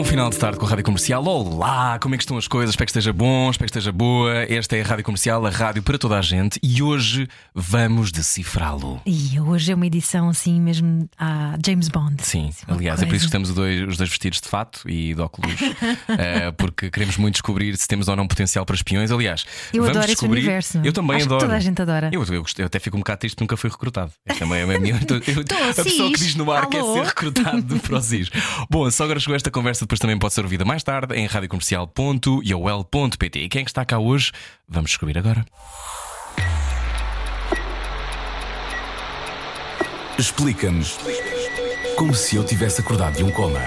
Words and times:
Bom 0.00 0.04
final 0.04 0.30
de 0.30 0.38
tarde 0.38 0.58
com 0.58 0.64
a 0.64 0.68
Rádio 0.70 0.82
Comercial. 0.86 1.22
Olá, 1.26 1.98
como 1.98 2.14
é 2.14 2.16
que 2.18 2.24
estão 2.24 2.38
as 2.38 2.48
coisas? 2.48 2.70
Espero 2.70 2.86
que 2.86 2.90
esteja 2.92 3.12
bom, 3.12 3.50
espero 3.50 3.70
que 3.70 3.78
esteja 3.78 3.92
boa. 3.92 4.32
Esta 4.44 4.74
é 4.74 4.80
a 4.80 4.84
Rádio 4.84 5.04
Comercial, 5.04 5.44
a 5.44 5.50
rádio 5.50 5.82
para 5.82 5.98
toda 5.98 6.18
a 6.18 6.22
gente 6.22 6.58
e 6.62 6.82
hoje 6.82 7.28
vamos 7.54 8.10
decifrá-lo. 8.10 8.98
E 9.04 9.38
hoje 9.38 9.70
é 9.72 9.74
uma 9.74 9.86
edição 9.86 10.30
assim 10.30 10.58
mesmo 10.58 11.06
a 11.18 11.54
James 11.62 11.88
Bond. 11.88 12.16
Sim, 12.22 12.48
aliás, 12.66 13.02
é 13.02 13.04
por 13.04 13.14
isso 13.14 13.24
que 13.24 13.28
estamos 13.28 13.50
os 13.50 13.54
dois, 13.54 13.86
os 13.88 13.98
dois 13.98 14.08
vestidos 14.08 14.40
de 14.40 14.48
fato 14.48 14.80
e 14.88 15.12
de 15.14 15.20
óculos, 15.20 15.52
eh, 16.18 16.50
porque 16.52 16.90
queremos 16.90 17.18
muito 17.18 17.34
descobrir 17.34 17.76
se 17.76 17.86
temos 17.86 18.08
ou 18.08 18.16
não 18.16 18.26
potencial 18.26 18.64
para 18.64 18.76
espiões. 18.76 19.10
Aliás, 19.10 19.44
Eu 19.70 19.82
vamos 19.82 19.90
adoro 19.98 20.04
esse 20.06 20.14
descobrir. 20.14 20.38
universo. 20.40 20.80
Eu 20.82 20.94
também 20.94 21.16
Acho 21.18 21.26
adoro. 21.26 21.40
toda 21.42 21.56
a 21.56 21.60
gente 21.60 21.82
adora. 21.82 22.08
Eu, 22.10 22.24
eu, 22.24 22.42
eu 22.56 22.64
até 22.66 22.78
fico 22.78 22.96
um 22.96 23.00
bocado 23.00 23.18
triste 23.20 23.34
porque 23.34 23.44
nunca 23.44 23.56
fui 23.58 23.68
recrutado. 23.68 24.12
Também 24.38 24.60
é 24.60 24.62
a 24.62 24.78
minha. 24.80 24.94
eu- 25.06 25.34
eu- 25.34 25.44
Tô, 25.44 25.54
a 25.56 25.84
pessoa 25.84 26.10
que 26.10 26.18
diz 26.20 26.34
no 26.36 26.50
ar 26.50 26.70
quer 26.70 26.80
Alô? 26.80 26.94
ser 26.94 27.04
recrutado 27.04 27.76
para 27.86 27.96
o 27.98 28.00
SIS. 28.00 28.30
Bom, 28.70 28.86
a 28.86 28.90
sogra 28.90 29.20
chegou 29.20 29.34
a 29.34 29.36
esta 29.36 29.50
conversa, 29.50 29.86
depois 29.90 29.98
também 29.98 30.16
pode 30.16 30.34
ser 30.34 30.42
ouvida 30.42 30.64
mais 30.64 30.84
tarde 30.84 31.16
em 31.16 31.26
radiocomercial.iol.pt. 31.26 33.40
E 33.40 33.48
quem 33.48 33.62
é 33.62 33.64
está 33.64 33.84
cá 33.84 33.98
hoje? 33.98 34.30
Vamos 34.68 34.92
descobrir 34.92 35.18
agora. 35.18 35.44
Explica-nos 40.16 40.96
como 41.96 42.14
se 42.14 42.36
eu 42.36 42.44
tivesse 42.44 42.80
acordado 42.80 43.16
de 43.16 43.24
um 43.24 43.32
coma. 43.32 43.58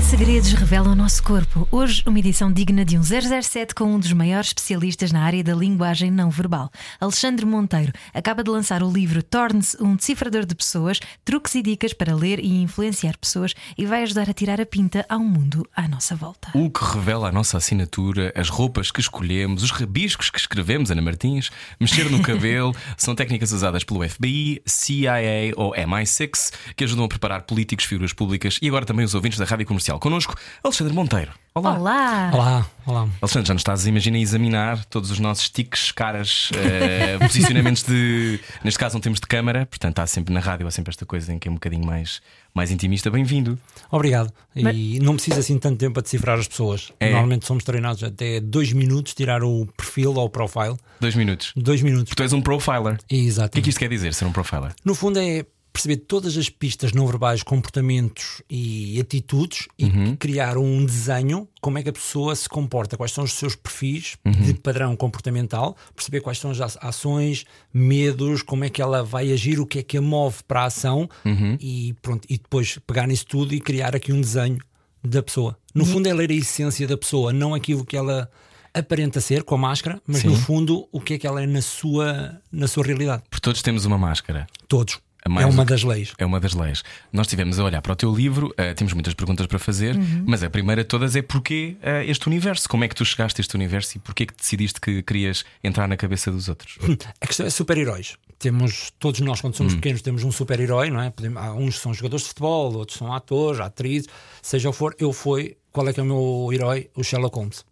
Que 0.00 0.06
segredos 0.06 0.54
revela 0.54 0.88
o 0.88 0.94
nosso 0.94 1.22
corpo? 1.22 1.68
Hoje, 1.70 2.02
uma 2.06 2.18
edição 2.18 2.50
digna 2.50 2.86
de 2.86 2.96
um 2.96 3.02
007 3.02 3.74
com 3.74 3.84
um 3.84 3.98
dos 3.98 4.14
maiores 4.14 4.46
especialistas 4.46 5.12
na 5.12 5.22
área 5.22 5.44
da 5.44 5.54
linguagem 5.54 6.10
não 6.10 6.30
verbal. 6.30 6.70
Alexandre 6.98 7.44
Monteiro 7.44 7.92
acaba 8.14 8.42
de 8.42 8.48
lançar 8.48 8.82
o 8.82 8.90
livro 8.90 9.22
Torne-se 9.22 9.76
um 9.78 9.94
decifrador 9.94 10.46
de 10.46 10.54
pessoas, 10.54 11.00
truques 11.22 11.54
e 11.54 11.60
dicas 11.60 11.92
para 11.92 12.14
ler 12.14 12.38
e 12.38 12.62
influenciar 12.62 13.18
pessoas 13.18 13.52
e 13.76 13.84
vai 13.84 14.02
ajudar 14.02 14.30
a 14.30 14.32
tirar 14.32 14.58
a 14.58 14.64
pinta 14.64 15.04
ao 15.06 15.20
mundo 15.20 15.68
à 15.76 15.86
nossa 15.86 16.16
volta. 16.16 16.50
O 16.54 16.70
que 16.70 16.82
revela 16.82 17.28
a 17.28 17.32
nossa 17.32 17.58
assinatura, 17.58 18.32
as 18.34 18.48
roupas 18.48 18.90
que 18.90 19.00
escolhemos, 19.00 19.62
os 19.62 19.70
rabiscos 19.70 20.30
que 20.30 20.38
escrevemos, 20.38 20.90
Ana 20.90 21.02
Martins, 21.02 21.50
mexer 21.78 22.10
no 22.10 22.22
cabelo, 22.24 22.74
são 22.96 23.14
técnicas 23.14 23.52
usadas 23.52 23.84
pelo 23.84 24.08
FBI, 24.08 24.62
CIA 24.64 25.52
ou 25.56 25.74
MI6 25.74 26.54
que 26.74 26.84
ajudam 26.84 27.04
a 27.04 27.08
preparar 27.08 27.42
políticos, 27.42 27.84
figuras 27.84 28.14
públicas 28.14 28.58
e 28.62 28.68
agora 28.68 28.86
também 28.86 29.04
os 29.04 29.14
ouvintes 29.14 29.38
da 29.38 29.44
Rádio 29.44 29.66
Comercial. 29.66 29.89
Connosco, 29.98 30.34
Alexandre 30.62 30.94
Monteiro. 30.94 31.32
Olá. 31.52 31.76
Olá! 31.76 32.30
Olá, 32.32 32.70
olá. 32.86 33.08
Alexandre, 33.20 33.48
já 33.48 33.54
nos 33.54 33.60
estás, 33.60 33.84
imagina, 33.84 34.16
a 34.16 34.20
examinar 34.20 34.84
todos 34.84 35.10
os 35.10 35.18
nossos 35.18 35.50
tiques, 35.50 35.90
caras, 35.90 36.48
eh, 36.54 37.18
posicionamentos 37.26 37.82
de. 37.82 38.38
Neste 38.62 38.78
caso, 38.78 38.94
não 38.94 39.00
temos 39.00 39.18
de 39.18 39.26
câmara, 39.26 39.66
portanto, 39.66 39.98
há 39.98 40.06
sempre 40.06 40.32
na 40.32 40.38
rádio, 40.38 40.64
há 40.68 40.70
sempre 40.70 40.90
esta 40.90 41.04
coisa 41.04 41.32
em 41.32 41.40
que 41.40 41.48
é 41.48 41.50
um 41.50 41.54
bocadinho 41.54 41.84
mais, 41.84 42.22
mais 42.54 42.70
intimista. 42.70 43.10
Bem-vindo. 43.10 43.58
Obrigado. 43.90 44.32
E 44.54 45.00
não 45.00 45.14
precisa 45.14 45.40
assim 45.40 45.58
tanto 45.58 45.78
tempo 45.78 45.98
a 45.98 46.02
decifrar 46.02 46.38
as 46.38 46.46
pessoas. 46.46 46.92
É. 47.00 47.10
Normalmente 47.10 47.44
somos 47.44 47.64
treinados 47.64 48.04
até 48.04 48.38
dois 48.38 48.72
minutos, 48.72 49.12
tirar 49.12 49.42
o 49.42 49.66
perfil 49.76 50.14
ou 50.14 50.26
o 50.26 50.30
profile. 50.30 50.76
Dois 51.00 51.16
minutos. 51.16 51.52
Dois 51.56 51.82
minutos. 51.82 52.14
Tu 52.14 52.22
és 52.22 52.32
um 52.32 52.40
profiler. 52.40 52.96
Exato. 53.10 53.48
O 53.48 53.50
que 53.54 53.58
é 53.58 53.62
que 53.62 53.70
isto 53.70 53.78
quer 53.78 53.88
dizer, 53.88 54.14
ser 54.14 54.24
um 54.24 54.32
profiler? 54.32 54.72
No 54.84 54.94
fundo 54.94 55.18
é 55.18 55.44
perceber 55.72 55.98
todas 55.98 56.36
as 56.36 56.48
pistas 56.48 56.92
não 56.92 57.06
verbais, 57.06 57.42
comportamentos 57.42 58.42
e 58.50 58.98
atitudes 59.00 59.68
e 59.78 59.84
Uhum. 59.84 60.16
criar 60.16 60.58
um 60.58 60.84
desenho, 60.84 61.48
como 61.60 61.78
é 61.78 61.82
que 61.82 61.88
a 61.88 61.92
pessoa 61.92 62.34
se 62.34 62.48
comporta, 62.48 62.96
quais 62.96 63.12
são 63.12 63.24
os 63.24 63.32
seus 63.32 63.54
perfis 63.54 64.16
Uhum. 64.24 64.32
de 64.32 64.54
padrão 64.54 64.96
comportamental, 64.96 65.76
perceber 65.94 66.20
quais 66.20 66.38
são 66.38 66.50
as 66.50 66.60
ações, 66.80 67.44
medos, 67.72 68.42
como 68.42 68.64
é 68.64 68.68
que 68.68 68.82
ela 68.82 69.02
vai 69.02 69.32
agir, 69.32 69.60
o 69.60 69.66
que 69.66 69.78
é 69.78 69.82
que 69.82 69.96
a 69.96 70.02
move 70.02 70.38
para 70.46 70.62
a 70.62 70.66
ação 70.66 71.08
Uhum. 71.24 71.56
e 71.60 71.94
pronto, 72.02 72.26
e 72.28 72.36
depois 72.36 72.78
pegar 72.86 73.06
nisso 73.06 73.26
tudo 73.26 73.54
e 73.54 73.60
criar 73.60 73.94
aqui 73.94 74.12
um 74.12 74.20
desenho 74.20 74.58
da 75.02 75.22
pessoa. 75.22 75.56
No 75.74 75.86
fundo 75.86 76.08
é 76.08 76.12
ler 76.12 76.30
a 76.30 76.34
essência 76.34 76.86
da 76.86 76.96
pessoa, 76.96 77.32
não 77.32 77.54
aquilo 77.54 77.84
que 77.86 77.96
ela 77.96 78.30
aparenta 78.74 79.20
ser 79.20 79.42
com 79.44 79.54
a 79.54 79.58
máscara, 79.58 80.00
mas 80.06 80.18
Sim. 80.18 80.28
no 80.28 80.36
fundo 80.36 80.88
o 80.92 81.00
que 81.00 81.14
é 81.14 81.18
que 81.18 81.26
ela 81.26 81.42
é 81.42 81.46
na 81.46 81.62
sua, 81.62 82.40
na 82.52 82.68
sua 82.68 82.84
realidade. 82.84 83.22
Porque 83.30 83.40
todos 83.42 83.62
temos 83.62 83.84
uma 83.84 83.98
máscara. 83.98 84.46
Todos. 84.68 84.98
A 85.24 85.28
mais 85.28 85.46
é 85.46 85.50
uma 85.50 85.64
das 85.64 85.82
leis. 85.82 86.12
É 86.18 86.24
uma 86.24 86.40
das 86.40 86.54
leis. 86.54 86.82
Nós 87.12 87.26
estivemos 87.26 87.58
a 87.58 87.64
olhar 87.64 87.82
para 87.82 87.92
o 87.92 87.96
teu 87.96 88.14
livro, 88.14 88.54
eh, 88.56 88.72
temos 88.74 88.92
muitas 88.94 89.12
perguntas 89.14 89.46
para 89.46 89.58
fazer, 89.58 89.94
mas 90.26 90.42
a 90.42 90.48
primeira 90.48 90.82
de 90.82 90.88
todas 90.88 91.14
é 91.14 91.20
porquê 91.22 91.76
eh, 91.82 92.04
este 92.06 92.26
universo? 92.26 92.68
Como 92.68 92.84
é 92.84 92.88
que 92.88 92.94
tu 92.94 93.04
chegaste 93.04 93.40
a 93.40 93.42
este 93.42 93.54
universo 93.54 93.96
e 93.96 94.00
porquê 94.00 94.24
que 94.26 94.34
decidiste 94.34 94.80
que 94.80 95.02
querias 95.02 95.44
entrar 95.62 95.86
na 95.86 95.96
cabeça 95.96 96.30
dos 96.30 96.48
outros? 96.48 96.78
A 97.20 97.26
questão 97.26 97.44
é 97.46 97.50
super-heróis. 97.50 98.16
Temos, 98.38 98.90
todos 98.98 99.20
nós, 99.20 99.42
quando 99.42 99.52
Hum. 99.52 99.58
somos 99.58 99.74
pequenos, 99.74 100.00
temos 100.00 100.24
um 100.24 100.32
super-herói, 100.32 100.88
não 100.90 101.02
é? 101.02 101.10
Podemos- 101.10 101.42
há 101.42 101.52
uns 101.52 101.76
que 101.76 101.82
são 101.82 101.92
jogadores 101.92 102.22
de 102.22 102.28
futebol, 102.28 102.72
outros 102.76 102.96
são 102.96 103.12
atores, 103.12 103.60
atrizes, 103.60 104.08
seja 104.40 104.70
o 104.70 104.72
que 104.72 104.78
for. 104.78 104.96
Eu 104.98 105.12
fui, 105.12 105.56
qual 105.70 105.86
é 105.86 105.92
que 105.92 106.00
é 106.00 106.02
o 106.02 106.06
meu 106.06 106.50
herói? 106.50 106.88
O 106.96 107.04
Sherlock 107.04 107.36
Holmes. 107.36 107.62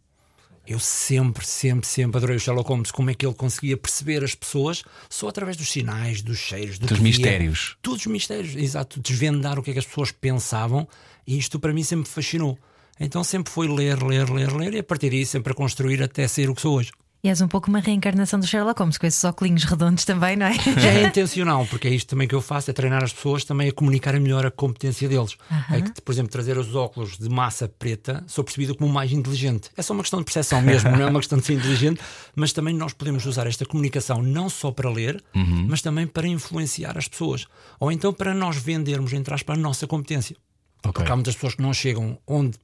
Eu 0.69 0.79
sempre, 0.79 1.47
sempre, 1.47 1.87
sempre 1.87 2.19
adorei 2.19 2.37
o 2.37 2.41
Sherlock 2.41 2.69
Holmes. 2.69 2.91
Como 2.91 3.09
é 3.09 3.15
que 3.15 3.25
ele 3.25 3.35
conseguia 3.35 3.75
perceber 3.75 4.23
as 4.23 4.35
pessoas 4.35 4.85
só 5.09 5.29
através 5.29 5.57
dos 5.57 5.71
sinais, 5.71 6.21
dos 6.21 6.37
cheiros, 6.37 6.79
do 6.79 6.87
Dos 6.87 6.99
que 6.99 7.03
via. 7.03 7.13
mistérios. 7.13 7.77
Todos 7.81 8.01
os 8.01 8.07
mistérios, 8.07 8.55
exato. 8.55 9.01
Desvendar 9.01 9.59
o 9.59 9.63
que 9.63 9.71
é 9.71 9.73
que 9.73 9.79
as 9.79 9.87
pessoas 9.87 10.13
pensavam 10.13 10.87
e 11.27 11.39
isto 11.39 11.59
para 11.59 11.73
mim 11.73 11.83
sempre 11.83 12.07
me 12.09 12.15
fascinou. 12.15 12.59
Então 13.01 13.25
sempre 13.25 13.51
foi 13.51 13.67
ler, 13.67 14.03
ler, 14.03 14.29
ler, 14.29 14.53
ler 14.53 14.75
e 14.75 14.79
a 14.81 14.83
partir 14.85 15.09
daí 15.09 15.25
sempre 15.25 15.53
a 15.53 15.57
construir 15.57 16.03
até 16.03 16.29
ser 16.29 16.51
o 16.51 16.55
que 16.55 16.61
sou 16.61 16.77
hoje. 16.77 16.91
E 17.23 17.29
és 17.29 17.41
um 17.41 17.49
pouco 17.49 17.69
uma 17.69 17.81
reencarnação 17.81 18.39
do 18.39 18.47
Sherlock 18.47 18.79
Holmes, 18.79 18.97
com 18.97 19.05
esses 19.05 19.25
óculos 19.25 19.65
redondos 19.65 20.05
também, 20.05 20.37
não 20.37 20.47
é? 20.47 20.55
Já 20.55 20.91
é 20.91 21.03
intencional, 21.03 21.67
porque 21.67 21.89
é 21.89 21.91
isto 21.91 22.09
também 22.09 22.29
que 22.29 22.35
eu 22.35 22.41
faço, 22.41 22.71
é 22.71 22.73
treinar 22.73 23.03
as 23.03 23.13
pessoas 23.13 23.45
também 23.45 23.69
a 23.69 23.73
comunicarem 23.73 24.21
melhor 24.21 24.47
a 24.47 24.53
competência 24.53 25.09
deles. 25.09 25.37
É 25.69 25.81
que, 25.81 26.01
por 26.01 26.13
exemplo, 26.13 26.31
trazer 26.31 26.57
os 26.57 26.77
óculos 26.77 27.19
de 27.19 27.29
massa 27.29 27.69
preta, 27.69 28.23
sou 28.29 28.45
percebido 28.45 28.77
como 28.77 28.93
mais 28.93 29.11
inteligente. 29.11 29.69
É 29.77 29.83
só 29.83 29.95
uma 29.95 30.03
questão 30.03 30.21
de 30.21 30.27
percepção 30.27 30.63
mesmo, 30.63 30.91
não 30.91 31.03
é 31.03 31.07
uma 31.07 31.19
questão 31.19 31.39
de 31.39 31.45
ser 31.45 31.55
inteligente, 31.55 32.01
mas 32.37 32.53
também 32.53 32.73
nós 32.73 32.93
podemos 32.93 33.27
usar 33.27 33.49
esta 33.49 33.67
comunicação 33.67 34.23
não 34.23 34.49
só 34.49 34.71
para 34.71 34.89
ler, 34.89 35.21
mas 35.67 35.83
também 35.83 36.07
para 36.07 36.29
influenciar 36.29 36.97
as 36.97 37.09
pessoas. 37.09 37.47
Ou 37.81 37.91
então 37.91 38.13
para 38.13 38.33
nós 38.33 38.57
vendermos, 38.57 39.13
entre 39.13 39.35
aspas, 39.35 39.59
a 39.59 39.61
nossa 39.61 39.89
competência. 39.89 40.37
Ok. 40.85 40.93
Porque 40.93 41.11
há 41.11 41.17
muitas 41.17 41.35
pessoas 41.35 41.57
que 41.57 41.63
não 41.63 41.75
chegam 41.75 42.17
onde 42.25 42.57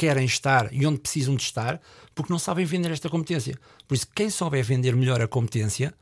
querem 0.00 0.24
estar 0.24 0.72
e 0.72 0.86
onde 0.86 0.98
precisam 0.98 1.36
de 1.36 1.42
estar 1.42 1.78
porque 2.14 2.32
não 2.32 2.38
sabem 2.38 2.64
vender 2.64 2.90
esta 2.90 3.08
competência. 3.10 3.54
Por 3.86 3.94
isso, 3.94 4.06
quem 4.14 4.30
souber 4.30 4.64
vender 4.64 4.96
melhor 4.96 5.20
a 5.20 5.28
competência 5.28 5.92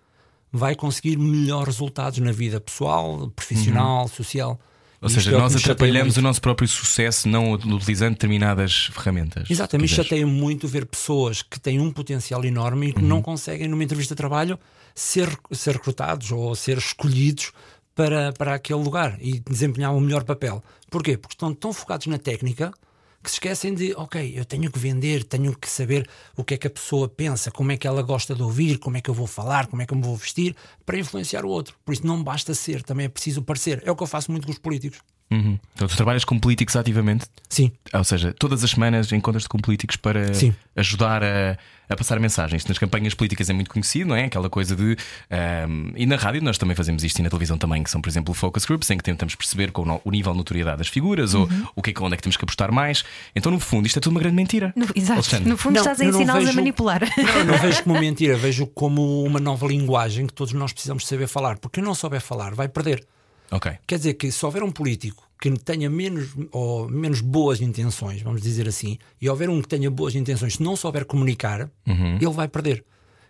vai 0.52 0.76
conseguir 0.76 1.16
melhores 1.18 1.74
resultados 1.74 2.20
na 2.20 2.30
vida 2.30 2.60
pessoal, 2.60 3.28
profissional, 3.34 4.06
social. 4.06 4.50
Uhum. 4.52 4.58
Ou 5.02 5.08
E 5.08 5.12
seja, 5.12 5.32
é 5.34 5.38
nós 5.38 5.54
atrapalhamos 5.56 6.16
o 6.16 6.22
nosso 6.22 6.40
próprio 6.40 6.68
sucesso 6.68 7.28
não 7.28 7.52
utilizando 7.52 8.12
determinadas 8.12 8.86
ferramentas. 8.92 9.48
Quiseres. 9.86 10.08
chateia 10.08 10.26
muito 10.26 10.66
ver 10.68 10.86
pessoas 10.86 11.42
que 11.42 11.58
têm 11.58 11.80
um 11.80 11.90
potencial 11.92 12.44
enorme 12.44 12.88
e 12.88 12.92
que 12.92 13.00
Uhum. 13.02 13.08
não 13.08 13.22
conseguem, 13.22 13.66
numa 13.68 13.82
entrevista 13.84 14.14
de 14.14 14.18
trabalho, 14.18 14.58
ser, 14.94 15.28
ser 15.52 15.74
recrutados 15.74 16.30
ou 16.32 16.54
ser 16.54 16.78
escolhidos 16.78 17.52
para, 17.96 18.32
para 18.32 18.54
aquele 18.54 18.82
lugar 18.82 19.18
e 19.20 19.40
desempenhar 19.40 19.92
o 19.94 20.00
melhor 20.00 20.22
papel. 20.24 20.62
Porquê? 20.88 21.16
Porque 21.16 21.34
estão 21.34 21.52
tão 21.52 21.72
focados 21.72 22.06
na 22.06 22.16
técnica 22.18 22.72
que 23.22 23.30
se 23.30 23.36
esquecem 23.36 23.74
de, 23.74 23.92
ok, 23.94 24.32
eu 24.36 24.44
tenho 24.44 24.70
que 24.70 24.78
vender, 24.78 25.24
tenho 25.24 25.56
que 25.56 25.68
saber 25.68 26.08
o 26.36 26.44
que 26.44 26.54
é 26.54 26.56
que 26.56 26.66
a 26.66 26.70
pessoa 26.70 27.08
pensa, 27.08 27.50
como 27.50 27.72
é 27.72 27.76
que 27.76 27.86
ela 27.86 28.02
gosta 28.02 28.34
de 28.34 28.42
ouvir, 28.42 28.78
como 28.78 28.96
é 28.96 29.00
que 29.00 29.10
eu 29.10 29.14
vou 29.14 29.26
falar, 29.26 29.66
como 29.66 29.82
é 29.82 29.86
que 29.86 29.92
eu 29.92 29.98
me 29.98 30.04
vou 30.04 30.16
vestir, 30.16 30.54
para 30.86 30.98
influenciar 30.98 31.44
o 31.44 31.48
outro. 31.48 31.76
Por 31.84 31.92
isso 31.92 32.06
não 32.06 32.22
basta 32.22 32.54
ser, 32.54 32.82
também 32.82 33.06
é 33.06 33.08
preciso 33.08 33.42
parecer. 33.42 33.82
É 33.84 33.90
o 33.90 33.96
que 33.96 34.02
eu 34.02 34.06
faço 34.06 34.30
muito 34.30 34.46
com 34.46 34.52
os 34.52 34.58
políticos. 34.58 35.00
Uhum. 35.30 35.58
Então, 35.74 35.86
tu 35.86 35.94
trabalhas 35.96 36.24
com 36.24 36.38
políticos 36.38 36.74
ativamente? 36.74 37.26
Sim, 37.50 37.70
Ou 37.92 38.02
seja, 38.04 38.32
todas 38.38 38.64
as 38.64 38.70
semanas 38.70 39.12
encontras-te 39.12 39.48
com 39.48 39.58
políticos 39.58 39.96
para 39.96 40.32
Sim. 40.32 40.54
ajudar 40.74 41.22
a, 41.22 41.56
a 41.88 41.96
passar 41.96 42.18
mensagens. 42.18 42.64
Nas 42.64 42.78
campanhas 42.78 43.12
políticas 43.12 43.50
é 43.50 43.52
muito 43.52 43.70
conhecido, 43.70 44.08
não 44.08 44.16
é? 44.16 44.24
Aquela 44.24 44.48
coisa 44.48 44.74
de. 44.74 44.96
ahm, 45.30 45.92
e 45.96 46.06
na 46.06 46.16
rádio 46.16 46.42
nós 46.42 46.56
também 46.56 46.74
fazemos 46.74 47.04
isto 47.04 47.18
e 47.18 47.22
na 47.22 47.28
televisão 47.28 47.58
também, 47.58 47.82
que 47.82 47.90
são, 47.90 48.00
por 48.00 48.08
exemplo, 48.08 48.32
focus 48.32 48.64
groups, 48.64 48.88
em 48.90 48.96
que 48.96 49.04
tentamos 49.04 49.34
perceber 49.34 49.70
com 49.70 50.00
o 50.02 50.10
nível 50.10 50.32
de 50.32 50.38
notoriedade 50.38 50.78
das 50.78 50.88
figuras 50.88 51.34
ou 51.34 51.46
o 51.76 51.82
que 51.82 51.90
é 51.90 51.94
onde 52.02 52.14
é 52.14 52.16
que 52.16 52.22
temos 52.22 52.36
que 52.38 52.44
apostar 52.44 52.72
mais. 52.72 53.04
Então, 53.36 53.52
no 53.52 53.60
fundo, 53.60 53.86
isto 53.86 53.98
é 53.98 54.00
tudo 54.00 54.12
uma 54.12 54.20
grande 54.20 54.36
mentira. 54.36 54.72
No- 54.74 54.86
exato. 54.94 55.12
Alexandre. 55.20 55.48
No 55.50 55.56
fundo, 55.58 55.74
Não, 55.74 55.82
estás 55.82 56.00
a 56.00 56.04
ensiná-los 56.06 56.42
a 56.44 56.46
vejo- 56.46 56.56
manipular. 56.56 57.02
Não, 57.18 57.34
eu 57.40 57.44
não 57.44 57.58
vejo 57.58 57.82
como 57.84 58.00
mentira, 58.00 58.36
vejo 58.38 58.66
como 58.66 59.24
uma 59.24 59.38
nova 59.40 59.66
linguagem 59.66 60.26
que 60.26 60.32
todos 60.32 60.54
nós 60.54 60.72
precisamos 60.72 61.06
saber 61.06 61.26
falar. 61.26 61.58
Porque 61.58 61.80
quem 61.80 61.84
não 61.84 61.94
souber 61.94 62.20
falar 62.20 62.54
vai 62.54 62.66
perder. 62.68 63.04
Ok. 63.50 63.72
Quer 63.86 63.96
dizer 63.98 64.14
que 64.14 64.30
se 64.30 64.44
houver 64.44 64.62
um 64.62 64.70
político 64.70 65.26
que 65.40 65.50
tenha 65.58 65.88
menos, 65.88 66.30
ou 66.50 66.88
menos 66.88 67.20
boas 67.20 67.60
intenções, 67.60 68.20
vamos 68.22 68.42
dizer 68.42 68.66
assim, 68.68 68.98
e 69.20 69.28
houver 69.28 69.48
um 69.48 69.62
que 69.62 69.68
tenha 69.68 69.90
boas 69.90 70.14
intenções, 70.14 70.54
se 70.54 70.62
não 70.62 70.74
souber 70.76 71.04
comunicar, 71.06 71.70
ele 71.86 72.30
vai 72.30 72.48
perder. 72.48 72.84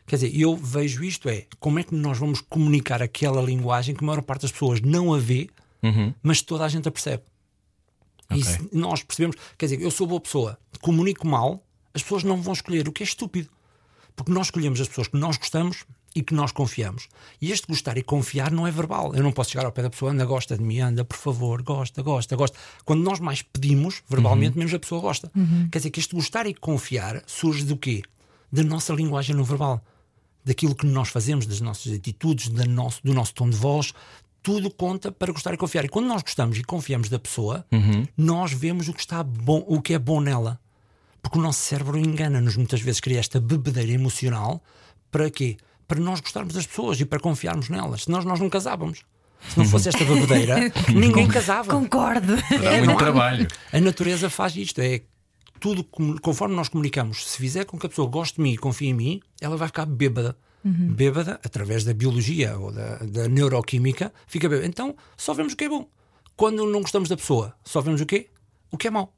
Quer 0.07 0.17
dizer, 0.17 0.41
eu 0.41 0.57
vejo 0.57 1.05
isto 1.05 1.29
é 1.29 1.45
como 1.61 1.79
é 1.79 1.83
que 1.83 1.95
nós 1.95 2.17
vamos 2.19 2.41
comunicar 2.41 3.03
aquela 3.03 3.43
linguagem 3.43 3.95
que 3.95 4.03
a 4.03 4.07
maior 4.07 4.23
parte 4.23 4.43
das 4.43 4.53
pessoas 4.53 4.81
não 4.81 5.13
a 5.13 5.19
vê, 5.19 5.49
mas 6.23 6.41
toda 6.41 6.65
a 6.65 6.69
gente 6.69 6.89
a 6.89 6.91
percebe. 6.91 7.23
E 8.31 8.41
Ok. 8.41 8.45
se 8.45 8.69
nós 8.73 9.03
percebemos, 9.03 9.37
quer 9.57 9.67
dizer, 9.67 9.81
eu 9.83 9.91
sou 9.91 10.07
boa 10.07 10.21
pessoa, 10.21 10.59
comunico 10.81 11.27
mal, 11.27 11.63
as 11.95 12.03
pessoas 12.03 12.25
não 12.25 12.41
vão 12.41 12.53
escolher, 12.55 12.89
o 12.89 12.93
que 12.93 13.03
é 13.03 13.07
estúpido. 13.07 13.51
Porque 14.17 14.33
nós 14.33 14.47
escolhemos 14.49 14.81
as 14.81 14.89
pessoas 14.89 15.09
que 15.09 15.17
nós 15.17 15.37
gostamos 15.37 15.85
e 16.19 16.23
que 16.23 16.35
nós 16.35 16.51
confiamos. 16.51 17.07
E 17.41 17.53
este 17.53 17.69
gostar 17.69 17.97
e 17.97 18.03
confiar 18.03 18.51
não 18.51 18.67
é 18.67 18.73
verbal. 18.73 19.15
Eu 19.15 19.23
não 19.23 19.31
posso 19.31 19.53
chegar 19.53 19.65
ao 19.65 19.71
pé 19.71 19.83
da 19.83 19.91
pessoa, 19.91 20.11
anda, 20.11 20.25
gosta 20.25 20.59
de 20.59 20.65
mim, 20.65 20.81
anda, 20.81 21.05
por 21.05 21.17
favor, 21.17 21.63
gosta, 21.63 22.03
gosta, 22.03 22.35
gosta. 22.35 22.59
Quando 22.85 23.05
nós 23.05 23.21
mais 23.21 23.41
pedimos, 23.41 24.03
verbalmente, 24.09 24.59
menos 24.59 24.75
a 24.75 24.81
pessoa 24.81 25.01
gosta. 25.01 25.31
Quer 25.71 25.79
dizer 25.79 25.91
que 25.91 26.01
este 26.01 26.17
gostar 26.17 26.45
e 26.49 26.55
confiar 26.55 27.23
surge 27.25 27.65
do 27.65 27.77
quê? 27.77 28.03
Da 28.51 28.65
nossa 28.65 28.93
linguagem 28.93 29.37
não 29.37 29.45
verbal. 29.45 29.81
Daquilo 30.45 30.75
que 30.75 30.87
nós 30.87 31.09
fazemos, 31.09 31.47
das 31.47 31.61
nossas 31.61 31.93
atitudes, 31.93 32.49
da 32.49 32.65
nosso, 32.65 33.01
do 33.05 33.15
nosso 33.15 33.33
tom 33.33 33.49
de 33.49 33.57
voz. 33.57 33.95
Tudo 34.43 34.69
conta 34.73 35.13
para 35.13 35.33
gostar 35.33 35.55
e 35.55 35.57
confiar. 35.57 35.85
E 35.85 35.89
quando 35.89 36.07
nós 36.07 36.23
gostamos 36.23 36.59
e 36.59 36.65
confiamos 36.65 37.09
da 37.09 37.21
pessoa, 37.21 37.65
nós 38.17 38.53
vemos 38.53 38.89
o 38.89 38.93
que 38.93 39.01
está 39.01 39.23
bom, 39.23 39.65
o 39.69 39.81
que 39.81 39.95
é 39.95 39.99
bom 40.01 40.21
nela. 40.21 40.59
Porque 41.23 41.39
o 41.39 41.43
nosso 41.43 41.61
cérebro 41.61 41.97
engana-nos 41.97 42.57
muitas 42.57 42.81
vezes, 42.81 43.01
cria 43.01 43.21
esta 43.21 43.39
bebedeira 43.41 43.93
emocional 43.93 44.61
para 45.13 45.31
quê? 45.31 45.57
Para 45.89 45.99
nós 45.99 46.21
gostarmos 46.21 46.55
das 46.55 46.67
pessoas 46.67 47.01
e 47.01 47.05
para 47.07 47.19
confiarmos 47.19 47.69
nelas. 47.71 48.05
Senão 48.05 48.23
nós 48.23 48.39
não 48.39 48.49
casávamos. 48.51 49.01
Se 49.49 49.57
não 49.59 49.65
fosse 49.65 49.89
esta 49.89 50.05
bebedeira, 50.05 50.57
ninguém 50.95 51.27
casava. 51.27 51.73
Concordo. 51.73 52.37
Dá 52.37 52.73
É, 52.75 52.79
muito 52.79 52.93
há- 52.93 52.97
trabalho. 52.97 53.49
A 53.73 53.81
natureza 53.81 54.29
faz 54.29 54.55
isto, 54.55 54.81
é 54.81 55.01
tudo 55.59 55.83
conforme 56.21 56.55
nós 56.55 56.69
comunicamos. 56.69 57.25
Se 57.27 57.39
fizer 57.39 57.65
com 57.65 57.79
que 57.79 57.87
a 57.87 57.89
pessoa 57.89 58.09
goste 58.09 58.37
de 58.37 58.43
mim 58.43 58.53
e 58.53 58.59
confie 58.59 58.89
em 58.89 58.95
mim, 58.95 59.21
ela 59.41 59.57
vai 59.57 59.67
ficar 59.69 59.87
bêbada. 59.87 60.37
Bêbada, 60.65 61.41
através 61.43 61.83
da 61.85 61.95
biologia 61.95 62.59
ou 62.59 62.71
da, 62.71 62.97
da 62.99 63.29
neuroquímica, 63.29 64.13
fica 64.27 64.49
bêbada. 64.49 64.67
Então 64.69 64.95
só 65.17 65.33
vemos 65.33 65.55
o 65.55 65.57
que 65.57 65.65
é 65.65 65.69
bom. 65.69 65.89
Quando 66.37 66.67
não 66.67 66.83
gostamos 66.83 67.09
da 67.09 67.17
pessoa, 67.17 67.55
só 67.65 67.81
vemos 67.81 68.01
o 68.03 68.07
quê? 68.07 68.29
O 68.71 68.77
que 68.77 68.89
é 68.89 68.91
mau. 68.91 69.15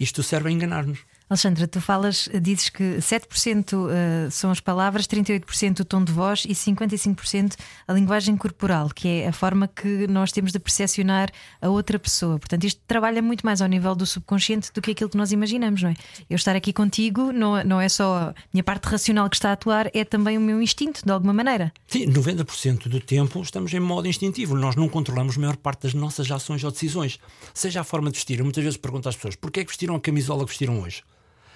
Isto 0.00 0.22
serve 0.24 0.48
a 0.48 0.52
enganar-nos. 0.52 1.00
Alexandra, 1.32 1.66
tu 1.66 1.80
falas, 1.80 2.28
dizes 2.42 2.68
que 2.68 2.98
7% 2.98 3.88
eh, 3.90 4.28
são 4.30 4.50
as 4.50 4.60
palavras, 4.60 5.06
38% 5.06 5.80
o 5.80 5.84
tom 5.84 6.04
de 6.04 6.12
voz 6.12 6.44
e 6.44 6.52
55% 6.52 7.54
a 7.88 7.92
linguagem 7.94 8.36
corporal, 8.36 8.90
que 8.94 9.08
é 9.08 9.28
a 9.28 9.32
forma 9.32 9.66
que 9.66 10.06
nós 10.08 10.30
temos 10.30 10.52
de 10.52 10.58
percepcionar 10.58 11.30
a 11.62 11.70
outra 11.70 11.98
pessoa. 11.98 12.38
Portanto, 12.38 12.64
isto 12.64 12.82
trabalha 12.86 13.22
muito 13.22 13.46
mais 13.46 13.62
ao 13.62 13.68
nível 13.68 13.94
do 13.94 14.04
subconsciente 14.04 14.70
do 14.74 14.82
que 14.82 14.90
aquilo 14.90 15.08
que 15.08 15.16
nós 15.16 15.32
imaginamos, 15.32 15.82
não 15.82 15.88
é? 15.88 15.94
Eu 16.28 16.36
estar 16.36 16.54
aqui 16.54 16.70
contigo 16.70 17.32
não, 17.32 17.64
não 17.64 17.80
é 17.80 17.88
só 17.88 18.28
a 18.28 18.34
minha 18.52 18.62
parte 18.62 18.84
racional 18.84 19.30
que 19.30 19.36
está 19.36 19.48
a 19.48 19.52
atuar, 19.52 19.90
é 19.94 20.04
também 20.04 20.36
o 20.36 20.40
meu 20.40 20.60
instinto, 20.60 21.02
de 21.02 21.10
alguma 21.10 21.32
maneira. 21.32 21.72
Sim, 21.86 22.12
90% 22.12 22.88
do 22.88 23.00
tempo 23.00 23.40
estamos 23.40 23.72
em 23.72 23.80
modo 23.80 24.06
instintivo. 24.06 24.54
Nós 24.54 24.76
não 24.76 24.86
controlamos 24.86 25.38
a 25.38 25.40
maior 25.40 25.56
parte 25.56 25.84
das 25.84 25.94
nossas 25.94 26.30
ações 26.30 26.62
ou 26.62 26.70
decisões. 26.70 27.18
Seja 27.54 27.80
a 27.80 27.84
forma 27.84 28.10
de 28.10 28.16
vestir. 28.16 28.42
Muitas 28.42 28.62
vezes 28.62 28.76
pergunto 28.76 29.08
às 29.08 29.16
pessoas 29.16 29.34
porquê 29.34 29.60
é 29.60 29.64
que 29.64 29.70
vestiram 29.70 29.96
a 29.96 30.00
camisola 30.00 30.44
que 30.44 30.50
vestiram 30.50 30.78
hoje? 30.78 31.02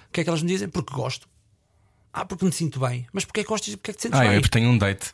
O 0.09 0.11
que 0.13 0.21
é 0.21 0.23
que 0.23 0.29
elas 0.29 0.41
me 0.41 0.47
dizem? 0.47 0.67
Porque 0.69 0.93
gosto. 0.93 1.27
Ah, 2.13 2.25
porque 2.25 2.45
me 2.45 2.51
sinto 2.51 2.79
bem. 2.79 3.05
Mas 3.13 3.25
porquê 3.25 3.41
é 3.41 3.43
que 3.43 3.49
gostas 3.49 3.73
e 3.73 3.77
porquê 3.77 3.91
é 3.91 3.93
que 3.93 3.99
te 3.99 4.03
sentes 4.03 4.19
Ah, 4.19 4.23
bem? 4.23 4.33
eu 4.35 4.41
porque 4.41 4.57
tenho 4.57 4.69
um 4.69 4.77
date. 4.77 5.13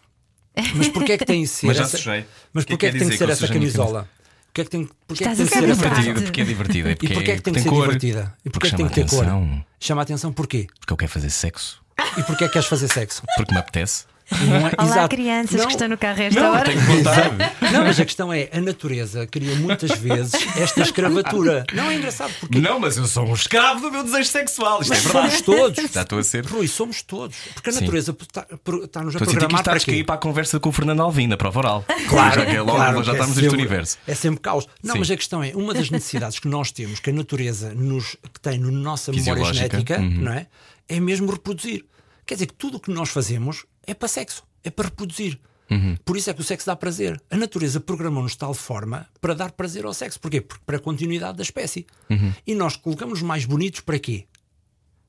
Mas 0.75 0.87
porquê 0.89 1.13
é 1.13 1.17
que 1.17 1.25
tem 1.25 1.41
de 1.41 1.47
ser 1.49 1.67
Mas 1.67 1.77
já 1.77 1.83
essa... 1.83 1.97
sujei. 1.97 2.25
Mas 2.53 2.63
que 2.65 2.73
é 2.73 2.75
porquê 2.75 2.85
é 2.87 2.89
que 2.91 2.97
que 2.97 2.99
quer 2.99 2.99
tem 2.99 3.09
de 3.09 3.17
ser 3.17 3.25
que 3.25 3.31
essa 3.31 3.47
camisola? 3.47 4.09
Porquê 4.45 4.61
é 4.61 4.63
que 4.65 4.69
tem, 4.69 4.89
porquê 5.07 5.23
é 5.23 5.29
que 5.29 5.35
tem 5.35 5.45
de 5.45 5.51
ser? 5.51 5.61
Divertida, 5.65 6.21
porque 6.21 6.41
é 6.41 6.43
divertida. 6.45 6.89
E 6.89 6.91
E 6.91 6.95
porque, 6.95 7.13
porquê 7.15 7.31
é 7.31 7.35
que 7.35 7.41
tem 7.41 7.53
de 7.53 7.59
tem 7.59 7.63
ser 7.63 7.69
cor. 7.69 7.81
divertida? 7.87 8.37
E 8.45 8.49
porquê 8.51 8.67
é 8.67 8.69
que 8.69 8.75
tem 8.77 8.85
chama 8.85 8.89
que 8.89 8.95
ter 8.95 9.01
a 9.01 9.09
cor? 9.09 9.19
atenção. 9.25 9.65
Chama 9.79 10.01
a 10.01 10.03
atenção 10.03 10.31
porquê? 10.33 10.67
Porque 10.79 10.93
eu 10.93 10.97
quero 10.97 11.11
fazer 11.11 11.29
sexo. 11.31 11.83
E 12.17 12.23
porquê 12.23 12.43
é 12.43 12.47
que 12.47 12.53
queres 12.53 12.67
fazer 12.67 12.87
sexo? 12.87 13.23
Porque 13.35 13.51
me 13.51 13.59
apetece. 13.59 14.05
Não 14.31 14.55
é- 14.55 14.71
Olá, 14.77 14.89
Exato. 14.91 15.09
crianças 15.15 15.57
Não, 15.59 15.65
que 15.67 15.71
estão 15.73 15.87
no 15.87 15.97
carro 15.97 16.21
a 16.21 16.23
esta 16.23 16.39
Não, 16.41 16.51
hora. 16.51 16.63
tenho 16.63 16.79
vontade. 16.81 17.35
Não, 17.73 17.83
mas 17.83 17.99
a 17.99 18.05
questão 18.05 18.31
é, 18.33 18.49
a 18.53 18.61
natureza 18.61 19.27
cria 19.27 19.55
muitas 19.55 19.91
vezes 19.99 20.33
esta 20.57 20.81
escravatura. 20.81 21.65
Não 21.73 21.89
é 21.91 21.95
engraçado 21.95 22.33
porque 22.39 22.59
Não, 22.59 22.79
mas 22.79 22.97
eu 22.97 23.05
sou 23.05 23.25
um 23.27 23.33
escravo 23.33 23.81
do 23.81 23.91
meu 23.91 24.03
desejo 24.03 24.29
sexual. 24.29 24.81
Isto 24.81 24.93
é 24.93 24.95
Mas 24.95 25.03
verdade. 25.03 25.29
somos 25.29 25.41
todos. 25.41 25.91
Já 25.91 26.01
estou 26.01 26.19
a 26.19 26.23
ser. 26.23 26.45
Rui, 26.45 26.67
somos 26.67 27.01
todos. 27.01 27.35
Porque 27.53 27.69
a 27.69 27.73
natureza 27.73 28.15
está- 28.21 28.47
está-nos 28.83 29.15
a 29.15 29.17
Estou 29.17 29.23
a 29.23 29.25
que 29.25 29.25
programar 29.25 29.63
para 29.63 29.71
estás 29.77 29.81
a 29.81 29.85
quê? 29.85 29.91
cair 29.91 30.03
para 30.03 30.15
a 30.15 30.17
conversa 30.19 30.59
com 30.59 30.69
o 30.69 30.71
Fernando 30.71 31.01
Alvim 31.01 31.27
na 31.27 31.37
prova 31.37 31.59
oral. 31.59 31.85
Claro, 32.07 32.39
já, 32.39 32.45
que 32.45 32.55
é 32.55 32.61
logo, 32.61 32.75
claro, 32.77 33.03
já 33.03 33.11
é 33.11 33.15
estamos 33.15 33.35
neste 33.35 33.41
sempre- 33.49 33.57
universo. 33.57 33.97
É 34.07 34.15
sempre 34.15 34.39
caos. 34.39 34.67
Não, 34.83 34.93
Sim. 34.93 34.99
mas 34.99 35.11
a 35.11 35.15
questão 35.17 35.43
é, 35.43 35.51
uma 35.55 35.73
das 35.73 35.89
necessidades 35.89 36.39
que 36.39 36.47
nós 36.47 36.71
temos, 36.71 36.99
que 36.99 37.09
a 37.09 37.13
natureza 37.13 37.73
nos, 37.73 38.15
que 38.33 38.39
tem 38.41 38.57
na 38.59 38.71
nossa 38.71 39.11
memória 39.11 39.53
genética, 39.53 39.99
uhum. 39.99 40.09
não 40.21 40.33
é? 40.33 40.47
É 40.87 40.99
mesmo 40.99 41.31
reproduzir. 41.31 41.85
Quer 42.25 42.35
dizer 42.35 42.45
que 42.47 42.53
tudo 42.53 42.77
o 42.77 42.79
que 42.79 42.91
nós 42.91 43.09
fazemos 43.09 43.65
é 43.85 43.93
para 43.93 44.07
sexo, 44.07 44.43
é 44.63 44.69
para 44.69 44.85
reproduzir. 44.85 45.39
Uhum. 45.71 45.95
Por 46.05 46.17
isso 46.17 46.29
é 46.29 46.33
que 46.33 46.41
o 46.41 46.43
sexo 46.43 46.65
dá 46.67 46.75
prazer. 46.75 47.19
A 47.31 47.37
natureza 47.37 47.79
programou-nos 47.79 48.33
de 48.33 48.37
tal 48.37 48.53
forma 48.53 49.07
para 49.19 49.33
dar 49.33 49.51
prazer 49.53 49.85
ao 49.85 49.93
sexo. 49.93 50.19
Porquê? 50.19 50.41
Porque 50.41 50.61
para 50.65 50.77
a 50.77 50.79
continuidade 50.79 51.37
da 51.37 51.43
espécie. 51.43 51.85
Uhum. 52.09 52.33
E 52.45 52.53
nós 52.53 52.75
colocamos 52.75 53.21
mais 53.21 53.45
bonitos 53.45 53.79
para 53.79 53.97
quê? 53.97 54.25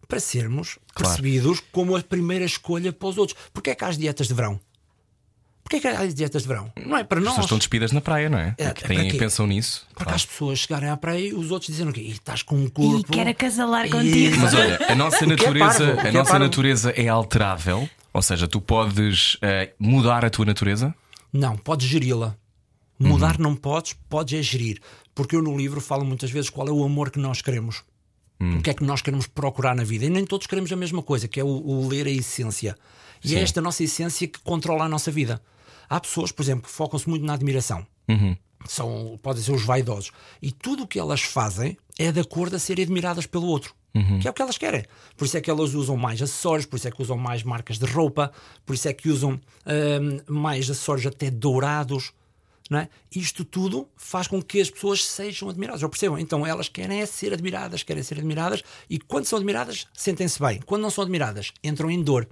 Para 0.08 0.20
sermos 0.20 0.78
Claro. 0.94 1.08
percebidos 1.16 1.60
como 1.72 1.96
a 1.96 2.02
primeira 2.02 2.44
escolha 2.44 2.92
para 2.92 3.08
os 3.08 3.18
outros. 3.18 3.36
Porquê 3.52 3.70
é 3.70 3.74
que 3.74 3.84
há 3.84 3.88
as 3.88 3.98
dietas 3.98 4.28
de 4.28 4.34
verão? 4.34 4.58
Porquê 5.64 5.76
é 5.76 5.80
que 5.80 5.88
há 5.88 6.00
as 6.00 6.14
dietas 6.14 6.42
de 6.42 6.48
verão? 6.48 6.70
Não 6.86 6.96
é 6.96 7.02
para 7.04 7.18
As 7.18 7.24
nós. 7.24 7.32
pessoas 7.34 7.46
estão 7.46 7.58
despidas 7.58 7.90
na 7.90 8.00
praia, 8.00 8.28
não 8.28 8.38
é? 8.38 8.54
É, 8.58 8.66
Porque 8.68 8.84
é 8.84 8.88
têm- 8.88 8.96
para 8.98 9.10
quê? 9.10 9.16
pensam 9.18 9.46
nisso. 9.46 9.86
Para 9.94 10.04
Claro. 10.04 10.16
as 10.16 10.26
pessoas 10.26 10.58
chegarem 10.58 10.88
à 10.90 10.96
praia 10.96 11.18
e 11.28 11.32
os 11.34 11.50
outros 11.50 11.70
dizendo 11.70 11.90
que 11.92 12.00
estás 12.02 12.42
com 12.42 12.54
um 12.56 12.68
corpo. 12.68 13.00
E 13.00 13.04
quer 13.12 13.26
acasalar 13.28 13.88
contigo. 13.88 14.36
Mas 14.40 14.52
olha, 14.54 14.78
a 14.88 14.94
nossa 14.94 15.20
O 15.22 15.24
é 15.24 15.26
natureza, 15.26 15.78
parvo? 15.78 15.92
O 15.92 15.96
que 15.96 16.06
a 16.06 16.08
é 16.10 16.12
nossa 16.12 16.30
parvo? 16.32 16.44
natureza 16.44 16.90
é 16.90 17.08
alterável. 17.08 17.88
Ou 18.14 18.22
seja, 18.22 18.46
tu 18.46 18.60
podes 18.60 19.36
eh, 19.42 19.74
mudar 19.76 20.24
a 20.24 20.30
tua 20.30 20.44
natureza. 20.44 20.94
Não, 21.32 21.56
podes 21.56 21.88
geri-la. 21.88 22.36
Uhum. 22.98 23.08
Mudar 23.08 23.40
não 23.40 23.56
podes, 23.56 23.94
podes 24.08 24.38
é 24.38 24.42
gerir. 24.42 24.80
Porque 25.12 25.34
eu 25.34 25.42
no 25.42 25.56
livro 25.56 25.80
falo 25.80 26.04
muitas 26.04 26.30
vezes 26.30 26.48
qual 26.48 26.68
é 26.68 26.70
o 26.70 26.84
amor 26.84 27.10
que 27.10 27.18
nós 27.18 27.42
queremos. 27.42 27.82
Hum. 28.40 28.58
O 28.58 28.62
que 28.62 28.70
é 28.70 28.74
que 28.74 28.84
nós 28.84 29.02
queremos 29.02 29.26
procurar 29.26 29.74
na 29.74 29.82
vida. 29.82 30.04
E 30.04 30.10
nem 30.10 30.24
todos 30.24 30.46
queremos 30.46 30.70
a 30.70 30.76
mesma 30.76 31.02
coisa, 31.02 31.26
que 31.26 31.40
é 31.40 31.44
o, 31.44 31.48
o 31.48 31.88
ler 31.88 32.06
a 32.06 32.10
essência. 32.10 32.76
E 33.22 33.30
Sim. 33.30 33.36
é 33.36 33.42
esta 33.42 33.60
nossa 33.60 33.82
essência 33.82 34.28
que 34.28 34.38
controla 34.40 34.84
a 34.84 34.88
nossa 34.88 35.10
vida. 35.10 35.42
Há 35.88 35.98
pessoas, 35.98 36.30
por 36.30 36.42
exemplo, 36.42 36.64
que 36.64 36.70
focam-se 36.70 37.08
muito 37.08 37.26
na 37.26 37.34
admiração. 37.34 37.84
Uhum. 38.08 38.36
São, 38.66 39.18
podem 39.22 39.42
ser 39.42 39.52
os 39.52 39.62
vaidosos. 39.62 40.10
E 40.40 40.50
tudo 40.50 40.84
o 40.84 40.86
que 40.86 40.98
elas 40.98 41.22
fazem 41.22 41.76
é 41.98 42.10
de 42.10 42.20
acordo 42.20 42.56
a 42.56 42.58
serem 42.58 42.84
admiradas 42.84 43.26
pelo 43.26 43.46
outro. 43.46 43.74
Uhum. 43.94 44.18
Que 44.18 44.26
é 44.26 44.30
o 44.30 44.34
que 44.34 44.42
elas 44.42 44.58
querem. 44.58 44.84
Por 45.16 45.24
isso 45.24 45.36
é 45.36 45.40
que 45.40 45.50
elas 45.50 45.74
usam 45.74 45.96
mais 45.96 46.20
acessórios, 46.20 46.66
por 46.66 46.76
isso 46.76 46.88
é 46.88 46.90
que 46.90 47.00
usam 47.00 47.16
mais 47.16 47.42
marcas 47.44 47.78
de 47.78 47.86
roupa, 47.86 48.32
por 48.66 48.74
isso 48.74 48.88
é 48.88 48.92
que 48.92 49.08
usam 49.08 49.40
hum, 49.66 50.20
mais 50.26 50.68
acessórios 50.68 51.06
até 51.06 51.30
dourados. 51.30 52.12
Não 52.68 52.78
é? 52.78 52.88
Isto 53.14 53.44
tudo 53.44 53.86
faz 53.94 54.26
com 54.26 54.42
que 54.42 54.60
as 54.60 54.70
pessoas 54.70 55.04
sejam 55.04 55.48
admiradas, 55.50 55.82
ou 55.82 55.88
percebam? 55.88 56.18
Então 56.18 56.46
elas 56.46 56.68
querem 56.68 57.02
é 57.02 57.06
ser 57.06 57.32
admiradas, 57.32 57.82
querem 57.82 58.02
ser 58.02 58.18
admiradas, 58.18 58.64
e 58.88 58.98
quando 58.98 59.26
são 59.26 59.36
admiradas, 59.36 59.86
sentem-se 59.92 60.40
bem. 60.40 60.60
Quando 60.64 60.82
não 60.82 60.90
são 60.90 61.02
admiradas, 61.02 61.52
entram 61.62 61.90
em 61.90 62.02
dor. 62.02 62.26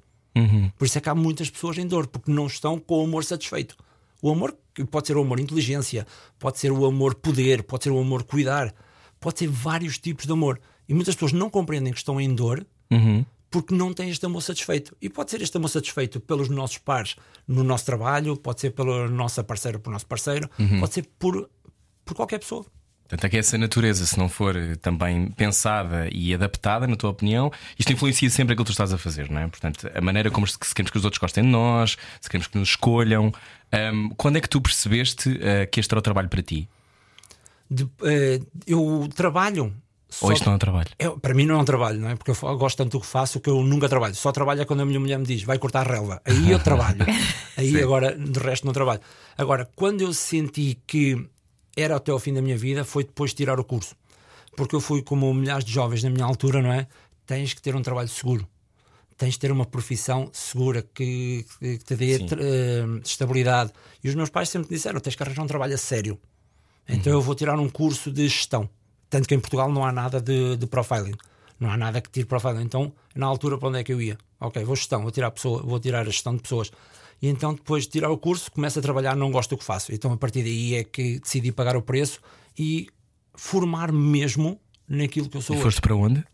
Por 0.78 0.86
isso 0.86 0.96
é 0.96 1.00
que 1.00 1.08
há 1.08 1.14
muitas 1.14 1.50
pessoas 1.50 1.76
em 1.76 1.86
dor, 1.86 2.06
porque 2.06 2.30
não 2.32 2.46
estão 2.46 2.78
com 2.78 3.02
o 3.02 3.04
amor 3.04 3.24
satisfeito. 3.24 3.76
O 4.22 4.30
amor 4.30 4.56
pode 4.90 5.06
ser 5.06 5.16
o 5.16 5.20
amor 5.20 5.40
inteligência, 5.40 6.06
pode 6.38 6.58
ser 6.58 6.72
o 6.72 6.84
amor 6.84 7.14
poder, 7.14 7.62
pode 7.62 7.84
ser 7.84 7.90
o 7.90 7.98
amor 7.98 8.24
cuidar, 8.24 8.74
pode 9.20 9.38
ser 9.38 9.48
vários 9.48 9.98
tipos 9.98 10.26
de 10.26 10.32
amor. 10.32 10.60
E 10.88 10.94
muitas 10.94 11.14
pessoas 11.14 11.32
não 11.32 11.48
compreendem 11.50 11.92
que 11.92 11.98
estão 11.98 12.20
em 12.20 12.34
dor 12.34 12.66
porque 13.50 13.74
não 13.74 13.92
têm 13.92 14.08
este 14.08 14.24
amor 14.24 14.40
satisfeito. 14.40 14.96
E 15.00 15.10
pode 15.10 15.30
ser 15.30 15.42
este 15.42 15.56
amor 15.56 15.68
satisfeito 15.68 16.18
pelos 16.20 16.48
nossos 16.48 16.78
pares 16.78 17.16
no 17.46 17.62
nosso 17.62 17.84
trabalho, 17.84 18.36
pode 18.36 18.60
ser 18.60 18.70
pela 18.70 19.08
nossa 19.08 19.44
parceira, 19.44 19.78
pelo 19.78 19.92
nosso 19.92 20.06
parceiro, 20.06 20.48
pode 20.80 20.94
ser 20.94 21.06
por, 21.18 21.50
por 22.04 22.14
qualquer 22.14 22.38
pessoa. 22.38 22.64
Portanto, 23.12 23.24
é 23.26 23.28
que 23.28 23.36
essa 23.36 23.58
natureza, 23.58 24.06
se 24.06 24.18
não 24.18 24.26
for 24.26 24.56
eh, 24.56 24.74
também 24.76 25.30
pensada 25.32 26.08
e 26.10 26.32
adaptada, 26.32 26.86
na 26.86 26.96
tua 26.96 27.10
opinião, 27.10 27.52
isto 27.78 27.92
influencia 27.92 28.30
sempre 28.30 28.54
aquilo 28.54 28.64
que 28.64 28.70
tu 28.70 28.72
estás 28.72 28.90
a 28.90 28.96
fazer, 28.96 29.30
não 29.30 29.38
é? 29.38 29.46
Portanto, 29.48 29.86
a 29.94 30.00
maneira 30.00 30.30
como 30.30 30.46
se 30.46 30.56
se 30.62 30.74
queremos 30.74 30.90
que 30.90 30.96
os 30.96 31.04
outros 31.04 31.18
gostem 31.20 31.44
de 31.44 31.50
nós, 31.50 31.98
se 32.22 32.30
queremos 32.30 32.46
que 32.46 32.56
nos 32.56 32.70
escolham. 32.70 33.30
Ahm, 33.70 34.08
quando 34.16 34.36
é 34.38 34.40
que 34.40 34.48
tu 34.48 34.62
percebeste 34.62 35.38
eh, 35.42 35.66
que 35.66 35.78
este 35.78 35.92
era 35.92 35.98
o 35.98 36.02
trabalho 36.02 36.30
para 36.30 36.40
ti? 36.42 36.66
De- 37.70 37.86
eh, 38.02 38.40
eu 38.66 39.06
trabalho. 39.14 39.74
Ou 40.22 40.32
isto 40.32 40.44
não 40.46 40.52
é 40.52 40.56
um 40.56 40.58
trabalho? 40.58 40.88
É, 40.98 41.08
para 41.10 41.34
mim 41.34 41.44
não 41.44 41.56
é 41.56 41.58
um 41.58 41.64
trabalho, 41.66 42.00
não 42.00 42.08
é? 42.08 42.16
Porque 42.16 42.30
eu 42.30 42.56
gosto 42.56 42.78
tanto 42.78 42.92
do 42.92 43.00
que 43.00 43.06
faço 43.06 43.40
que 43.40 43.48
eu 43.50 43.62
nunca 43.62 43.88
trabalho. 43.90 44.14
Só 44.14 44.32
trabalho 44.32 44.62
é 44.62 44.64
quando 44.64 44.80
a 44.80 44.86
minha 44.86 45.00
mulher 45.00 45.18
me 45.18 45.26
diz 45.26 45.42
vai 45.42 45.58
cortar 45.58 45.86
a 45.86 45.92
relva. 45.92 46.22
Aí 46.24 46.50
eu 46.50 46.58
trabalho. 46.64 47.04
Aí 47.58 47.78
agora, 47.82 48.16
de 48.16 48.38
resto, 48.40 48.64
não 48.66 48.72
trabalho. 48.72 49.00
Agora, 49.36 49.68
quando 49.76 50.00
eu 50.02 50.12
senti 50.14 50.78
que 50.86 51.26
era 51.76 51.96
até 51.96 52.10
ao 52.10 52.18
fim 52.18 52.32
da 52.32 52.42
minha 52.42 52.56
vida, 52.56 52.84
foi 52.84 53.04
depois 53.04 53.30
de 53.30 53.36
tirar 53.36 53.58
o 53.58 53.64
curso. 53.64 53.94
Porque 54.56 54.74
eu 54.74 54.80
fui 54.80 55.02
como 55.02 55.32
milhares 55.32 55.64
de 55.64 55.72
jovens 55.72 56.02
na 56.02 56.10
minha 56.10 56.24
altura, 56.24 56.60
não 56.60 56.72
é? 56.72 56.86
Tens 57.26 57.54
que 57.54 57.62
ter 57.62 57.74
um 57.74 57.82
trabalho 57.82 58.08
seguro. 58.08 58.46
Tens 59.16 59.34
de 59.34 59.38
ter 59.38 59.52
uma 59.52 59.64
profissão 59.64 60.28
segura 60.32 60.82
que, 60.82 61.46
que 61.58 61.78
te 61.78 61.96
dê 61.96 62.16
eh, 62.16 62.84
estabilidade. 63.04 63.72
E 64.02 64.08
os 64.08 64.14
meus 64.14 64.30
pais 64.30 64.48
sempre 64.48 64.70
me 64.70 64.76
disseram: 64.76 65.00
tens 65.00 65.14
que 65.14 65.22
arranjar 65.22 65.42
um 65.42 65.46
trabalho 65.46 65.74
a 65.74 65.78
sério. 65.78 66.18
Então 66.88 67.12
eu 67.12 67.20
vou 67.20 67.34
tirar 67.34 67.58
um 67.58 67.68
curso 67.68 68.10
de 68.10 68.28
gestão. 68.28 68.68
Tanto 69.08 69.28
que 69.28 69.34
em 69.34 69.40
Portugal 69.40 69.70
não 69.70 69.84
há 69.84 69.92
nada 69.92 70.20
de, 70.20 70.56
de 70.56 70.66
profiling. 70.66 71.14
Não 71.62 71.70
há 71.70 71.76
nada 71.76 72.00
que 72.00 72.10
tire 72.10 72.26
fora. 72.26 72.60
Então, 72.60 72.92
na 73.14 73.26
altura, 73.26 73.56
para 73.56 73.68
onde 73.68 73.78
é 73.78 73.84
que 73.84 73.92
eu 73.92 74.02
ia? 74.02 74.18
Ok, 74.40 74.64
vou 74.64 74.74
gestão, 74.74 75.00
vou 75.02 75.12
tirar, 75.12 75.30
pessoa, 75.30 75.62
vou 75.62 75.78
tirar 75.78 76.00
a 76.00 76.04
gestão 76.10 76.34
de 76.34 76.42
pessoas. 76.42 76.72
E 77.22 77.28
então, 77.28 77.54
depois 77.54 77.84
de 77.84 77.90
tirar 77.90 78.10
o 78.10 78.18
curso, 78.18 78.50
começo 78.50 78.80
a 78.80 78.82
trabalhar, 78.82 79.14
não 79.14 79.30
gosto 79.30 79.50
do 79.50 79.58
que 79.58 79.64
faço. 79.64 79.94
Então, 79.94 80.12
a 80.12 80.16
partir 80.16 80.42
daí 80.42 80.74
é 80.74 80.82
que 80.82 81.20
decidi 81.20 81.52
pagar 81.52 81.76
o 81.76 81.82
preço 81.82 82.20
e 82.58 82.88
formar-me 83.34 83.98
mesmo 83.98 84.60
naquilo 84.88 85.28
que 85.28 85.36
eu 85.36 85.40
sou 85.40 85.54
E 85.54 85.58
hoje. 85.58 85.64
foste 85.64 85.80
para 85.80 85.94
onde? 85.94 86.24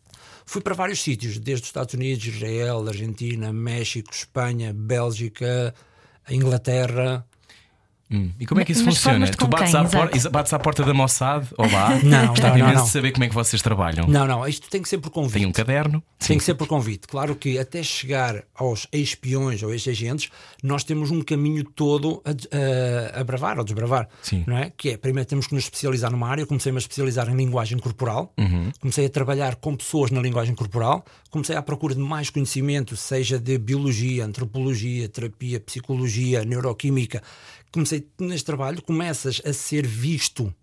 Fui 0.47 0.63
para 0.63 0.75
vários 0.75 1.03
sítios, 1.03 1.39
desde 1.39 1.65
os 1.65 1.69
Estados 1.69 1.93
Unidos, 1.93 2.25
Israel, 2.25 2.89
Argentina, 2.89 3.53
México, 3.53 4.11
Espanha, 4.11 4.73
Bélgica, 4.73 5.75
Inglaterra. 6.31 7.27
Hum, 8.11 8.31
E 8.41 8.47
como 8.47 8.61
é 8.61 8.65
que 8.65 8.73
isso 8.73 8.85
Mas 8.85 8.95
funciona? 8.97 9.27
Tu 9.31 9.47
bates, 9.47 9.71
quem? 9.73 9.81
à 9.81 9.85
por- 9.85 10.31
bates 10.31 10.53
à 10.55 10.59
porta 10.59 10.83
da 10.83 10.95
Mossad? 10.95 11.47
Olá. 11.59 11.91
Não, 12.03 12.29
Gostava 12.29 12.57
não, 12.57 12.65
imenso 12.65 12.79
não. 12.79 12.85
de 12.85 12.91
saber 12.91 13.13
como 13.13 13.25
é 13.25 13.29
que 13.29 13.35
vocês 13.35 13.61
trabalham. 13.61 14.07
Não, 14.07 14.27
não, 14.27 14.47
isto 14.49 14.71
tem 14.71 14.81
que 14.81 14.89
ser 14.89 14.99
por 14.99 15.11
convite. 15.11 15.35
Tem 15.41 15.47
um 15.47 15.53
caderno? 15.53 16.03
Tem 16.19 16.39
que 16.39 16.45
ser 16.45 16.55
por 16.55 16.67
convite. 16.67 17.07
Claro 17.07 17.37
que 17.37 17.59
até 17.59 17.83
chegar 17.83 18.43
aos 18.55 18.87
espiões 18.93 19.63
ou 19.63 19.73
ex-agentes, 19.73 20.31
nós 20.63 20.85
temos 20.85 21.11
um 21.11 21.21
caminho 21.21 21.65
todo 21.65 22.23
a, 22.25 22.31
a, 23.17 23.21
a 23.21 23.25
bravar 23.25 23.59
ou 23.59 23.65
desbravar. 23.65 24.09
Sim. 24.23 24.43
Não 24.47 24.57
é? 24.57 24.73
Que 24.77 24.91
é, 24.91 24.97
primeiro 24.97 25.29
temos 25.29 25.47
que 25.47 25.55
nos 25.55 25.65
especializar 25.65 26.11
numa 26.11 26.29
área. 26.29 26.43
Eu 26.43 26.47
comecei-me 26.47 26.79
a 26.79 26.81
especializar 26.81 27.29
em 27.29 27.37
linguagem 27.37 27.79
corporal, 27.79 28.33
comecei 28.81 29.05
a 29.07 29.11
trabalhar 29.11 29.57
com 29.57 29.77
pessoas 29.77 30.11
na 30.11 30.21
linguagem 30.23 30.55
corporal, 30.55 31.05
comecei 31.31 31.57
à 31.57 31.63
procura 31.63 31.95
de 31.95 32.01
mais 32.01 32.31
conhecimento, 32.31 32.97
seja 32.97 33.39
de 33.39 33.59
biologia, 33.59 34.25
antropologia, 34.25 35.09
terapia, 35.09 35.61
psicologia, 35.61 36.45
neuroquímica. 36.45 37.23
Comecei 37.73 38.07
neste 38.19 38.45
trabalho, 38.45 38.83
começas 38.83 39.41
a 39.45 39.53
ser 39.53 39.87
visto 39.87 40.55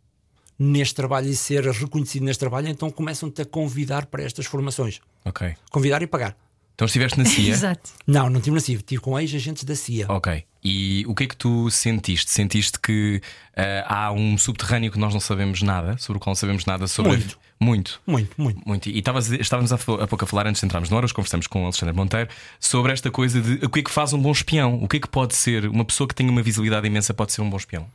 neste 0.57 0.95
trabalho 0.95 1.27
e 1.27 1.35
ser 1.35 1.65
reconhecido 1.65 2.23
neste 2.23 2.39
trabalho, 2.39 2.67
então 2.67 2.89
começam-te 2.89 3.41
a 3.41 3.45
convidar 3.45 4.05
para 4.05 4.23
estas 4.23 4.45
formações. 4.45 5.01
Ok. 5.23 5.55
Convidar 5.69 6.01
e 6.01 6.07
pagar. 6.07 6.35
Então 6.73 6.85
estiveste 6.85 7.17
na 7.17 7.25
CIA? 7.25 7.51
Exato. 7.51 7.91
Não, 8.05 8.29
não 8.29 8.39
tive 8.41 8.55
na 8.55 8.61
CIV, 8.61 8.83
tive 8.83 9.01
com 9.01 9.19
ex-agentes 9.19 9.63
da 9.63 9.75
CIA. 9.75 10.05
Ok. 10.09 10.43
E 10.63 11.05
o 11.07 11.13
que 11.13 11.23
é 11.23 11.27
que 11.27 11.35
tu 11.35 11.69
sentiste? 11.69 12.31
Sentiste 12.31 12.79
que 12.79 13.21
ah, 13.55 14.05
há 14.07 14.11
um 14.11 14.37
subterrâneo 14.37 14.91
que 14.91 14.99
nós 14.99 15.13
não 15.13 15.21
sabemos 15.21 15.61
nada, 15.61 15.97
sobre 15.97 16.17
o 16.17 16.19
qual 16.19 16.31
não 16.31 16.35
sabemos 16.35 16.65
nada 16.65 16.87
sobre. 16.87 17.11
a 17.11 17.17
Muito. 17.17 17.37
Muito. 17.59 18.01
Muito, 18.05 18.33
muito. 18.37 18.61
Muito. 18.67 18.89
E 18.89 18.99
estavas- 18.99 19.31
estávamos 19.31 19.71
há 19.71 19.75
há 19.75 20.07
pouco 20.07 20.23
a 20.23 20.27
falar, 20.27 20.45
antes 20.47 20.59
de 20.59 20.65
entrarmos 20.65 20.89
no 20.89 20.97
Horas, 20.97 21.11
conversamos 21.11 21.47
com 21.47 21.61
o 21.61 21.63
Alexandre 21.63 21.95
Monteiro 21.95 22.29
sobre 22.59 22.91
esta 22.91 23.09
coisa 23.09 23.41
de 23.41 23.65
o 23.65 23.69
que 23.69 23.79
é 23.79 23.83
que 23.83 23.91
faz 23.91 24.11
um 24.13 24.21
bom 24.21 24.31
espião? 24.31 24.75
O 24.83 24.87
que 24.87 24.97
é 24.97 24.99
que 24.99 25.07
pode 25.07 25.35
ser? 25.35 25.65
Uma 25.67 25.85
pessoa 25.85 26.07
que 26.07 26.13
tem 26.13 26.29
uma 26.29 26.41
visibilidade 26.43 26.85
imensa 26.85 27.13
pode 27.13 27.31
ser 27.31 27.41
um 27.41 27.49
bom 27.49 27.57
espião? 27.57 27.87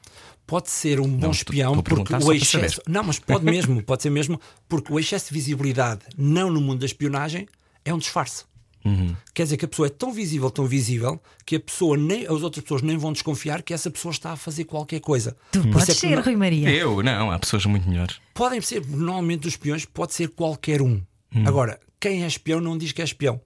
Pode 0.47 0.71
ser 0.71 0.99
um 0.99 1.07
bom 1.09 1.27
Não, 1.27 1.31
espião 1.31 1.75
estou 1.79 1.83
porque 1.83 2.15
o 2.15 2.33
excesso. 2.33 2.81
Não, 2.89 3.05
mas 3.05 3.19
pode 3.19 3.45
mesmo, 3.45 3.83
pode 3.83 4.03
ser 4.03 4.11
mesmo, 4.11 4.41
porque 4.69 4.93
o 4.93 4.99
excesso 4.99 5.29
de 5.29 5.35
visibilidade, 5.35 6.01
não 6.17 6.51
no 6.51 6.61
mundo 6.61 6.81
da 6.81 6.87
espionagem, 6.87 7.47
é 7.85 7.95
um 7.95 7.99
disfarce. 7.99 8.45
Uhum. 8.85 9.15
Quer 9.35 9.43
dizer 9.45 9.57
que 9.59 9.65
a 9.65 9.69
pessoa 9.69 9.87
é 9.87 9.91
tão 9.91 10.13
visível, 10.13 10.51
tão 10.51 10.65
visível, 10.67 11.21
que 11.45 11.57
a 11.57 11.61
pessoa 11.61 11.97
nem, 11.97 12.25
as 12.25 12.43
outras 12.43 12.63
pessoas 12.63 12.81
nem 12.83 12.97
vão 12.97 13.13
desconfiar 13.13 13.63
que 13.63 13.75
essa 13.75 13.91
pessoa 13.91 14.11
está 14.13 14.33
a 14.33 14.37
fazer 14.37 14.65
qualquer 14.65 15.01
coisa. 15.01 15.37
Tu 15.53 15.61
podes 15.69 15.89
é 15.91 15.95
ser, 15.95 16.17
não- 16.17 16.23
Rui 16.23 16.37
Maria. 16.37 16.71
Eu? 16.71 17.03
Não, 17.03 17.31
há 17.31 17.39
pessoas 17.39 17.67
muito 17.67 17.89
melhores. 17.89 18.21
Podem 18.35 18.61
ser, 18.61 18.85
normalmente, 18.87 19.47
os 19.47 19.53
espiões 19.55 19.85
pode 19.85 20.15
ser 20.15 20.29
qualquer 20.31 20.81
um. 20.81 21.03
Hum. 21.35 21.45
Agora, 21.47 21.79
quem 22.01 22.25
é 22.25 22.27
espião 22.27 22.61
não 22.61 22.79
diz 22.79 22.93
que 22.93 23.03
é 23.03 23.05
espião. 23.05 23.41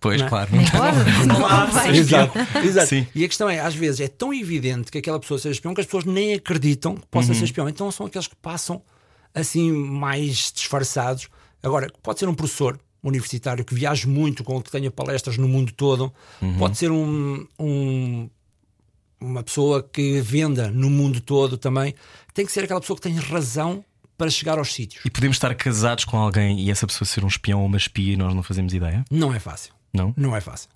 Pois, 0.00 0.18
Não 0.20 0.26
é? 0.26 0.30
claro. 0.30 0.50
Pode. 0.50 1.26
Não 1.28 1.46
há 1.46 1.66
de 1.66 1.72
ser 1.74 1.94
Exato, 1.94 2.38
exato. 2.64 2.86
Sim. 2.88 3.06
E 3.14 3.24
a 3.24 3.28
questão 3.28 3.48
é, 3.48 3.60
às 3.60 3.74
vezes 3.74 4.00
é 4.00 4.08
tão 4.08 4.34
evidente 4.34 4.90
que 4.90 4.98
aquela 4.98 5.20
pessoa 5.20 5.38
seja 5.38 5.52
espião 5.52 5.72
que 5.74 5.80
as 5.80 5.86
pessoas 5.86 6.04
nem 6.04 6.34
acreditam 6.34 6.96
que 6.96 7.06
possa 7.06 7.28
Uhum. 7.28 7.34
ser 7.38 7.44
espião. 7.44 7.68
Então 7.68 7.88
são 7.92 8.06
aqueles 8.06 8.26
que 8.26 8.34
passam 8.36 8.82
assim 9.34 9.70
mais 9.70 10.50
disfarçados. 10.52 11.28
Agora, 11.62 11.88
pode 12.02 12.18
ser 12.18 12.28
um 12.28 12.34
professor 12.34 12.80
universitário 13.02 13.64
que 13.64 13.74
viaje 13.74 14.06
muito, 14.06 14.44
com 14.44 14.60
que 14.62 14.70
tenha 14.70 14.90
palestras 14.90 15.36
no 15.36 15.48
mundo 15.48 15.72
todo, 15.72 16.12
Uhum. 16.40 16.56
pode 16.58 16.78
ser 16.78 16.90
um, 16.90 17.46
um- 17.58 18.30
uma 19.20 19.42
pessoa 19.42 19.82
que 19.82 20.20
venda 20.20 20.70
no 20.70 20.90
mundo 20.90 21.20
todo 21.20 21.56
também. 21.56 21.94
Tem 22.34 22.44
que 22.46 22.52
ser 22.52 22.64
aquela 22.64 22.80
pessoa 22.80 22.96
que 22.96 23.02
tem 23.02 23.14
razão 23.16 23.84
para 24.18 24.30
chegar 24.30 24.58
aos 24.58 24.72
sítios. 24.72 25.04
E 25.04 25.10
podemos 25.10 25.36
estar 25.36 25.52
casados 25.54 26.04
com 26.04 26.16
alguém 26.16 26.60
e 26.60 26.70
essa 26.70 26.86
pessoa 26.86 27.06
ser 27.06 27.24
um 27.24 27.28
espião 27.28 27.60
ou 27.60 27.66
uma 27.66 27.76
espia 27.76 28.12
e 28.12 28.16
nós 28.16 28.34
não 28.34 28.42
fazemos 28.42 28.72
ideia? 28.74 29.04
Não 29.10 29.34
é 29.34 29.38
fácil. 29.40 29.72
Não? 29.92 30.14
Não 30.16 30.34
é 30.36 30.40
fácil. 30.40 30.68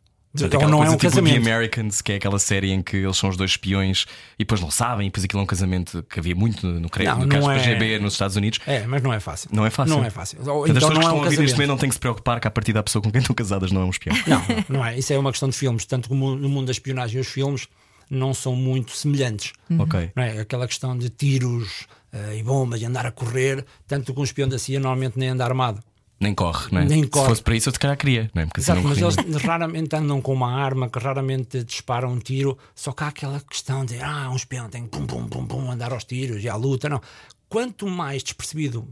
Portanto, 0.43 0.55
Então 0.62 0.69
não 0.71 0.85
é 0.85 0.88
um 0.88 0.97
tipo 0.97 1.02
casamento. 1.02 1.43
The 1.43 1.50
Americans, 1.52 2.02
que 2.02 2.12
é 2.12 2.16
aquela 2.16 2.38
série 2.38 2.71
em 2.71 2.83
que 2.83 2.97
eles 2.97 3.16
são 3.16 3.28
os 3.31 3.37
dois 3.37 3.52
espiões 3.52 4.07
e 4.38 4.45
depois 4.45 4.61
não 4.61 4.71
sabem, 4.71 5.07
e 5.07 5.11
depois 5.11 5.25
aquilo 5.25 5.40
é 5.40 5.43
um 5.43 5.47
casamento 5.47 6.02
que 6.09 6.19
havia 6.19 6.35
muito 6.35 6.66
no, 6.66 6.88
cre- 6.88 7.05
Não, 7.05 7.21
no 7.21 7.28
caso 7.28 7.50
é- 7.50 7.59
KGB 7.59 7.99
nos 7.99 8.12
Estados 8.14 8.37
Unidos. 8.37 8.61
É, 8.66 8.87
mas 8.87 9.02
não 9.02 9.12
é 9.12 9.21
fácil. 9.21 9.49
Não 9.52 9.64
é 9.66 9.71
fácil. 9.71 9.97
Não 9.97 10.05
é 10.05 10.11
fácil. 10.11 10.38
Então 10.40 10.62
pessoas 10.64 10.83
não 10.83 10.90
que 10.90 10.97
é 10.97 11.00
estão 11.00 11.19
um 11.19 11.23
neste 11.23 11.37
casamento. 11.37 11.52
momento 11.55 11.69
não 11.69 11.76
têm 11.78 11.88
que 11.88 11.95
se 11.95 12.00
preocupar 12.00 12.40
que 12.40 12.49
a 12.49 12.50
partir 12.50 12.73
da 12.73 12.83
pessoa 12.83 13.02
com 13.02 13.11
quem 13.11 13.21
estão 13.21 13.35
casadas 13.35 13.71
não 13.73 13.83
é 13.83 13.85
um 13.85 13.90
espião. 13.90 14.16
Não, 14.26 14.43
não 14.78 14.85
é. 14.85 14.99
Isso 14.99 15.12
é 15.12 15.19
uma 15.19 15.31
questão 15.31 15.49
de 15.49 15.57
filmes. 15.57 15.85
Tanto 15.85 16.09
como 16.09 16.35
no 16.37 16.49
mundo 16.49 16.66
da 16.66 16.73
espionagem, 16.73 17.21
os 17.21 17.26
filmes 17.28 17.69
não 18.11 18.33
são 18.35 18.55
muito 18.55 18.93
semelhantes. 18.93 19.52
Ok. 19.78 20.11
Não 20.14 20.23
é? 20.23 20.40
Aquela 20.40 20.66
questão 20.66 20.97
de 20.97 21.09
tiros 21.11 21.87
eh, 22.12 22.37
e 22.38 22.43
bombas 22.43 22.81
e 22.81 22.85
andar 22.85 23.05
a 23.07 23.11
correr, 23.11 23.64
tanto 23.87 24.14
que 24.14 24.21
um 24.21 24.25
espião 24.25 24.49
da 24.49 24.59
CIA 24.59 24.78
normalmente 24.78 25.19
nem 25.19 25.31
anda 25.31 25.45
armado. 25.45 25.83
Nem 26.18 26.35
corre, 26.35 26.68
não 26.73 26.80
é? 26.80 26.85
Nem 26.87 27.02
Se 27.02 27.11
corre. 27.11 27.28
fosse 27.28 27.42
para 27.42 27.54
isso, 27.56 27.68
eu 27.68 27.73
se 27.75 27.78
calhar 27.78 27.96
queria, 27.96 28.30
não 28.35 28.42
é? 28.42 28.46
Porque 28.46 28.61
assim 28.61 28.73
Exato, 28.73 28.88
não 28.88 29.11
mas 29.11 29.26
eles 29.26 29.42
raramente 29.42 29.94
andam 29.94 30.20
com 30.23 30.32
uma 30.32 30.50
arma, 30.50 30.88
que 30.88 30.99
raramente 30.99 31.62
disparam 31.62 32.11
um 32.12 32.18
tiro. 32.18 32.56
Só 32.75 32.92
que 32.92 33.04
há 33.04 33.08
aquela 33.08 33.38
questão 33.40 33.85
de 33.85 33.99
ah, 34.00 34.30
um 34.30 34.37
espião 34.37 34.68
tem 34.68 34.85
que 34.85 34.88
pum, 34.88 35.06
pum, 35.06 35.28
pum, 35.28 35.46
pum, 35.46 35.70
andar 35.70 35.92
aos 35.92 36.04
tiros 36.04 36.42
e 36.42 36.49
à 36.49 36.56
luta. 36.56 36.88
Não. 36.88 37.00
Quanto 37.49 37.87
mais 37.87 38.23
despercebido 38.23 38.88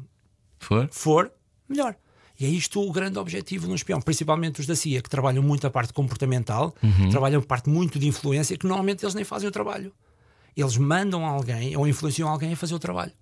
For? 0.59 0.88
for, 0.93 1.33
melhor. 1.69 1.97
E 2.38 2.45
é 2.45 2.49
isto 2.49 2.81
o 2.81 2.93
grande 2.93 3.19
objetivo 3.19 3.66
de 3.66 3.73
um 3.73 3.75
espião, 3.76 4.00
principalmente 4.00 4.61
os 4.61 4.66
da 4.66 4.75
CIA, 4.75 5.00
que 5.00 5.09
trabalham 5.09 5.43
muito 5.43 5.66
a 5.66 5.71
parte 5.71 5.93
comportamental, 5.93 6.75
trabalham 7.11 7.40
a 7.40 7.45
parte 7.45 7.71
muito 7.71 7.99
de 7.99 8.09
influência, 8.09 8.57
que 8.59 8.66
normalmente 8.66 9.04
eles 9.04 9.14
nem 9.14 9.25
fazem 9.25 9.49
o 9.49 9.52
trabalho. 9.52 9.93
Eles 10.57 10.76
mandam 10.76 11.25
alguém 11.25 11.76
ou 11.76 11.87
influenciam 11.87 12.28
alguém 12.28 12.52
a 12.52 12.57
fazer 12.57 12.75
o 12.75 12.78
trabalho. 12.78 13.12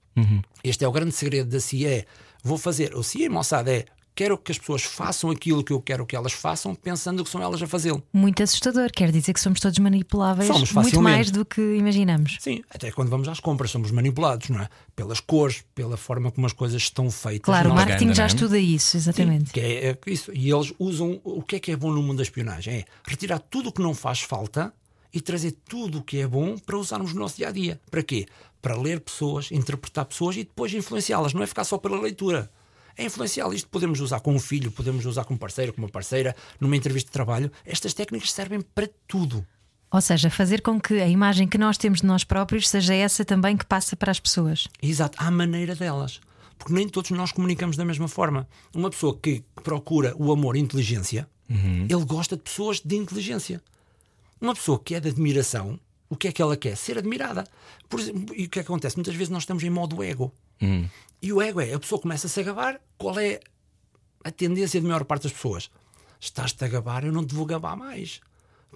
Este 0.64 0.84
é 0.84 0.88
o 0.88 0.92
grande 0.92 1.12
segredo 1.12 1.50
da 1.50 1.60
CIA. 1.60 2.06
É, 2.44 2.48
Vou 2.48 2.58
fazer, 2.58 2.94
o 2.94 3.02
CIA 3.02 3.30
Mossad 3.30 3.68
é, 3.68 3.84
quero 4.14 4.36
que 4.36 4.52
as 4.52 4.58
pessoas 4.58 4.82
façam 4.82 5.30
aquilo 5.30 5.64
que 5.64 5.72
eu 5.72 5.80
quero 5.80 6.04
que 6.04 6.14
elas 6.14 6.32
façam, 6.32 6.74
pensando 6.74 7.24
que 7.24 7.30
são 7.30 7.40
elas 7.42 7.62
a 7.62 7.66
fazê-lo. 7.66 8.02
Muito 8.12 8.42
assustador, 8.42 8.90
quer 8.92 9.10
dizer 9.10 9.32
que 9.32 9.40
somos 9.40 9.58
todos 9.58 9.78
manipuláveis 9.78 10.46
Somos 10.48 10.70
muito 10.72 10.84
facilmente. 10.84 11.14
mais 11.16 11.30
do 11.30 11.44
que 11.46 11.60
imaginamos. 11.76 12.36
Sim, 12.40 12.62
até 12.68 12.90
quando 12.90 13.08
vamos 13.08 13.26
às 13.28 13.40
compras 13.40 13.70
somos 13.70 13.90
manipulados, 13.90 14.50
não 14.50 14.60
é? 14.60 14.68
Pelas 14.94 15.18
cores, 15.20 15.64
pela 15.74 15.96
forma 15.96 16.30
como 16.30 16.46
as 16.46 16.52
coisas 16.52 16.82
estão 16.82 17.10
feitas. 17.10 17.44
Claro, 17.46 17.70
o 17.70 17.74
Nós- 17.74 17.86
marketing 17.86 18.12
já 18.14 18.24
é? 18.24 18.26
estuda 18.26 18.58
isso, 18.58 18.96
exatamente. 18.98 19.50
Que 19.52 19.60
é, 19.60 19.88
é 19.90 19.98
isso. 20.06 20.30
E 20.34 20.50
eles 20.50 20.74
usam 20.78 21.20
o 21.24 21.42
que 21.42 21.56
é 21.56 21.60
que 21.60 21.72
é 21.72 21.76
bom 21.76 21.90
no 21.90 22.02
mundo 22.02 22.18
da 22.18 22.22
espionagem? 22.22 22.74
É 22.80 22.84
retirar 23.06 23.38
tudo 23.38 23.70
o 23.70 23.72
que 23.72 23.80
não 23.80 23.94
faz 23.94 24.20
falta 24.20 24.74
e 25.14 25.20
trazer 25.20 25.52
tudo 25.66 25.98
o 25.98 26.02
que 26.02 26.18
é 26.18 26.26
bom 26.26 26.56
para 26.58 26.76
usarmos 26.76 27.14
no 27.14 27.20
nosso 27.20 27.36
dia 27.36 27.48
a 27.48 27.50
dia. 27.50 27.80
Para 27.90 28.02
quê? 28.02 28.26
Para 28.62 28.80
ler 28.80 29.00
pessoas, 29.00 29.50
interpretar 29.50 30.04
pessoas 30.06 30.36
e 30.36 30.44
depois 30.44 30.72
influenciá-las. 30.72 31.34
Não 31.34 31.42
é 31.42 31.46
ficar 31.46 31.64
só 31.64 31.76
pela 31.76 32.00
leitura. 32.00 32.50
É 32.96 33.04
influenciá-las. 33.04 33.56
Isto 33.56 33.68
podemos 33.68 34.00
usar 34.00 34.20
com 34.20 34.34
um 34.34 34.38
filho, 34.38 34.70
podemos 34.70 35.04
usar 35.04 35.24
com 35.24 35.34
um 35.34 35.36
parceiro, 35.36 35.72
com 35.72 35.82
uma 35.82 35.88
parceira, 35.88 36.34
numa 36.60 36.76
entrevista 36.76 37.08
de 37.08 37.12
trabalho. 37.12 37.50
Estas 37.66 37.92
técnicas 37.92 38.32
servem 38.32 38.60
para 38.60 38.88
tudo. 39.08 39.44
Ou 39.90 40.00
seja, 40.00 40.30
fazer 40.30 40.62
com 40.62 40.80
que 40.80 40.94
a 40.94 41.08
imagem 41.08 41.46
que 41.46 41.58
nós 41.58 41.76
temos 41.76 42.00
de 42.00 42.06
nós 42.06 42.24
próprios 42.24 42.68
seja 42.68 42.94
essa 42.94 43.24
também 43.24 43.56
que 43.56 43.66
passa 43.66 43.94
para 43.96 44.10
as 44.10 44.20
pessoas. 44.20 44.68
Exato, 44.80 45.18
à 45.20 45.30
maneira 45.30 45.74
delas. 45.74 46.20
Porque 46.56 46.72
nem 46.72 46.88
todos 46.88 47.10
nós 47.10 47.32
comunicamos 47.32 47.76
da 47.76 47.84
mesma 47.84 48.08
forma. 48.08 48.48
Uma 48.74 48.88
pessoa 48.88 49.18
que 49.20 49.44
procura 49.62 50.14
o 50.16 50.32
amor 50.32 50.56
e 50.56 50.60
inteligência, 50.60 51.28
ele 51.50 52.04
gosta 52.06 52.36
de 52.36 52.42
pessoas 52.42 52.80
de 52.80 52.96
inteligência. 52.96 53.60
Uma 54.40 54.54
pessoa 54.54 54.78
que 54.78 54.94
é 54.94 55.00
de 55.00 55.08
admiração, 55.08 55.78
o 56.12 56.16
que 56.16 56.28
é 56.28 56.32
que 56.32 56.42
ela 56.42 56.58
quer? 56.58 56.76
Ser 56.76 56.98
admirada. 56.98 57.48
Por 57.88 57.98
exemplo, 57.98 58.34
e 58.36 58.44
o 58.44 58.50
que 58.50 58.58
é 58.58 58.62
que 58.62 58.68
acontece? 58.68 58.96
Muitas 58.96 59.14
vezes 59.14 59.30
nós 59.30 59.44
estamos 59.44 59.64
em 59.64 59.70
modo 59.70 60.02
ego. 60.02 60.30
E 61.22 61.32
o 61.32 61.40
ego 61.40 61.58
é, 61.58 61.72
a 61.72 61.78
pessoa 61.78 61.98
começa 61.98 62.26
a 62.26 62.30
se 62.30 62.38
agabar, 62.38 62.78
qual 62.98 63.18
é 63.18 63.40
a 64.22 64.30
tendência 64.30 64.78
da 64.78 64.86
maior 64.86 65.04
parte 65.06 65.22
das 65.22 65.32
pessoas? 65.32 65.70
Estás-te 66.20 66.62
a 66.66 66.68
gabar, 66.68 67.02
eu 67.02 67.12
não 67.12 67.24
te 67.24 67.34
vou 67.34 67.46
gabar 67.46 67.74
mais. 67.76 68.20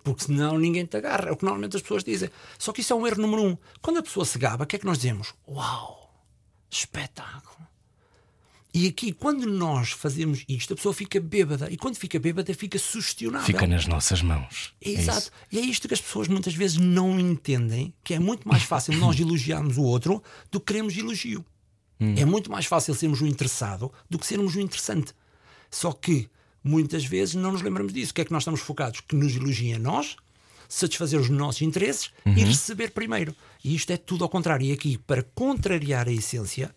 Porque 0.02 0.24
senão 0.24 0.58
ninguém 0.58 0.86
te 0.86 0.96
agarra. 0.96 1.28
É 1.28 1.32
o 1.32 1.36
que 1.36 1.44
normalmente 1.44 1.76
as 1.76 1.82
pessoas 1.82 2.02
dizem. 2.02 2.30
Só 2.58 2.72
que 2.72 2.80
isso 2.80 2.94
é 2.94 2.96
um 2.96 3.06
erro 3.06 3.20
número 3.20 3.42
um. 3.42 3.58
Quando 3.82 3.98
a 3.98 4.02
pessoa 4.02 4.24
se 4.24 4.38
gaba, 4.38 4.64
o 4.64 4.66
que 4.66 4.76
é 4.76 4.78
que 4.78 4.86
nós 4.86 4.96
dizemos? 4.96 5.34
Uau! 5.46 6.24
Espetáculo! 6.70 7.68
E 8.76 8.86
aqui, 8.88 9.10
quando 9.10 9.46
nós 9.46 9.92
fazemos 9.92 10.44
isto, 10.46 10.74
a 10.74 10.76
pessoa 10.76 10.92
fica 10.92 11.18
bêbada. 11.18 11.66
E 11.70 11.78
quando 11.78 11.96
fica 11.96 12.18
bêbada, 12.18 12.52
fica 12.52 12.78
sugestionável. 12.78 13.46
Fica 13.46 13.66
nas 13.66 13.86
nossas 13.86 14.20
mãos. 14.20 14.74
É 14.84 14.90
Exato. 14.90 15.18
isso. 15.18 15.30
e 15.50 15.58
é 15.58 15.62
isto 15.62 15.88
que 15.88 15.94
as 15.94 16.00
pessoas 16.02 16.28
muitas 16.28 16.54
vezes 16.54 16.76
não 16.76 17.18
entendem: 17.18 17.94
que 18.04 18.12
é 18.12 18.18
muito 18.18 18.46
mais 18.46 18.64
fácil 18.64 18.92
nós 19.00 19.18
elogiarmos 19.18 19.78
o 19.78 19.82
outro 19.82 20.22
do 20.50 20.60
que 20.60 20.66
queremos 20.66 20.94
elogio. 20.94 21.42
É 21.98 22.26
muito 22.26 22.50
mais 22.50 22.66
fácil 22.66 22.94
sermos 22.94 23.22
o 23.22 23.26
interessado 23.26 23.90
do 24.10 24.18
que 24.18 24.26
sermos 24.26 24.54
o 24.54 24.60
interessante. 24.60 25.14
Só 25.70 25.90
que 25.90 26.28
muitas 26.62 27.06
vezes 27.06 27.34
não 27.34 27.52
nos 27.52 27.62
lembramos 27.62 27.94
disso. 27.94 28.10
O 28.10 28.14
que 28.14 28.20
é 28.20 28.24
que 28.26 28.32
nós 28.32 28.42
estamos 28.42 28.60
focados? 28.60 29.00
Que 29.00 29.16
nos 29.16 29.34
elogiem 29.34 29.76
a 29.76 29.78
nós, 29.78 30.16
satisfazer 30.68 31.18
os 31.18 31.30
nossos 31.30 31.62
interesses 31.62 32.10
e 32.26 32.44
receber 32.44 32.90
primeiro. 32.90 33.34
E 33.64 33.74
isto 33.74 33.90
é 33.90 33.96
tudo 33.96 34.22
ao 34.22 34.28
contrário. 34.28 34.66
E 34.66 34.72
aqui, 34.72 34.98
para 34.98 35.22
contrariar 35.22 36.06
a 36.06 36.12
essência, 36.12 36.74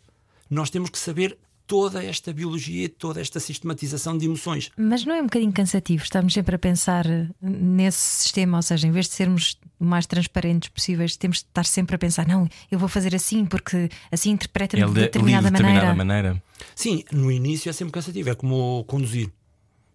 nós 0.49 0.69
temos 0.69 0.89
que 0.89 0.97
saber 0.97 1.37
toda 1.69 2.03
esta 2.03 2.33
biologia, 2.33 2.89
toda 2.89 3.21
esta 3.21 3.39
sistematização 3.39 4.17
de 4.17 4.25
emoções. 4.25 4.71
Mas 4.75 5.05
não 5.05 5.13
é 5.13 5.21
um 5.21 5.25
bocadinho 5.25 5.53
cansativo? 5.53 6.03
Estamos 6.03 6.33
sempre 6.33 6.55
a 6.55 6.57
pensar 6.57 7.05
eh, 7.05 7.27
nesse 7.39 7.99
sistema, 7.99 8.57
ou 8.57 8.63
seja, 8.63 8.87
em 8.87 8.91
vez 8.91 9.07
de 9.07 9.13
sermos 9.13 9.55
o 9.79 9.85
mais 9.85 10.07
transparentes 10.07 10.67
possíveis, 10.69 11.15
temos 11.15 11.37
de 11.37 11.43
estar 11.43 11.63
sempre 11.63 11.95
a 11.95 11.99
pensar: 11.99 12.27
não, 12.27 12.49
eu 12.71 12.79
vou 12.79 12.89
fazer 12.89 13.13
assim 13.13 13.45
porque 13.45 13.87
assim 14.11 14.31
interpreta-me 14.31 14.83
de 14.83 14.93
de 14.93 14.99
determinada 15.01 15.51
maneira. 15.51 15.93
maneira. 15.93 16.43
Sim, 16.73 17.03
no 17.11 17.31
início 17.31 17.69
é 17.69 17.73
sempre 17.73 17.93
cansativo, 17.93 18.31
é 18.31 18.33
como 18.33 18.83
conduzir. 18.85 19.31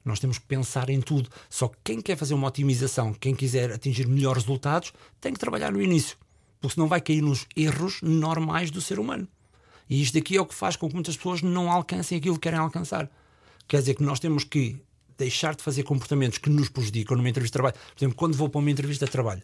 Nós 0.04 0.20
temos 0.20 0.38
que 0.38 0.46
pensar 0.46 0.88
em 0.90 1.00
tudo. 1.00 1.28
Só 1.50 1.66
que 1.66 1.78
quem 1.82 2.00
quer 2.00 2.16
fazer 2.16 2.34
uma 2.34 2.46
otimização, 2.46 3.12
quem 3.12 3.34
quiser 3.34 3.72
atingir 3.72 4.06
melhores 4.06 4.44
resultados, 4.44 4.92
tem 5.20 5.32
que 5.32 5.40
trabalhar 5.40 5.72
no 5.72 5.82
início. 5.82 6.16
Porque 6.60 6.74
senão 6.74 6.86
vai 6.86 7.00
cair 7.00 7.20
nos 7.20 7.48
erros 7.56 8.00
normais 8.00 8.70
do 8.70 8.80
ser 8.80 9.00
humano. 9.00 9.26
E 9.88 10.00
isto 10.02 10.16
aqui 10.18 10.36
é 10.36 10.40
o 10.40 10.46
que 10.46 10.54
faz 10.54 10.76
com 10.76 10.88
que 10.88 10.94
muitas 10.94 11.16
pessoas 11.16 11.42
não 11.42 11.70
alcancem 11.70 12.18
aquilo 12.18 12.34
que 12.36 12.40
querem 12.42 12.58
alcançar. 12.58 13.08
Quer 13.68 13.78
dizer 13.80 13.94
que 13.94 14.02
nós 14.02 14.18
temos 14.20 14.44
que 14.44 14.76
deixar 15.16 15.54
de 15.54 15.62
fazer 15.62 15.82
comportamentos 15.84 16.38
que 16.38 16.50
nos 16.50 16.68
prejudicam 16.68 17.16
numa 17.16 17.28
entrevista 17.28 17.52
de 17.58 17.62
trabalho. 17.62 17.74
Por 17.94 17.98
exemplo, 18.00 18.16
quando 18.16 18.36
vou 18.36 18.48
para 18.48 18.58
uma 18.58 18.70
entrevista 18.70 19.04
de 19.06 19.10
trabalho 19.12 19.42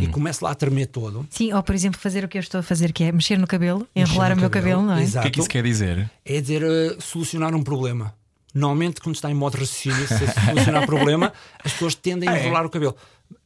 e 0.00 0.06
começo 0.08 0.44
lá 0.44 0.50
a 0.52 0.54
tremer 0.54 0.86
todo, 0.86 1.26
Sim, 1.30 1.52
ou 1.52 1.62
por 1.62 1.74
exemplo, 1.74 1.98
fazer 2.00 2.24
o 2.24 2.28
que 2.28 2.38
eu 2.38 2.40
estou 2.40 2.60
a 2.60 2.62
fazer, 2.62 2.92
que 2.92 3.02
é 3.04 3.10
mexer 3.12 3.36
no 3.38 3.46
cabelo, 3.46 3.86
enrolar 3.94 4.30
no 4.30 4.36
o 4.36 4.40
meu 4.40 4.50
cabelo, 4.50 4.80
cabelo, 4.82 4.86
não 4.86 4.94
é? 4.94 5.00
O 5.00 5.02
exato. 5.02 5.22
que 5.24 5.28
é 5.28 5.30
que 5.30 5.40
isso 5.40 5.48
quer 5.48 5.62
dizer? 5.62 6.10
é 6.24 6.40
dizer 6.40 6.62
eh, 6.62 6.96
solucionar 7.00 7.54
um 7.54 7.62
problema. 7.62 8.14
Normalmente, 8.54 9.00
quando 9.00 9.14
está 9.16 9.30
em 9.30 9.34
modo 9.34 9.56
raciocínio, 9.58 10.06
se 10.06 10.18
solucionar 10.46 10.86
problema, 10.86 11.32
as 11.64 11.72
pessoas 11.72 11.94
tendem 11.94 12.28
a 12.28 12.32
Ah, 12.32 12.38
é? 12.38 12.42
enrolar 12.44 12.66
o 12.66 12.70
cabelo. 12.70 12.96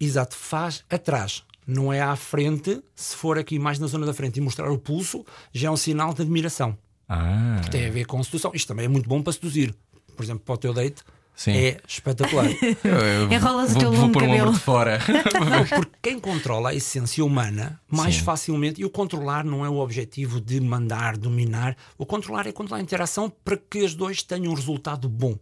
Exato, 0.01 0.35
faz 0.37 0.85
atrás. 0.91 1.43
Não 1.67 1.93
é 1.93 2.01
à 2.01 2.15
frente, 2.15 2.81
se 2.95 3.17
for 3.17 3.39
aqui 3.39 3.59
mais 3.59 3.79
na 3.79 3.87
zona 3.89 4.07
da 4.07 4.15
frente 4.15 4.37
e 4.37 4.41
mostrar 4.41 4.71
o 4.71 4.79
pulso, 4.79 5.25
já 5.53 5.69
é 5.69 5.71
um 5.71 5.77
sinal 5.77 6.15
de 6.15 6.23
admiração. 6.23 6.77
Ah, 7.09 7.61
Tem 7.71 7.87
a 7.87 7.91
ver 7.91 8.05
com 8.07 8.23
sedução. 8.23 8.51
Isto 8.55 8.69
também 8.69 8.85
é 8.85 8.89
muito 8.89 9.09
bom 9.09 9.23
para 9.23 9.33
seduzir. 9.33 9.75
Por 10.17 10.23
exemplo, 10.25 10.43
para 10.45 10.55
o 10.55 10.59
teu 10.59 10.73
date, 10.73 11.03
Sim. 11.35 11.53
é 11.53 11.77
espetacular. 11.87 12.47
Enrolas 13.31 13.71
o 13.71 13.73
vou, 13.75 13.81
teu 13.81 13.93
vou 13.93 14.01
longo 14.03 14.13
pôr 14.13 14.23
um 14.23 14.27
cabelo. 14.27 14.43
ombro 14.49 14.59
de 14.59 14.65
fora. 14.65 14.99
Porque 15.75 15.93
quem 16.03 16.19
controla 16.19 16.71
a 16.71 16.75
essência 16.75 17.25
humana 17.25 17.81
mais 17.91 18.17
Sim. 18.17 18.23
facilmente, 18.23 18.81
e 18.81 18.85
o 18.85 18.91
controlar 18.91 19.45
não 19.45 19.65
é 19.65 19.69
o 19.69 19.77
objetivo 19.79 20.41
de 20.41 20.61
mandar, 20.61 21.17
dominar, 21.17 21.77
o 21.99 22.07
controlar 22.07 22.47
é 22.47 22.53
controlar 22.53 22.81
a 22.81 22.83
interação 22.83 23.31
para 23.45 23.57
que 23.57 23.83
os 23.83 23.95
dois 23.95 24.23
tenham 24.23 24.53
um 24.53 24.55
resultado 24.55 25.09
bom. 25.09 25.37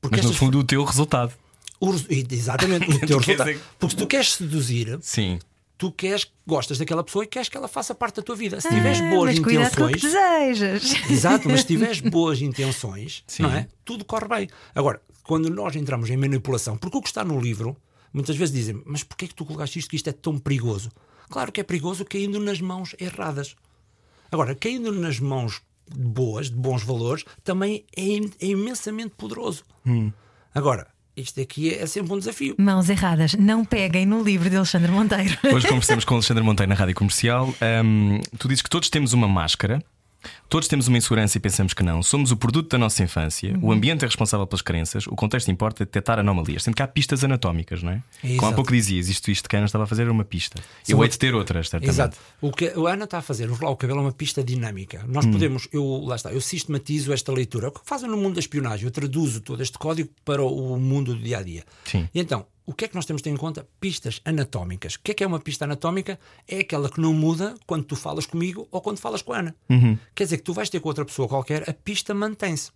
Porque 0.00 0.16
Mas 0.16 0.24
no 0.26 0.32
fundo, 0.32 0.58
o 0.58 0.64
teu 0.64 0.84
resultado. 0.84 1.32
o 1.80 1.94
exatamente 2.30 2.90
o 2.90 2.98
teu 3.06 3.18
resultado. 3.18 3.48
dizer- 3.48 3.60
Porque 3.78 3.94
se 3.94 3.96
tu 4.02 4.06
queres 4.06 4.32
seduzir, 4.34 4.98
Sim. 5.02 5.38
Tu 5.82 5.90
queres, 5.90 6.30
gostas 6.46 6.78
daquela 6.78 7.02
pessoa 7.02 7.24
e 7.24 7.26
queres 7.26 7.48
que 7.48 7.56
ela 7.56 7.66
faça 7.66 7.92
parte 7.92 8.14
da 8.16 8.22
tua 8.22 8.36
vida. 8.36 8.60
Se 8.60 8.68
tiveres 8.68 9.00
Ah, 9.00 9.10
boas 9.10 9.30
mas 9.34 9.38
cuidado 9.40 9.76
com 9.76 9.82
o 9.82 9.88
que 9.88 9.96
intenções. 9.98 10.58
desejas. 10.60 11.10
Exato, 11.10 11.48
mas 11.48 11.62
se 11.62 11.66
tiveres 11.66 11.98
boas 12.08 12.40
intenções, 12.40 13.24
Sim. 13.26 13.42
não 13.42 13.50
é? 13.52 13.66
Tudo 13.84 14.04
corre 14.04 14.28
bem. 14.28 14.48
Agora, 14.76 15.02
quando 15.24 15.50
nós 15.50 15.74
entramos 15.74 16.08
em 16.08 16.16
manipulação, 16.16 16.76
porque 16.76 16.96
o 16.96 17.02
que 17.02 17.08
está 17.08 17.24
no 17.24 17.40
livro, 17.40 17.76
muitas 18.12 18.36
vezes 18.36 18.54
dizem, 18.54 18.80
mas 18.86 19.02
porquê 19.02 19.24
é 19.24 19.28
que 19.28 19.34
tu 19.34 19.44
colocaste 19.44 19.80
isto 19.80 19.90
que 19.90 19.96
isto 19.96 20.08
é 20.08 20.12
tão 20.12 20.38
perigoso? 20.38 20.88
Claro 21.28 21.50
que 21.50 21.60
é 21.60 21.64
perigoso 21.64 22.04
caindo 22.04 22.38
nas 22.38 22.60
mãos 22.60 22.94
erradas. 23.00 23.56
Agora, 24.30 24.54
caindo 24.54 24.92
nas 24.92 25.18
mãos 25.18 25.62
boas, 25.92 26.48
de 26.48 26.54
bons 26.56 26.84
valores, 26.84 27.24
também 27.42 27.84
é, 27.96 28.02
im- 28.02 28.30
é 28.40 28.46
imensamente 28.46 29.14
poderoso. 29.16 29.64
Agora, 30.54 30.86
isto 31.16 31.40
aqui 31.40 31.70
é, 31.70 31.82
é 31.82 31.86
sempre 31.86 32.12
um 32.12 32.18
desafio. 32.18 32.54
Mãos 32.58 32.88
erradas, 32.88 33.34
não 33.34 33.64
peguem 33.64 34.06
no 34.06 34.22
livro 34.22 34.48
de 34.48 34.56
Alexandre 34.56 34.90
Monteiro. 34.90 35.36
Hoje 35.52 35.66
conversamos 35.68 36.04
com 36.04 36.14
o 36.14 36.16
Alexandre 36.16 36.42
Monteiro 36.42 36.70
na 36.70 36.74
Rádio 36.74 36.94
Comercial. 36.94 37.54
Ahm, 37.60 38.20
tu 38.38 38.48
dizes 38.48 38.62
que 38.62 38.70
todos 38.70 38.88
temos 38.88 39.12
uma 39.12 39.28
máscara, 39.28 39.82
todos 40.48 40.68
temos 40.68 40.88
uma 40.88 40.98
insegurança 40.98 41.38
e 41.38 41.40
pensamos 41.40 41.72
que 41.74 41.82
não. 41.82 42.02
Somos 42.02 42.30
o 42.30 42.36
produto 42.36 42.70
da 42.70 42.78
nossa 42.78 43.02
infância, 43.02 43.58
o 43.62 43.72
ambiente 43.72 44.04
é 44.04 44.06
responsável 44.06 44.46
pelas 44.46 44.62
crenças, 44.62 45.06
o 45.06 45.14
contexto 45.16 45.50
importa 45.50 45.84
detectar 45.84 46.18
anomalias. 46.18 46.62
Sendo 46.62 46.74
que 46.74 46.82
há 46.82 46.86
pistas 46.88 47.24
anatómicas, 47.24 47.82
não 47.82 47.92
é? 47.92 48.02
Como 48.20 48.32
há 48.32 48.36
Exato. 48.36 48.54
pouco 48.54 48.72
dizias, 48.72 49.08
isto, 49.08 49.30
isto 49.30 49.48
que 49.48 49.56
a 49.56 49.58
Ana 49.58 49.66
estava 49.66 49.84
a 49.84 49.86
fazer 49.86 50.02
era 50.02 50.12
uma 50.12 50.24
pista. 50.24 50.60
São 50.82 50.96
Eu 50.98 51.02
hei 51.02 51.08
de 51.08 51.18
ter 51.18 51.34
outras, 51.34 51.68
certamente. 51.68 51.94
Exato. 51.94 52.16
O 52.40 52.50
que 52.52 52.66
a 52.68 52.92
Ana 52.92 53.04
está 53.04 53.18
a 53.18 53.22
fazer, 53.22 53.50
o 53.50 53.76
cabelo 53.76 54.00
é 54.00 54.02
uma 54.02 54.12
pista 54.12 54.42
dinâmica. 54.42 55.04
Nós 55.08 55.24
Hum. 55.26 55.32
podemos, 55.32 55.68
eu 55.72 56.02
lá 56.04 56.16
está, 56.16 56.32
eu 56.32 56.40
sistematizo 56.40 57.12
esta 57.12 57.32
leitura. 57.32 57.68
O 57.68 57.72
que 57.72 57.80
fazem 57.84 58.08
no 58.08 58.16
mundo 58.16 58.34
da 58.34 58.40
espionagem? 58.40 58.84
Eu 58.86 58.90
traduzo 58.90 59.40
todo 59.40 59.62
este 59.62 59.78
código 59.78 60.10
para 60.24 60.42
o 60.42 60.76
mundo 60.78 61.14
do 61.14 61.20
dia 61.22 61.38
a 61.38 61.42
dia. 61.42 61.64
Sim. 61.84 62.08
E 62.14 62.20
então, 62.20 62.46
o 62.64 62.72
que 62.72 62.84
é 62.84 62.88
que 62.88 62.94
nós 62.94 63.04
temos 63.04 63.20
de 63.20 63.24
ter 63.24 63.30
em 63.30 63.36
conta? 63.36 63.66
Pistas 63.80 64.20
anatómicas. 64.24 64.94
O 64.94 65.00
que 65.02 65.10
é 65.10 65.14
que 65.14 65.24
é 65.24 65.26
uma 65.26 65.40
pista 65.40 65.64
anatómica? 65.64 66.18
É 66.46 66.60
aquela 66.60 66.88
que 66.88 67.00
não 67.00 67.12
muda 67.12 67.54
quando 67.66 67.84
tu 67.84 67.96
falas 67.96 68.24
comigo 68.26 68.68
ou 68.70 68.80
quando 68.80 68.98
falas 68.98 69.22
com 69.22 69.32
a 69.32 69.38
Ana. 69.38 69.54
Uhum. 69.68 69.98
Quer 70.14 70.24
dizer 70.24 70.36
que 70.38 70.44
tu 70.44 70.52
vais 70.52 70.68
ter 70.68 70.80
com 70.80 70.88
outra 70.88 71.04
pessoa 71.04 71.26
qualquer, 71.28 71.68
a 71.68 71.72
pista 71.72 72.14
mantém-se. 72.14 72.70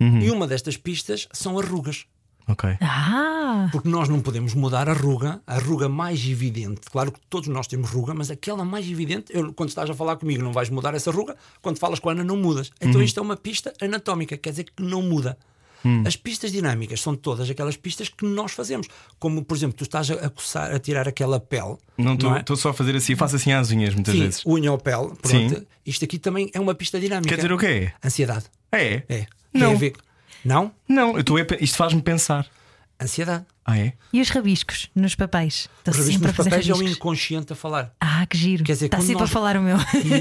Uhum. 0.00 0.20
E 0.20 0.30
uma 0.30 0.46
destas 0.46 0.76
pistas 0.76 1.28
são 1.32 1.58
arrugas. 1.58 2.06
Ok. 2.48 2.76
Ah, 2.80 3.68
Porque 3.70 3.88
nós 3.88 4.08
não 4.08 4.20
podemos 4.20 4.52
mudar 4.54 4.88
a 4.88 4.92
ruga, 4.92 5.40
a 5.46 5.58
ruga 5.58 5.88
mais 5.88 6.26
evidente. 6.26 6.80
Claro 6.90 7.12
que 7.12 7.20
todos 7.30 7.48
nós 7.48 7.66
temos 7.68 7.88
ruga, 7.90 8.12
mas 8.12 8.30
aquela 8.30 8.64
mais 8.64 8.90
evidente, 8.90 9.26
eu, 9.30 9.52
quando 9.52 9.68
estás 9.68 9.88
a 9.88 9.94
falar 9.94 10.16
comigo, 10.16 10.42
não 10.42 10.52
vais 10.52 10.68
mudar 10.68 10.92
essa 10.94 11.10
ruga, 11.10 11.36
quando 11.60 11.78
falas 11.78 12.00
com 12.00 12.08
a 12.08 12.12
Ana, 12.12 12.24
não 12.24 12.36
mudas. 12.36 12.70
Então 12.80 13.00
isto 13.00 13.18
é 13.20 13.22
uma 13.22 13.36
pista 13.36 13.72
anatómica, 13.80 14.36
quer 14.36 14.50
dizer 14.50 14.64
que 14.64 14.82
não 14.82 15.02
muda. 15.02 15.38
As 16.06 16.16
pistas 16.16 16.52
dinâmicas 16.52 17.00
são 17.00 17.14
todas 17.16 17.48
aquelas 17.50 17.76
pistas 17.76 18.08
que 18.08 18.24
nós 18.24 18.52
fazemos. 18.52 18.86
Como, 19.18 19.44
por 19.44 19.56
exemplo, 19.56 19.76
tu 19.76 19.82
estás 19.84 20.10
a, 20.10 20.14
a 20.14 20.30
coçar, 20.30 20.72
a 20.72 20.78
tirar 20.78 21.08
aquela 21.08 21.40
pele. 21.40 21.76
Não 21.98 22.14
estou 22.14 22.36
é? 22.36 22.56
só 22.56 22.70
a 22.70 22.74
fazer 22.74 22.94
assim, 22.96 23.16
faço 23.16 23.36
assim 23.36 23.52
às 23.52 23.70
unhas 23.70 23.94
muitas 23.94 24.14
Sim, 24.14 24.20
vezes. 24.20 24.46
unha 24.46 24.70
ou 24.70 24.78
pele. 24.78 25.08
Pronto. 25.20 25.26
Sim. 25.28 25.66
Isto 25.84 26.04
aqui 26.04 26.18
também 26.18 26.50
é 26.54 26.60
uma 26.60 26.74
pista 26.74 27.00
dinâmica. 27.00 27.28
Quer 27.28 27.36
dizer 27.36 27.52
o 27.52 27.58
quê? 27.58 27.92
Ansiedade. 28.04 28.44
É? 28.70 29.02
É. 29.08 29.26
Não. 29.52 29.68
Tem 29.68 29.74
a 29.76 29.78
ver- 29.78 29.92
Não? 30.44 30.72
Não, 30.88 31.16
eu 31.18 31.24
pe- 31.46 31.58
isto 31.60 31.76
faz-me 31.76 32.00
pensar. 32.02 32.46
Ansiedade. 33.00 33.44
Ah, 33.64 33.78
é? 33.78 33.92
e 34.12 34.20
os 34.20 34.28
rabiscos 34.30 34.90
nos 34.94 35.14
papéis? 35.14 35.68
Estou 35.78 35.94
O 35.94 35.96
rabisco 35.96 36.12
sempre 36.12 36.26
a 36.26 36.28
nos 36.28 36.36
papéis 36.36 36.68
é 36.68 36.72
o 36.72 36.74
rabiscos. 36.76 36.96
inconsciente 36.98 37.52
a 37.52 37.56
falar. 37.56 37.94
Ah, 38.00 38.26
que 38.26 38.36
giro. 38.36 38.64
Quer 38.64 38.72
dizer, 38.72 38.86
Está 38.86 38.98
sempre 38.98 39.14
nós- 39.14 39.22
a 39.30 39.32
falar 39.32 39.56
o 39.56 39.62
meu. 39.62 39.76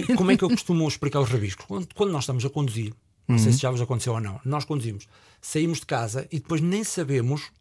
E 0.08 0.16
como 0.16 0.32
é 0.32 0.38
que 0.38 0.44
eu 0.44 0.50
costumo 0.52 0.88
explicar 0.88 1.20
os 1.22 1.30
rabiscos? 1.30 1.66
Quando, 1.66 1.88
quando 1.96 2.12
nós 2.12 2.24
estamos 2.24 2.46
a 2.46 2.50
conduzir, 2.50 2.94
não 3.32 3.40
sei 3.40 3.52
se 3.52 3.60
já 3.60 3.72
vos 3.72 3.82
aconteceu 3.82 4.14
ou 4.14 4.20
não, 4.20 4.40
nós 4.46 4.64
conduzimos, 4.66 5.08
saímos 5.42 5.80
de 5.80 5.86
casa 5.86 6.28
e 6.32 6.40
depois 6.40 6.62
nem 6.62 6.84
sabemos 6.84 7.52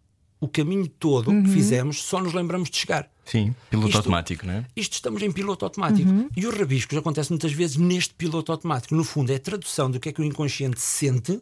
o 0.40 0.48
caminho 0.48 0.88
todo 0.88 1.30
que 1.42 1.48
fizemos, 1.50 2.02
só 2.02 2.18
nos 2.20 2.32
lembramos 2.32 2.70
de 2.70 2.76
chegar. 2.78 3.10
Sim, 3.26 3.54
piloto 3.68 3.88
Isto- 3.88 3.98
automático, 3.98 4.46
não 4.46 4.54
é? 4.54 4.66
Isto 4.74 4.94
estamos 4.94 5.22
em 5.22 5.30
piloto 5.30 5.64
automático. 5.66 6.08
E 6.34 6.46
os 6.46 6.54
rabiscos 6.56 6.96
acontecem 6.96 7.32
muitas 7.34 7.52
vezes 7.52 7.76
neste 7.76 8.14
piloto 8.14 8.50
automático. 8.50 8.94
No 8.94 9.04
fundo, 9.04 9.30
é 9.30 9.36
a 9.36 9.38
tradução 9.38 9.90
do 9.90 10.00
que 10.00 10.08
é 10.08 10.12
que 10.12 10.20
o 10.20 10.24
inconsciente 10.24 10.80
sente 10.80 11.38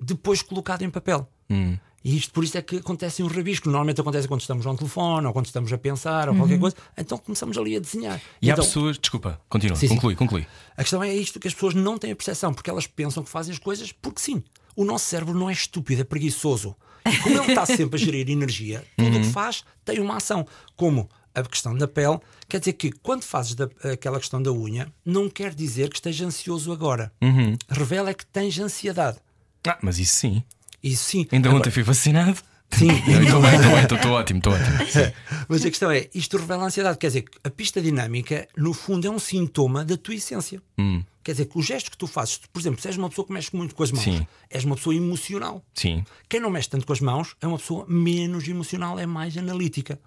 depois 0.00 0.40
colocado 0.40 0.82
em 0.82 0.90
papel. 0.90 1.28
E 2.04 2.16
isto 2.16 2.32
por 2.32 2.42
isso 2.44 2.58
é 2.58 2.62
que 2.62 2.76
acontecem 2.76 3.24
os 3.24 3.32
rabiscos. 3.32 3.66
Normalmente 3.70 4.00
acontece 4.00 4.26
quando 4.26 4.40
estamos 4.40 4.66
ao 4.66 4.76
telefone 4.76 5.26
ou 5.26 5.32
quando 5.32 5.46
estamos 5.46 5.72
a 5.72 5.78
pensar 5.78 6.28
ou 6.28 6.34
qualquer 6.34 6.58
coisa. 6.58 6.76
Então 6.96 7.16
começamos 7.18 7.56
ali 7.56 7.76
a 7.76 7.80
desenhar. 7.80 8.20
E 8.40 8.50
há 8.50 8.54
então, 8.54 8.64
pessoas. 8.64 8.98
Desculpa, 8.98 9.40
continua, 9.48 9.76
Sim, 9.76 9.88
sim. 9.88 9.94
conclui, 9.94 10.16
conclui. 10.16 10.46
a 10.76 10.82
questão 10.82 11.02
é 11.02 11.14
isto 11.14 11.38
que 11.38 11.46
as 11.48 11.54
pessoas 11.54 11.74
não 11.74 11.96
têm 11.98 12.10
a 12.12 12.16
percepção, 12.16 12.52
porque 12.52 12.68
elas 12.70 12.86
pensam 12.86 13.22
que 13.22 13.30
fazem 13.30 13.52
as 13.52 13.58
coisas 13.58 13.92
porque 13.92 14.20
sim. 14.20 14.42
O 14.74 14.84
nosso 14.84 15.04
cérebro 15.04 15.34
não 15.34 15.48
é 15.50 15.52
estúpido, 15.52 16.00
é 16.00 16.04
preguiçoso. 16.04 16.74
E 17.04 17.16
como 17.18 17.36
ele 17.42 17.48
está 17.48 17.66
sempre 17.66 17.96
a 18.00 18.04
gerir 18.04 18.28
energia, 18.30 18.84
tudo 18.96 19.18
o 19.18 19.20
que 19.20 19.26
faz 19.28 19.64
tem 19.84 20.00
uma 20.00 20.16
ação. 20.16 20.46
Como 20.76 21.08
a 21.34 21.42
questão 21.42 21.74
da 21.76 21.86
pele, 21.88 22.18
quer 22.48 22.58
dizer 22.58 22.72
que 22.74 22.90
quando 22.92 23.22
fazes 23.22 23.54
da- 23.54 23.68
aquela 23.92 24.18
questão 24.18 24.42
da 24.42 24.52
unha, 24.52 24.92
não 25.04 25.28
quer 25.30 25.54
dizer 25.54 25.88
que 25.88 25.96
esteja 25.96 26.26
ansioso 26.26 26.72
agora. 26.72 27.12
Revela 27.68 28.10
é 28.10 28.14
que 28.14 28.26
tens 28.26 28.58
ansiedade. 28.58 29.18
Ah, 29.66 29.78
mas 29.82 29.98
isso 29.98 30.16
sim. 30.16 30.42
Isso 30.82 31.04
sim. 31.04 31.26
Ainda 31.30 31.48
Agora, 31.48 31.60
ontem 31.60 31.70
fui 31.70 31.82
vacinado. 31.82 32.38
Sim, 32.70 32.88
Estou 33.06 33.42
bem, 33.42 33.54
estou 33.54 33.70
bem, 33.72 33.82
estou 33.84 34.12
ótimo, 34.12 34.38
estou 34.38 34.52
ótimo. 34.54 35.12
Mas 35.46 35.64
a 35.64 35.68
questão 35.68 35.90
é, 35.90 36.08
isto 36.14 36.38
revela 36.38 36.62
a 36.62 36.66
ansiedade. 36.66 36.96
Quer 36.96 37.08
dizer, 37.08 37.24
a 37.44 37.50
pista 37.50 37.82
dinâmica, 37.82 38.48
no 38.56 38.72
fundo, 38.72 39.06
é 39.06 39.10
um 39.10 39.18
sintoma 39.18 39.84
da 39.84 39.96
tua 39.96 40.14
essência. 40.14 40.60
Hum. 40.78 41.02
Quer 41.22 41.32
dizer, 41.32 41.44
que 41.44 41.58
os 41.58 41.66
gestos 41.66 41.90
que 41.90 41.96
tu 41.98 42.06
fazes, 42.06 42.40
por 42.50 42.58
exemplo, 42.58 42.80
se 42.80 42.88
és 42.88 42.96
uma 42.96 43.08
pessoa 43.10 43.26
que 43.26 43.32
mexe 43.32 43.54
muito 43.54 43.74
com 43.74 43.82
as 43.82 43.92
mãos, 43.92 44.02
Sim. 44.02 44.26
és 44.50 44.64
uma 44.64 44.74
pessoa 44.74 44.96
emocional. 44.96 45.62
Sim. 45.74 46.02
Quem 46.28 46.40
não 46.40 46.50
mexe 46.50 46.68
tanto 46.70 46.86
com 46.86 46.92
as 46.94 47.00
mãos 47.00 47.36
é 47.40 47.46
uma 47.46 47.58
pessoa 47.58 47.84
menos 47.88 48.48
emocional, 48.48 48.98
é 48.98 49.06
mais 49.06 49.36
analítica. 49.36 50.00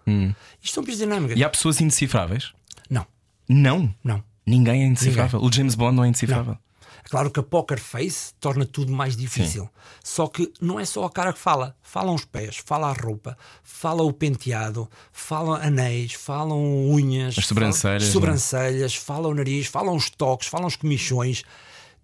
Isto 0.62 0.74
são 0.74 0.84
pistas 0.84 1.08
dinâmicas. 1.08 1.38
Hum. 1.38 1.40
E 1.40 1.44
há 1.44 1.50
pessoas 1.50 1.80
indecifráveis? 1.80 2.52
Não, 2.90 3.06
Não. 3.48 3.94
não. 4.04 4.24
Ninguém 4.46 4.84
é 4.84 4.88
indecifrável. 4.88 5.42
O 5.42 5.52
James 5.52 5.74
Bond 5.76 5.96
não 5.96 6.04
é 6.04 6.08
indecifrável. 6.08 6.58
Claro 7.10 7.32
que 7.32 7.40
a 7.40 7.44
poker 7.44 7.80
face 7.80 8.34
torna 8.40 8.66
tudo 8.66 8.92
mais 8.92 9.16
difícil. 9.16 9.70
Só 10.04 10.28
que 10.28 10.52
não 10.62 10.80
é 10.80 10.86
só 10.86 11.06
a 11.06 11.10
cara 11.10 11.34
que 11.34 11.40
fala. 11.40 11.76
Falam 11.82 12.16
os 12.16 12.26
pés, 12.26 12.58
fala 12.58 12.90
a 12.90 12.94
roupa, 12.94 13.38
fala 13.64 14.04
o 14.04 14.12
penteado, 14.12 14.90
falam 15.12 15.54
anéis, 15.54 16.14
falam 16.14 16.90
unhas, 16.90 17.38
As 17.38 17.48
sobrancelhas, 17.48 18.04
falam, 18.04 18.10
é? 18.10 18.14
sobrancelhas, 18.14 18.96
fala 18.96 19.28
o 19.28 19.34
nariz, 19.34 19.68
falam 19.68 19.96
os 19.96 20.10
toques, 20.10 20.48
falam 20.48 20.68
os 20.68 20.76
comichões. 20.76 21.44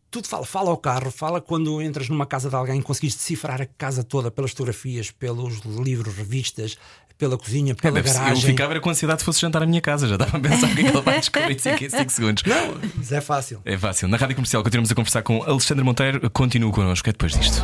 Tudo 0.09 0.27
fala, 0.27 0.45
fala 0.45 0.71
o 0.71 0.77
carro, 0.77 1.09
fala 1.09 1.39
quando 1.39 1.81
entras 1.81 2.09
numa 2.09 2.25
casa 2.25 2.49
de 2.49 2.55
alguém, 2.55 2.81
conseguiste 2.81 3.19
decifrar 3.19 3.61
a 3.61 3.65
casa 3.65 4.03
toda 4.03 4.29
pelas 4.29 4.51
fotografias, 4.51 5.09
pelos 5.09 5.59
livros, 5.59 6.13
revistas, 6.15 6.77
pela 7.21 7.37
cozinha, 7.37 7.75
pela 7.75 8.01
ser- 8.01 8.13
garagem. 8.13 8.33
Eu 8.43 8.47
ficava 8.49 8.73
era 8.73 8.79
com 8.81 8.89
ansiedade 8.89 9.21
se 9.21 9.25
fosse 9.25 9.39
jantar 9.39 9.61
à 9.61 9.65
minha 9.67 9.79
casa, 9.79 10.07
já 10.07 10.15
estava 10.15 10.37
a 10.37 10.39
pensar 10.39 10.65
o 10.65 10.73
que 10.75 10.81
é 10.81 10.83
que 10.85 10.89
ele 10.89 11.01
vai 11.01 11.19
descobrir 11.19 11.53
em 11.55 11.89
5 11.89 12.09
segundos. 12.11 12.43
Não, 12.43 12.77
isso 12.99 13.13
é 13.13 13.21
fácil. 13.21 13.61
É 13.63 13.77
fácil. 13.77 14.07
Na 14.07 14.17
rádio 14.17 14.35
comercial 14.35 14.63
continuamos 14.63 14.91
a 14.91 14.95
conversar 14.95 15.21
com 15.21 15.43
Alexandre 15.43 15.83
Monteiro. 15.83 16.27
Continua 16.31 16.71
connosco. 16.71 17.07
É 17.07 17.11
depois 17.11 17.33
disto. 17.33 17.63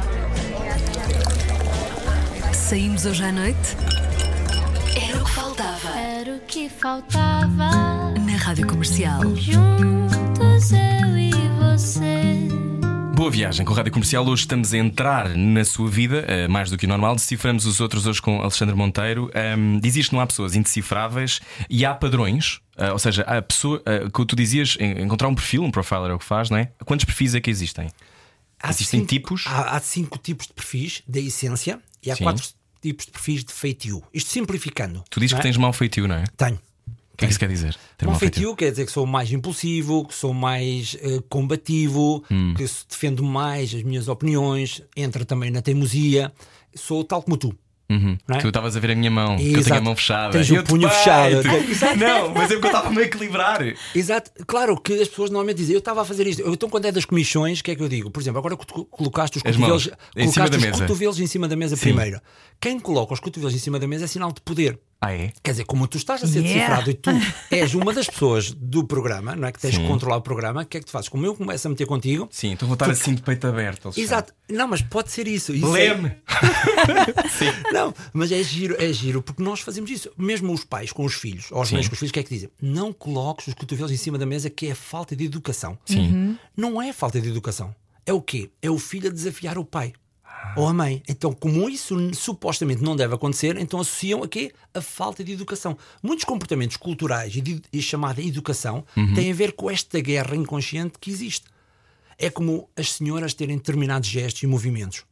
Saímos 2.53 3.05
hoje 3.05 3.23
à 3.23 3.31
noite? 3.31 3.75
Era 4.95 5.17
o 5.17 5.25
que 5.25 5.31
faltava. 5.31 5.89
Era 5.99 6.35
o 6.35 6.39
que 6.41 6.69
faltava. 6.69 8.11
Na 8.19 8.37
Rádio 8.37 8.67
Comercial. 8.67 9.21
Juntos 9.35 10.71
eu 10.71 11.17
e 11.17 11.31
você. 11.73 12.47
Boa 13.17 13.31
viagem 13.31 13.65
com 13.65 13.73
a 13.73 13.77
rádio 13.77 13.91
comercial. 13.91 14.23
Hoje 14.27 14.41
estamos 14.43 14.71
a 14.75 14.77
entrar 14.77 15.29
na 15.35 15.65
sua 15.65 15.89
vida, 15.89 16.23
eh, 16.27 16.47
mais 16.47 16.69
do 16.69 16.77
que 16.77 16.85
o 16.85 16.87
normal. 16.87 17.15
Deciframos 17.15 17.65
os 17.65 17.79
outros 17.79 18.05
hoje 18.05 18.21
com 18.21 18.39
Alexandre 18.41 18.75
Monteiro. 18.75 19.31
Um, 19.57 19.79
dizias 19.79 20.07
que 20.07 20.13
não 20.13 20.21
há 20.21 20.27
pessoas 20.27 20.53
indecifráveis 20.55 21.41
e 21.67 21.83
há 21.83 21.95
padrões. 21.95 22.59
eh, 22.77 22.91
ou 22.91 22.99
seja, 22.99 23.23
a 23.23 23.41
pessoa, 23.41 23.81
eh, 23.87 24.07
que 24.13 24.23
tu 24.23 24.35
dizias, 24.35 24.77
en- 24.79 25.01
encontrar 25.01 25.27
um 25.29 25.33
perfil, 25.33 25.63
um 25.63 25.71
profiler 25.71 26.11
é 26.11 26.13
o 26.13 26.19
que 26.19 26.25
faz, 26.25 26.51
não 26.51 26.57
é? 26.59 26.69
Quantos 26.85 27.05
perfis 27.05 27.33
é 27.33 27.41
que 27.41 27.49
existem? 27.49 27.89
Há 28.61 28.69
Existem 28.69 29.03
tipos? 29.03 29.45
Há, 29.47 29.75
há 29.75 29.79
cinco 29.79 30.19
tipos 30.19 30.45
de 30.45 30.53
perfis 30.53 31.01
da 31.07 31.19
essência 31.19 31.79
e 32.03 32.11
há 32.11 32.15
Sim. 32.15 32.23
quatro 32.23 32.43
tipos 32.79 33.07
de 33.07 33.11
perfis 33.13 33.43
de 33.43 33.51
feitio. 33.51 34.03
Isto 34.13 34.29
simplificando. 34.29 35.03
Tu 35.09 35.19
dizes 35.19 35.31
não 35.33 35.39
que 35.39 35.47
é? 35.47 35.49
tens 35.49 35.57
mau 35.57 35.73
feitio, 35.73 36.07
não 36.07 36.15
é? 36.17 36.25
O 37.17 37.19
que 37.19 37.25
é 37.25 37.27
que 37.29 37.31
isso 37.31 37.39
quer 37.39 37.49
dizer? 37.49 37.75
Ter 37.97 38.05
Mau 38.05 38.11
mau 38.11 38.19
feitio 38.19 38.55
quer 38.55 38.69
dizer 38.69 38.85
que 38.85 38.91
sou 38.91 39.07
mais 39.07 39.31
impulsivo, 39.31 40.05
que 40.07 40.13
sou 40.13 40.35
mais 40.35 40.95
eh, 41.01 41.19
combativo, 41.27 42.23
Hum. 42.29 42.53
que 42.55 42.63
defendo 42.87 43.23
mais 43.23 43.73
as 43.73 43.81
minhas 43.81 44.07
opiniões, 44.07 44.83
entra 44.95 45.25
também 45.25 45.49
na 45.49 45.59
teimosia. 45.63 46.31
Sou 46.75 47.03
tal 47.03 47.23
como 47.23 47.35
tu. 47.35 47.55
Uhum. 47.89 48.17
É? 48.29 48.37
Tu 48.37 48.47
estavas 48.49 48.75
a 48.75 48.79
ver 48.79 48.91
a 48.91 48.95
minha 48.95 49.09
mão, 49.09 49.35
que 49.37 49.43
eu 49.45 49.51
Exato. 49.51 49.63
tenho 49.65 49.77
a 49.77 49.81
mão 49.81 49.95
fechada. 49.95 50.31
Tens 50.33 50.51
o 50.51 50.63
punho 50.63 50.89
fechado. 50.89 51.37
Não, 51.97 52.33
mas 52.33 52.51
é 52.51 52.55
porque 52.55 52.67
eu 52.67 52.71
estava-me 52.71 52.99
a 52.99 53.01
equilibrar. 53.03 53.61
Exato, 53.95 54.29
claro 54.45 54.79
que 54.79 54.93
as 55.01 55.07
pessoas 55.07 55.29
normalmente 55.31 55.57
dizem 55.57 55.73
eu 55.73 55.79
estava 55.79 56.01
a 56.01 56.05
fazer 56.05 56.27
isto. 56.27 56.41
Eu, 56.41 56.53
Então, 56.53 56.69
quando 56.69 56.85
é 56.85 56.91
das 56.91 57.05
comissões, 57.05 57.61
o 57.61 57.63
que 57.63 57.71
é 57.71 57.75
que 57.75 57.81
eu 57.81 57.87
digo? 57.89 58.11
Por 58.11 58.21
exemplo, 58.21 58.37
agora 58.39 58.55
que 58.57 58.67
tu 58.67 58.85
colocaste 58.85 59.37
os 59.37 59.43
As 59.45 59.55
cotovelos, 59.55 59.87
mãos 59.87 59.97
em 60.17 60.27
cima 60.31 60.49
colocaste 60.49 60.73
os 60.73 60.81
cotovelos 60.81 61.19
em 61.19 61.27
cima 61.27 61.47
da 61.47 61.55
mesa 61.55 61.77
primeiro. 61.77 62.19
Quem 62.59 62.77
coloca 62.79 63.13
os 63.13 63.19
cotovelos 63.21 63.55
em 63.55 63.59
cima 63.59 63.79
da 63.79 63.87
mesa 63.87 64.03
é 64.03 64.07
sinal 64.07 64.31
de 64.33 64.41
poder. 64.41 64.77
Ah, 64.99 65.13
é? 65.13 65.31
Quer 65.43 65.51
dizer, 65.51 65.65
como 65.65 65.87
tu 65.87 65.97
estás 65.97 66.23
a 66.23 66.27
ser 66.27 66.39
Yeah. 66.43 66.81
decifrado 66.81 66.89
e 66.89 66.93
tu 66.95 67.09
és 67.55 67.75
uma 67.75 67.93
das 67.93 68.07
pessoas 68.07 68.51
do 68.51 68.83
programa, 68.83 69.35
não 69.35 69.47
é? 69.47 69.51
Que 69.51 69.59
tens 69.59 69.77
que 69.77 69.87
controlar 69.87 70.17
o 70.17 70.21
programa, 70.21 70.63
o 70.63 70.65
que 70.65 70.77
é 70.77 70.79
que 70.79 70.87
tu 70.87 70.91
fazes? 70.91 71.07
Como 71.07 71.23
eu 71.23 71.35
começo 71.35 71.67
a 71.67 71.69
meter 71.69 71.85
contigo. 71.85 72.27
Sim, 72.31 72.53
estou 72.53 72.65
a 72.65 72.69
voltar 72.69 72.89
assim 72.89 73.13
de 73.13 73.21
peito 73.21 73.45
aberto. 73.45 73.85
Alexandre. 73.85 74.01
Exato, 74.03 74.33
não, 74.49 74.67
mas 74.67 74.81
pode 74.81 75.11
ser 75.11 75.27
isso. 75.27 75.53
isso 75.53 75.67
é- 75.77 75.93
Leme! 75.93 76.13
Não, 77.71 77.93
mas 78.13 78.31
é 78.31 78.41
giro, 78.43 78.75
é 78.79 78.91
giro, 78.91 79.21
porque 79.21 79.41
nós 79.43 79.59
fazemos 79.59 79.89
isso. 79.89 80.09
Mesmo 80.17 80.51
os 80.53 80.63
pais 80.63 80.91
com 80.91 81.03
os 81.05 81.13
filhos, 81.13 81.47
ou 81.51 81.63
Sim. 81.65 81.75
mães 81.75 81.87
com 81.87 81.93
os 81.93 81.99
filhos, 81.99 82.09
o 82.11 82.13
que 82.13 82.19
é 82.19 82.23
que 82.23 82.29
dizem? 82.33 82.49
Não 82.61 82.91
coloques 82.93 83.47
os 83.47 83.53
cotovelos 83.53 83.91
em 83.91 83.97
cima 83.97 84.17
da 84.17 84.25
mesa, 84.25 84.49
que 84.49 84.67
é 84.67 84.75
falta 84.75 85.15
de 85.15 85.25
educação. 85.25 85.77
Sim. 85.85 86.37
Não 86.55 86.81
é 86.81 86.91
falta 86.93 87.19
de 87.19 87.27
educação. 87.29 87.73
É 88.05 88.13
o 88.13 88.21
quê? 88.21 88.49
É 88.61 88.69
o 88.69 88.77
filho 88.79 89.09
a 89.09 89.13
desafiar 89.13 89.57
o 89.57 89.65
pai. 89.65 89.93
Ou 90.55 90.67
a 90.67 90.73
mãe. 90.73 91.03
Então, 91.07 91.33
como 91.33 91.69
isso 91.69 91.95
supostamente 92.15 92.81
não 92.81 92.95
deve 92.95 93.13
acontecer, 93.13 93.57
então 93.57 93.79
associam 93.79 94.23
a 94.23 94.27
quê? 94.27 94.51
A 94.73 94.81
falta 94.81 95.23
de 95.23 95.31
educação. 95.31 95.77
Muitos 96.01 96.25
comportamentos 96.25 96.77
culturais 96.77 97.35
e, 97.35 97.41
de, 97.41 97.61
e 97.71 97.81
chamada 97.81 98.21
educação 98.21 98.83
Uhum. 98.95 99.13
têm 99.13 99.31
a 99.31 99.35
ver 99.35 99.51
com 99.53 99.69
esta 99.69 99.99
guerra 99.99 100.35
inconsciente 100.35 100.97
que 100.99 101.11
existe. 101.11 101.45
É 102.17 102.29
como 102.29 102.67
as 102.75 102.93
senhoras 102.93 103.33
terem 103.35 103.57
determinados 103.57 104.09
gestos 104.09 104.41
e 104.41 104.47
movimentos. 104.47 105.03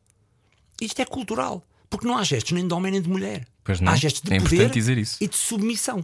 Isto 0.81 1.01
é 1.01 1.05
cultural. 1.05 1.65
Porque 1.89 2.07
não 2.07 2.17
há 2.17 2.23
gestos 2.23 2.51
nem 2.53 2.67
de 2.67 2.73
homem 2.73 2.91
nem 2.91 3.01
de 3.01 3.07
mulher. 3.07 3.47
Pois 3.63 3.79
não. 3.79 3.91
Há 3.91 3.95
gestos 3.95 4.21
de 4.23 4.33
É 4.33 4.39
poder 4.39 4.75
e 5.21 5.27
de 5.27 5.35
submissão. 5.37 6.03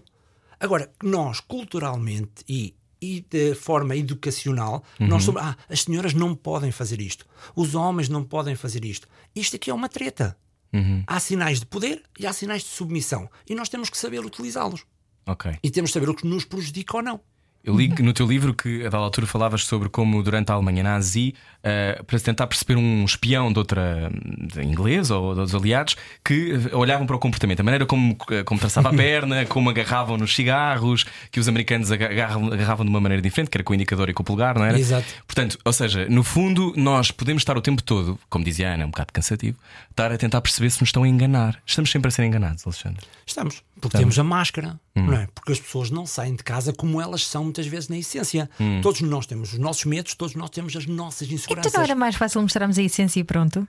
Agora, 0.59 0.91
nós, 1.03 1.39
culturalmente 1.39 2.43
e, 2.47 2.75
e 3.01 3.25
de 3.29 3.55
forma 3.55 3.95
educacional, 3.95 4.83
Uhum. 4.99 5.07
nós 5.07 5.23
somos. 5.23 5.41
Ah, 5.41 5.57
as 5.69 5.81
senhoras 5.83 6.13
não 6.13 6.35
podem 6.35 6.71
fazer 6.71 7.01
isto. 7.01 7.25
Os 7.55 7.73
homens 7.75 8.07
não 8.09 8.23
podem 8.23 8.55
fazer 8.55 8.85
isto. 8.85 9.07
Isto 9.35 9.55
aqui 9.55 9.69
é 9.71 9.73
uma 9.73 9.89
treta. 9.89 10.37
Uhum. 10.73 11.03
Há 11.07 11.19
sinais 11.19 11.59
de 11.59 11.65
poder 11.65 12.01
e 12.19 12.25
há 12.27 12.31
sinais 12.33 12.61
de 12.61 12.69
submissão. 12.69 13.29
E 13.49 13.55
nós 13.55 13.67
temos 13.69 13.89
que 13.89 13.97
saber 13.97 14.19
utilizá-los. 14.23 14.85
Ok. 15.25 15.51
E 15.61 15.69
temos 15.71 15.89
que 15.91 15.93
saber 15.93 16.09
o 16.09 16.15
que 16.15 16.25
nos 16.27 16.45
prejudica 16.45 16.97
ou 16.97 17.03
não. 17.03 17.19
Eu 17.63 17.75
li 17.75 17.89
no 17.99 18.11
teu 18.11 18.25
livro 18.25 18.53
que 18.55 18.81
a 18.81 18.89
dada 18.89 18.97
altura 18.97 19.27
falavas 19.27 19.65
sobre 19.65 19.87
como 19.87 20.23
durante 20.23 20.51
a 20.51 20.55
Alemanha 20.55 20.81
nazi, 20.81 21.35
eh, 21.63 22.01
para 22.07 22.19
tentar 22.19 22.47
perceber 22.47 22.75
um 22.75 23.05
espião 23.05 23.53
de 23.53 23.59
outra 23.59 24.11
de 24.11 24.63
inglês 24.63 25.11
ou 25.11 25.35
dos 25.35 25.53
aliados, 25.53 25.95
que 26.25 26.53
eh, 26.53 26.75
olhavam 26.75 27.05
para 27.05 27.15
o 27.15 27.19
comportamento, 27.19 27.59
a 27.59 27.63
maneira 27.63 27.85
como, 27.85 28.17
eh, 28.31 28.43
como 28.43 28.59
traçava 28.59 28.89
a 28.89 28.93
perna, 28.93 29.45
como 29.49 29.69
agarravam 29.69 30.17
nos 30.17 30.33
cigarros, 30.33 31.05
que 31.31 31.39
os 31.39 31.47
americanos 31.47 31.91
agarravam, 31.91 32.51
agarravam 32.51 32.83
de 32.83 32.89
uma 32.89 32.99
maneira 32.99 33.21
diferente, 33.21 33.51
que 33.51 33.57
era 33.57 33.63
com 33.63 33.73
o 33.73 33.75
indicador 33.75 34.09
e 34.09 34.13
com 34.13 34.23
o 34.23 34.25
polegar, 34.25 34.57
não 34.57 34.65
era? 34.65 34.79
Exato. 34.79 35.05
Portanto, 35.27 35.59
ou 35.63 35.71
seja, 35.71 36.07
no 36.09 36.23
fundo, 36.23 36.73
nós 36.75 37.11
podemos 37.11 37.41
estar 37.41 37.55
o 37.55 37.61
tempo 37.61 37.83
todo, 37.83 38.19
como 38.27 38.43
dizia 38.43 38.71
a 38.71 38.73
Ana, 38.73 38.85
um 38.87 38.89
bocado 38.89 39.13
cansativo, 39.13 39.57
estar 39.91 40.11
a 40.11 40.17
tentar 40.17 40.41
perceber 40.41 40.71
se 40.71 40.81
nos 40.81 40.89
estão 40.89 41.03
a 41.03 41.07
enganar. 41.07 41.61
Estamos 41.63 41.91
sempre 41.91 42.07
a 42.07 42.11
ser 42.11 42.23
enganados, 42.23 42.65
Alexandre. 42.65 43.05
Estamos. 43.23 43.61
Porque 43.81 43.97
temos 43.97 44.17
a 44.19 44.23
máscara, 44.23 44.79
Hum. 44.95 45.03
não 45.07 45.13
é? 45.13 45.27
Porque 45.33 45.51
as 45.51 45.59
pessoas 45.59 45.89
não 45.89 46.05
saem 46.05 46.35
de 46.35 46.43
casa 46.43 46.71
como 46.71 47.01
elas 47.01 47.25
são 47.27 47.43
muitas 47.45 47.65
vezes 47.67 47.89
na 47.89 47.97
essência. 47.97 48.49
Hum. 48.59 48.79
Todos 48.81 49.01
nós 49.01 49.25
temos 49.25 49.51
os 49.53 49.59
nossos 49.59 49.83
medos, 49.85 50.13
todos 50.15 50.35
nós 50.35 50.49
temos 50.49 50.75
as 50.75 50.85
nossas 50.85 51.23
Então 51.27 51.35
inseguranças. 51.35 51.73
não 51.73 51.81
era 51.81 51.95
mais 51.95 52.15
fácil 52.15 52.41
mostrarmos 52.41 52.77
a 52.77 52.83
essência 52.83 53.19
e 53.19 53.23
pronto. 53.23 53.67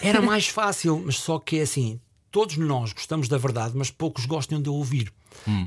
Era 0.00 0.22
mais 0.22 0.46
fácil, 0.48 1.02
mas 1.04 1.16
só 1.18 1.38
que 1.38 1.58
é 1.58 1.62
assim: 1.62 2.00
todos 2.30 2.56
nós 2.56 2.92
gostamos 2.92 3.28
da 3.28 3.36
verdade, 3.38 3.76
mas 3.76 3.90
poucos 3.90 4.24
gostam 4.26 4.60
de 4.62 4.68
ouvir. 4.68 5.12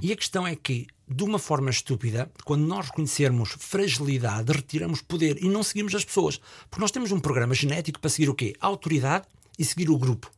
E 0.01 0.11
a 0.11 0.15
questão 0.15 0.45
é 0.45 0.55
que, 0.55 0.85
de 1.09 1.23
uma 1.23 1.39
forma 1.39 1.69
estúpida, 1.69 2.29
quando 2.45 2.61
nós 2.63 2.87
reconhecermos 2.87 3.55
fragilidade, 3.57 4.51
retiramos 4.51 5.01
poder 5.01 5.37
e 5.43 5.47
não 5.49 5.63
seguimos 5.63 5.95
as 5.95 6.05
pessoas. 6.05 6.39
Porque 6.69 6.81
nós 6.81 6.91
temos 6.91 7.11
um 7.11 7.19
programa 7.19 7.53
genético 7.55 7.99
para 7.99 8.09
seguir 8.09 8.29
o 8.29 8.35
quê? 8.35 8.53
A 8.61 8.67
autoridade 8.67 9.25
e 9.57 9.65
seguir 9.65 9.89
o 9.89 9.97
grupo. 9.97 10.29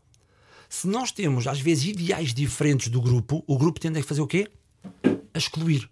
Se 0.77 0.87
nós 0.87 1.09
temos, 1.11 1.47
às 1.47 1.59
vezes, 1.61 1.85
ideais 1.85 2.33
diferentes 2.33 2.89
do 2.89 3.01
grupo, 3.01 3.41
o 3.47 3.57
grupo 3.57 3.79
tende 3.79 3.97
a 3.99 4.03
fazer 4.03 4.19
o 4.21 4.27
quê? 4.27 4.49
A 5.33 5.37
excluir. 5.37 5.89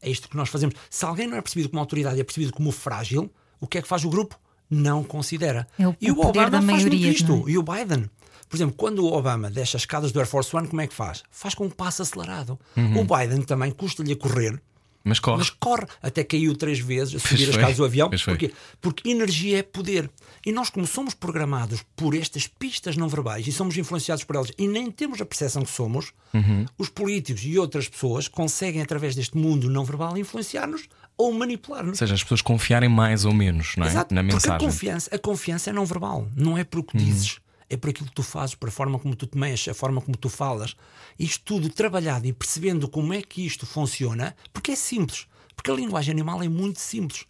É 0.00 0.08
isto 0.08 0.28
que 0.28 0.36
nós 0.36 0.48
fazemos. 0.48 0.76
Se 0.88 1.04
alguém 1.04 1.26
não 1.26 1.36
é 1.36 1.40
percebido 1.40 1.68
como 1.68 1.80
autoridade 1.80 2.16
e 2.16 2.20
é 2.20 2.24
percebido 2.24 2.52
como 2.52 2.70
frágil, 2.70 3.28
o 3.60 3.66
que 3.66 3.78
é 3.78 3.82
que 3.82 3.88
faz 3.88 4.04
o 4.04 4.08
grupo? 4.08 4.38
Não 4.70 5.02
considera. 5.02 5.66
É 5.76 5.88
o- 5.88 5.96
e 6.00 6.12
o 6.12 6.20
Obama 6.20 6.48
da 6.50 6.62
faz 6.62 6.82
muito 6.84 6.94
isto. 6.94 7.44
é? 7.46 7.50
E 7.50 7.58
o 7.58 7.62
Biden. 7.62 8.08
Por 8.48 8.56
exemplo, 8.56 8.76
quando 8.76 9.00
o 9.04 9.12
Obama 9.12 9.50
desce 9.50 9.74
as 9.76 9.82
escadas 9.82 10.12
do 10.12 10.20
Air 10.20 10.28
Force 10.28 10.54
One, 10.56 10.68
como 10.68 10.80
é 10.80 10.86
que 10.86 10.94
faz? 10.94 11.24
Faz 11.30 11.54
com 11.54 11.64
um 11.66 11.70
passo 11.70 12.02
acelerado. 12.02 12.58
Uhum. 12.76 13.00
O 13.00 13.04
Biden 13.04 13.42
também 13.42 13.72
custa-lhe 13.72 14.12
a 14.12 14.16
correr, 14.16 14.62
Mas 15.02 15.18
corre. 15.18 15.38
mas 15.38 15.50
corre. 15.50 15.86
Até 16.02 16.22
caiu 16.22 16.54
três 16.54 16.78
vezes 16.78 17.14
a 17.14 17.18
subir 17.18 17.36
Pois 17.36 17.48
as 17.48 17.54
escadas 17.54 17.76
do 17.78 17.84
avião. 17.84 18.10
Porquê? 18.10 18.52
Porque 18.80 19.08
energia 19.08 19.58
é 19.58 19.62
poder. 19.62 20.10
E 20.44 20.52
nós, 20.52 20.68
como 20.70 20.86
somos 20.86 21.14
programados 21.14 21.82
por 21.96 22.14
estas 22.14 22.46
pistas 22.46 22.96
não 22.96 23.08
verbais 23.08 23.46
e 23.46 23.52
somos 23.52 23.76
influenciados 23.76 24.24
por 24.24 24.36
elas 24.36 24.52
e 24.58 24.66
nem 24.68 24.90
temos 24.90 25.20
a 25.20 25.24
percepção 25.24 25.62
que 25.62 25.70
somos, 25.70 26.12
Uhum. 26.32 26.64
os 26.78 26.88
políticos 26.88 27.42
e 27.44 27.58
outras 27.58 27.88
pessoas 27.88 28.28
conseguem, 28.28 28.80
através 28.82 29.14
deste 29.16 29.36
mundo 29.36 29.68
não 29.68 29.84
verbal, 29.84 30.16
influenciar-nos 30.16 30.82
ou 31.16 31.32
manipular-nos. 31.32 31.90
Ou 31.90 31.96
seja, 31.96 32.14
as 32.14 32.22
pessoas 32.22 32.40
confiarem 32.42 32.88
mais 32.88 33.24
ou 33.24 33.32
menos 33.34 33.74
não 33.76 33.84
é? 33.86 33.88
Exato, 33.88 34.14
na 34.14 34.22
porque 34.22 34.32
a 34.32 34.34
mensagem. 34.36 34.58
confiança, 34.66 35.14
a 35.14 35.18
confiança 35.18 35.70
é 35.70 35.72
não 35.72 35.84
verbal, 35.84 36.28
não 36.36 36.56
é 36.56 36.62
por 36.64 36.80
o 36.80 36.84
que 36.84 36.96
dizes, 36.96 37.38
é 37.70 37.76
por 37.76 37.90
aquilo 37.90 38.08
que 38.08 38.14
tu 38.14 38.22
fazes, 38.24 38.56
por 38.56 38.68
a 38.68 38.72
forma 38.72 38.98
como 38.98 39.14
tu 39.14 39.26
te 39.26 39.38
mexes, 39.38 39.68
a 39.68 39.74
forma 39.74 40.00
como 40.00 40.16
tu 40.16 40.28
falas. 40.28 40.76
Isto 41.16 41.44
tudo 41.44 41.70
trabalhado 41.70 42.26
e 42.26 42.32
percebendo 42.32 42.88
como 42.88 43.14
é 43.14 43.22
que 43.22 43.46
isto 43.46 43.64
funciona, 43.64 44.36
porque 44.52 44.72
é 44.72 44.76
simples, 44.76 45.26
porque 45.54 45.70
a 45.70 45.74
linguagem 45.74 46.12
animal 46.12 46.42
é 46.42 46.48
muito 46.48 46.80
simples. 46.80 47.24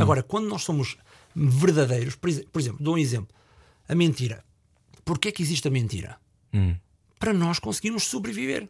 Agora, 0.00 0.22
quando 0.22 0.48
nós 0.48 0.62
somos 0.62 0.96
verdadeiros, 1.34 2.16
por 2.16 2.30
por 2.44 2.60
exemplo, 2.60 2.82
dou 2.82 2.94
um 2.94 2.98
exemplo: 2.98 3.34
a 3.88 3.94
mentira. 3.94 4.44
Porquê 5.04 5.28
é 5.28 5.32
que 5.32 5.42
existe 5.42 5.68
a 5.68 5.70
mentira? 5.70 6.18
Para 7.18 7.32
nós 7.32 7.58
conseguirmos 7.58 8.04
sobreviver. 8.04 8.68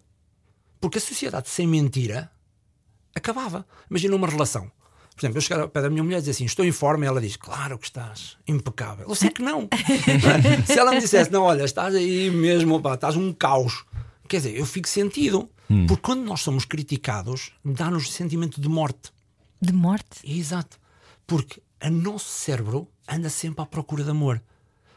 Porque 0.80 0.98
a 0.98 1.00
sociedade 1.00 1.48
sem 1.48 1.66
mentira 1.66 2.30
acabava. 3.14 3.66
Imagina 3.88 4.16
uma 4.16 4.28
relação. 4.28 4.70
Por 5.14 5.24
exemplo, 5.24 5.38
eu 5.38 5.42
chegar 5.42 5.60
ao 5.60 5.68
pé 5.68 5.80
da 5.80 5.90
minha 5.90 6.02
mulher 6.02 6.16
e 6.16 6.20
dizer 6.20 6.32
assim: 6.32 6.44
Estou 6.44 6.64
em 6.64 6.72
forma, 6.72 7.04
e 7.04 7.08
ela 7.08 7.20
diz: 7.20 7.36
Claro 7.36 7.78
que 7.78 7.86
estás, 7.86 8.36
impecável. 8.48 9.08
Eu 9.08 9.14
sei 9.14 9.30
que 9.30 9.42
não. 9.42 9.68
Se 10.66 10.78
ela 10.78 10.90
me 10.90 11.00
dissesse: 11.00 11.30
Não, 11.30 11.42
olha, 11.42 11.64
estás 11.64 11.94
aí 11.94 12.30
mesmo, 12.30 12.80
pá, 12.80 12.94
estás 12.94 13.16
um 13.16 13.32
caos. 13.32 13.84
Quer 14.28 14.38
dizer, 14.38 14.56
eu 14.56 14.66
fico 14.66 14.88
sentido. 14.88 15.48
Porque 15.88 16.02
quando 16.02 16.24
nós 16.24 16.40
somos 16.42 16.64
criticados, 16.64 17.52
dá-nos 17.64 18.12
sentimento 18.12 18.60
de 18.60 18.68
morte. 18.68 19.12
De 19.60 19.72
morte. 19.72 20.20
Exato. 20.22 20.78
Porque 21.26 21.60
o 21.82 21.90
nosso 21.90 22.28
cérebro 22.28 22.88
anda 23.08 23.30
sempre 23.30 23.62
à 23.62 23.66
procura 23.66 24.04
de 24.04 24.10
amor. 24.10 24.42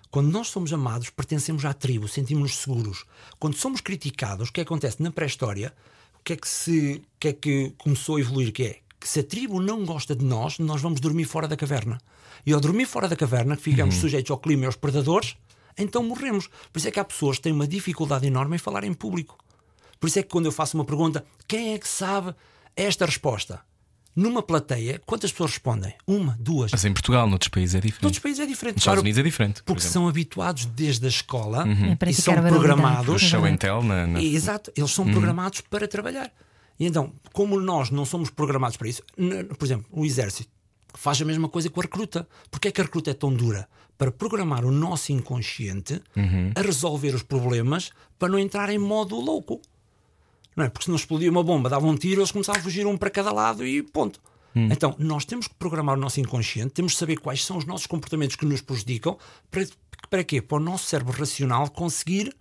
Quando 0.09 0.31
nós 0.31 0.47
somos 0.49 0.71
amados, 0.71 1.09
pertencemos 1.09 1.65
à 1.65 1.73
tribo, 1.73 2.07
sentimos-nos 2.07 2.57
seguros. 2.57 3.05
Quando 3.39 3.55
somos 3.55 3.81
criticados, 3.81 4.49
o 4.49 4.53
que 4.53 4.61
acontece 4.61 5.01
na 5.01 5.11
pré-história? 5.11 5.73
O 6.19 6.23
que 6.23 6.33
é 6.33 6.35
que 6.35 6.47
se 6.47 7.01
o 7.03 7.19
que 7.19 7.27
é 7.29 7.33
que 7.33 7.73
começou 7.77 8.17
a 8.17 8.19
evoluir? 8.19 8.51
Que 8.51 8.63
é 8.63 8.79
que 8.99 9.07
se 9.07 9.19
a 9.19 9.23
tribo 9.23 9.59
não 9.61 9.85
gosta 9.85 10.15
de 10.15 10.25
nós, 10.25 10.59
nós 10.59 10.81
vamos 10.81 10.99
dormir 10.99 11.25
fora 11.25 11.47
da 11.47 11.55
caverna. 11.55 11.97
E 12.45 12.53
ao 12.53 12.59
dormir 12.59 12.85
fora 12.85 13.07
da 13.07 13.15
caverna, 13.15 13.55
que 13.55 13.63
ficamos 13.63 13.95
sujeitos 13.95 14.31
ao 14.31 14.37
clima 14.37 14.63
e 14.63 14.65
aos 14.65 14.75
predadores, 14.75 15.35
então 15.77 16.01
morremos. 16.03 16.47
Por 16.71 16.79
isso 16.79 16.87
é 16.87 16.91
que 16.91 16.99
há 16.99 17.03
pessoas 17.05 17.37
que 17.37 17.43
têm 17.43 17.53
uma 17.53 17.67
dificuldade 17.67 18.25
enorme 18.25 18.55
em 18.55 18.59
falar 18.59 18.83
em 18.83 18.93
público. 18.93 19.37
Por 19.99 20.07
isso 20.07 20.19
é 20.19 20.23
que 20.23 20.29
quando 20.29 20.45
eu 20.45 20.51
faço 20.51 20.77
uma 20.77 20.85
pergunta, 20.85 21.25
quem 21.47 21.73
é 21.73 21.77
que 21.79 21.87
sabe 21.87 22.33
esta 22.75 23.05
resposta? 23.05 23.61
Numa 24.15 24.41
plateia, 24.41 24.99
quantas 25.05 25.31
pessoas 25.31 25.51
respondem? 25.51 25.93
Uma, 26.07 26.35
duas. 26.39 26.71
Mas 26.71 26.83
em 26.85 26.91
Portugal, 26.91 27.27
noutros 27.27 27.49
países 27.49 27.75
é 27.75 27.79
diferente. 27.79 28.01
Todos 28.01 28.17
os 28.17 28.23
países 28.23 28.39
é 28.39 28.45
diferente. 28.47 28.75
Nos 28.77 28.83
claro, 28.83 28.95
Estados 28.95 29.03
Unidos 29.03 29.19
é 29.19 29.23
diferente. 29.23 29.55
por 29.61 29.65
porque 29.65 29.81
exemplo. 29.81 29.93
são 29.93 30.07
habituados 30.07 30.65
desde 30.65 31.05
a 31.05 31.09
escola 31.09 31.65
É 31.67 32.09
e 32.09 32.13
são 32.15 32.33
a 32.33 32.37
barbaridade. 32.41 32.47
o 32.47 32.49
programados. 32.49 33.21
show 33.21 33.45
and 33.45 33.57
tell 33.57 33.83
na, 33.83 34.07
na- 34.07 34.23
Exato, 34.23 34.71
eles 34.75 34.89
são 34.89 35.05
programados 35.05 35.61
para 35.61 35.87
trabalhar. 35.87 36.31
E 36.79 36.85
então, 36.85 37.13
como 37.33 37.59
nós 37.59 37.89
não 37.89 38.05
somos 38.05 38.29
programados 38.29 38.77
para 38.77 38.87
isso, 38.87 39.03
por 39.57 39.65
exemplo, 39.65 39.85
o 39.91 40.05
exército 40.05 40.49
faz 40.93 41.21
a 41.21 41.25
mesma 41.25 41.47
coisa 41.47 41.69
que 41.69 41.79
a 41.79 41.81
recruta. 41.83 42.27
Porquê 42.49 42.67
é 42.69 42.71
que 42.71 42.81
a 42.81 42.83
recruta 42.83 43.11
é 43.11 43.13
tão 43.13 43.33
dura? 43.33 43.67
Para 43.97 44.11
programar 44.11 44.65
o 44.65 44.71
nosso 44.71 45.11
inconsciente 45.11 46.01
a 46.55 46.61
resolver 46.61 47.13
os 47.15 47.23
problemas 47.23 47.91
para 48.17 48.29
não 48.29 48.39
entrar 48.39 48.69
em 48.69 48.77
modo 48.77 49.15
louco. 49.15 49.61
Não 50.55 50.65
é? 50.65 50.69
Porque 50.69 50.85
se 50.85 50.89
não 50.89 50.95
explodia 50.97 51.29
uma 51.29 51.43
bomba, 51.43 51.69
dava 51.69 51.85
um 51.85 51.95
tiro, 51.95 52.21
eles 52.21 52.31
começavam 52.31 52.61
a 52.61 52.63
fugir 52.63 52.85
um 52.85 52.97
para 52.97 53.09
cada 53.09 53.31
lado 53.31 53.65
e 53.65 53.83
ponto. 53.83 54.19
Então, 54.71 54.95
nós 54.97 55.23
temos 55.23 55.47
que 55.47 55.53
programar 55.53 55.95
o 55.95 56.01
nosso 56.01 56.19
inconsciente, 56.19 56.73
temos 56.73 56.93
que 56.93 56.99
saber 56.99 57.17
quais 57.17 57.45
são 57.45 57.57
os 57.57 57.65
nossos 57.65 57.85
comportamentos 57.85 58.35
que 58.35 58.45
nos 58.45 58.59
prejudicam, 58.59 59.15
para, 59.51 59.67
para 60.09 60.23
quê? 60.23 60.41
Para 60.41 60.57
o 60.57 60.59
nosso 60.59 60.85
cérebro 60.85 61.13
racional 61.13 61.69
conseguir 61.69 62.35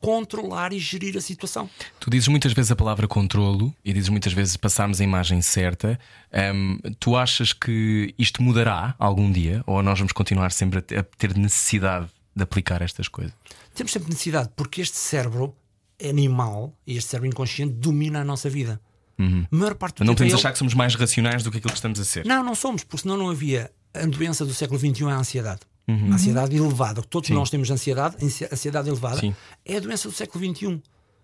controlar 0.00 0.72
e 0.72 0.78
gerir 0.78 1.16
a 1.16 1.20
situação. 1.20 1.68
Tu 2.00 2.10
dizes 2.10 2.28
muitas 2.28 2.52
vezes 2.52 2.70
a 2.70 2.76
palavra 2.76 3.06
controlo 3.08 3.74
e 3.84 3.92
dizes 3.92 4.08
muitas 4.08 4.32
vezes 4.32 4.56
passarmos 4.56 5.00
a 5.00 5.04
imagem 5.04 5.40
certa. 5.42 5.98
Ahm, 6.32 6.78
tu 7.00 7.16
achas 7.16 7.52
que 7.52 8.14
isto 8.18 8.42
mudará 8.42 8.94
algum 8.98 9.30
dia 9.30 9.62
ou 9.66 9.82
nós 9.82 9.98
vamos 9.98 10.12
continuar 10.12 10.52
sempre 10.52 10.78
a 10.78 10.82
te- 10.82 10.96
a 10.96 11.02
ter 11.02 11.36
necessidade 11.36 12.08
de 12.34 12.42
aplicar 12.42 12.82
estas 12.82 13.08
coisas? 13.08 13.32
Temos 13.74 13.92
sempre 13.92 14.08
necessidade, 14.10 14.50
porque 14.56 14.80
este 14.80 14.96
cérebro 14.96 15.54
animal 16.02 16.72
e 16.86 16.96
este 16.96 17.10
cérebro 17.10 17.28
inconsciente 17.28 17.72
domina 17.74 18.20
a 18.20 18.24
nossa 18.24 18.48
vida. 18.48 18.80
A 19.20 19.22
maior 19.50 19.74
parte 19.74 19.96
do 19.98 20.04
Não 20.04 20.14
podemos 20.14 20.34
é 20.34 20.36
achar 20.36 20.48
ele- 20.50 20.52
que 20.52 20.58
somos 20.60 20.74
mais 20.74 20.94
racionais 20.94 21.42
do 21.42 21.50
que 21.50 21.58
aquilo 21.58 21.72
que 21.72 21.78
estamos 21.78 21.98
a 21.98 22.04
ser. 22.04 22.24
Não, 22.24 22.40
não 22.44 22.54
somos, 22.54 22.84
porque 22.84 23.02
senão 23.02 23.16
não 23.16 23.28
havia 23.30 23.68
a 23.92 24.06
doença 24.06 24.44
do 24.44 24.54
século 24.54 24.78
XXI 24.78 25.04
é 25.06 25.10
a 25.10 25.16
ansiedade. 25.16 25.60
A 25.88 26.14
ansiedade 26.14 26.54
elevada. 26.56 27.00
Todos 27.02 27.30
nós 27.30 27.48
temos 27.48 27.70
ansiedade, 27.70 28.16
ansi- 28.22 28.44
ansiedade 28.52 28.88
elevada 28.88 29.20
Sim. 29.20 29.34
é 29.64 29.78
a 29.78 29.80
doença 29.80 30.06
do 30.08 30.14
século 30.14 30.44
XXI. 30.44 30.82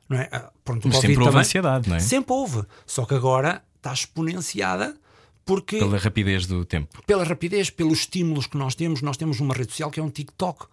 Não 0.08 0.16
é? 0.18 0.28
Ah, 0.32 0.50
Pronto, 0.64 0.88
Mas 0.88 0.96
sempre 0.98 1.16
houve 1.16 1.24
também. 1.26 1.40
ansiedade, 1.40 1.88
não 1.88 1.96
é? 1.96 2.00
Sempre 2.00 2.32
houve. 2.32 2.62
Só 2.86 3.04
que 3.04 3.14
agora 3.14 3.62
está 3.76 3.92
exponenciada 3.92 4.96
porque 5.44 5.78
Pela 5.78 5.98
rapidez 5.98 6.46
do 6.46 6.64
tempo. 6.64 7.02
pela 7.06 7.24
rapidez, 7.24 7.68
pelos 7.68 7.98
estímulos 8.00 8.46
que 8.46 8.56
nós 8.56 8.74
temos, 8.74 9.02
nós 9.02 9.16
temos 9.18 9.38
uma 9.40 9.52
rede 9.54 9.70
social 9.72 9.90
que 9.90 10.00
é 10.00 10.02
um 10.02 10.08
TikTok. 10.10 10.66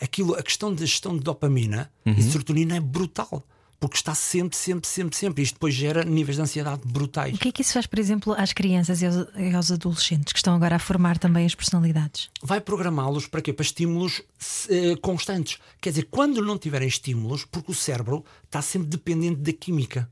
Aquilo, 0.00 0.34
a 0.34 0.42
questão 0.42 0.72
da 0.74 0.80
gestão 0.84 1.16
de 1.16 1.22
dopamina 1.22 1.90
Uhum. 2.04 2.14
e 2.14 2.22
serotonina 2.22 2.76
é 2.76 2.80
brutal. 2.80 3.44
Porque 3.80 3.96
está 3.96 4.14
sempre, 4.14 4.56
sempre, 4.56 4.86
sempre, 4.86 5.16
sempre. 5.16 5.42
Isto 5.42 5.54
depois 5.54 5.74
gera 5.74 6.04
níveis 6.04 6.36
de 6.36 6.42
ansiedade 6.42 6.82
brutais. 6.84 7.34
O 7.34 7.38
que 7.38 7.48
é 7.48 7.52
que 7.52 7.62
isso 7.62 7.72
faz, 7.72 7.86
por 7.86 7.98
exemplo, 7.98 8.34
às 8.36 8.52
crianças 8.52 9.00
e 9.00 9.06
aos, 9.06 9.26
e 9.36 9.54
aos 9.54 9.72
adolescentes 9.72 10.34
que 10.34 10.38
estão 10.38 10.54
agora 10.54 10.76
a 10.76 10.78
formar 10.78 11.16
também 11.16 11.46
as 11.46 11.54
personalidades? 11.54 12.28
Vai 12.42 12.60
programá-los 12.60 13.26
para 13.26 13.40
quê? 13.40 13.54
Para 13.54 13.64
estímulos 13.64 14.22
eh, 14.68 14.96
constantes. 15.00 15.58
Quer 15.80 15.90
dizer, 15.90 16.08
quando 16.10 16.44
não 16.44 16.58
tiverem 16.58 16.88
estímulos, 16.88 17.46
porque 17.46 17.72
o 17.72 17.74
cérebro 17.74 18.22
está 18.50 18.60
sempre 18.60 18.88
dependente 18.88 19.36
da 19.36 19.52
química. 19.52 20.08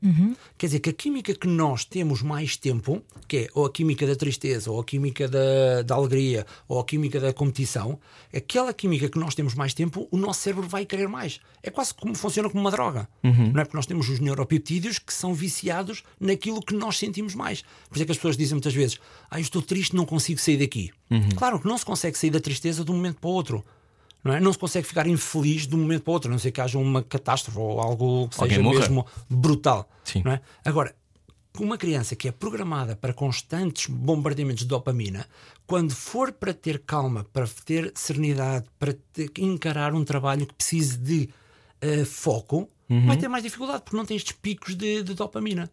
Quer 0.57 0.67
dizer, 0.67 0.79
que 0.79 0.89
a 0.89 0.93
química 0.93 1.35
que 1.35 1.47
nós 1.47 1.83
temos 1.83 2.21
mais 2.21 2.55
tempo, 2.55 3.03
que 3.27 3.37
é 3.37 3.47
ou 3.53 3.65
a 3.65 3.69
química 3.71 4.07
da 4.07 4.15
tristeza, 4.15 4.71
ou 4.71 4.79
a 4.79 4.85
química 4.85 5.27
da, 5.27 5.81
da 5.85 5.95
alegria, 5.95 6.45
ou 6.65 6.79
a 6.79 6.85
química 6.85 7.19
da 7.19 7.33
competição, 7.33 7.99
aquela 8.33 8.73
química 8.73 9.09
que 9.09 9.19
nós 9.19 9.35
temos 9.35 9.53
mais 9.55 9.73
tempo, 9.73 10.07
o 10.09 10.17
nosso 10.17 10.39
cérebro 10.39 10.65
vai 10.69 10.85
querer 10.85 11.09
mais. 11.09 11.41
É 11.61 11.69
quase 11.69 11.93
como 11.93 12.15
funciona 12.15 12.49
como 12.49 12.61
uma 12.61 12.71
droga. 12.71 13.09
Não 13.21 13.59
é 13.61 13.65
porque 13.65 13.75
nós 13.75 13.85
temos 13.85 14.07
os 14.07 14.21
neuropeptídeos 14.21 14.99
que 14.99 15.13
são 15.13 15.33
viciados 15.33 16.01
naquilo 16.17 16.61
que 16.61 16.73
nós 16.73 16.97
sentimos 16.97 17.35
mais. 17.35 17.61
Por 17.89 17.95
isso 17.95 18.03
é 18.03 18.05
que 18.05 18.11
as 18.13 18.17
pessoas 18.17 18.37
dizem 18.37 18.55
muitas 18.55 18.73
vezes: 18.73 18.97
Ah, 19.29 19.37
eu 19.37 19.41
estou 19.41 19.61
triste, 19.61 19.93
não 19.93 20.05
consigo 20.05 20.39
sair 20.39 20.57
daqui. 20.57 20.91
Claro 21.35 21.59
que 21.59 21.67
não 21.67 21.77
se 21.77 21.83
consegue 21.85 22.17
sair 22.17 22.29
da 22.29 22.39
tristeza 22.39 22.85
de 22.85 22.91
um 22.91 22.95
momento 22.95 23.19
para 23.19 23.29
o 23.29 23.33
outro. 23.33 23.65
Não, 24.23 24.33
é? 24.33 24.39
não 24.39 24.51
se 24.51 24.59
consegue 24.59 24.87
ficar 24.87 25.07
infeliz 25.07 25.65
de 25.65 25.75
um 25.75 25.79
momento 25.79 26.03
para 26.03 26.11
o 26.11 26.13
outro, 26.13 26.29
a 26.29 26.31
não 26.31 26.39
ser 26.39 26.51
que 26.51 26.59
haja 26.59 26.77
uma 26.77 27.01
catástrofe 27.01 27.57
ou 27.57 27.79
algo 27.79 28.27
que 28.27 28.35
seja 28.35 28.61
mesmo 28.61 29.05
brutal. 29.29 29.89
Sim. 30.03 30.21
Não 30.25 30.33
é? 30.33 30.41
Agora, 30.65 30.93
uma 31.57 31.77
criança 31.77 32.15
que 32.15 32.27
é 32.27 32.31
programada 32.31 32.95
para 32.95 33.13
constantes 33.13 33.87
bombardeamentos 33.87 34.63
de 34.63 34.69
dopamina, 34.69 35.25
quando 35.65 35.93
for 35.93 36.31
para 36.31 36.53
ter 36.53 36.79
calma, 36.79 37.25
para 37.31 37.47
ter 37.65 37.91
serenidade, 37.95 38.65
para 38.77 38.93
ter, 39.13 39.31
encarar 39.37 39.93
um 39.93 40.03
trabalho 40.03 40.45
que 40.45 40.53
precise 40.53 40.97
de 40.97 41.29
eh, 41.81 42.05
foco, 42.05 42.69
Uhum. 42.89 43.05
vai 43.05 43.17
ter 43.17 43.27
mais 43.27 43.43
dificuldade, 43.43 43.83
porque 43.83 43.95
não 43.95 44.03
tem 44.03 44.17
estes 44.17 44.31
picos 44.31 44.75
de, 44.75 45.03
de 45.03 45.13
dopamina. 45.13 45.69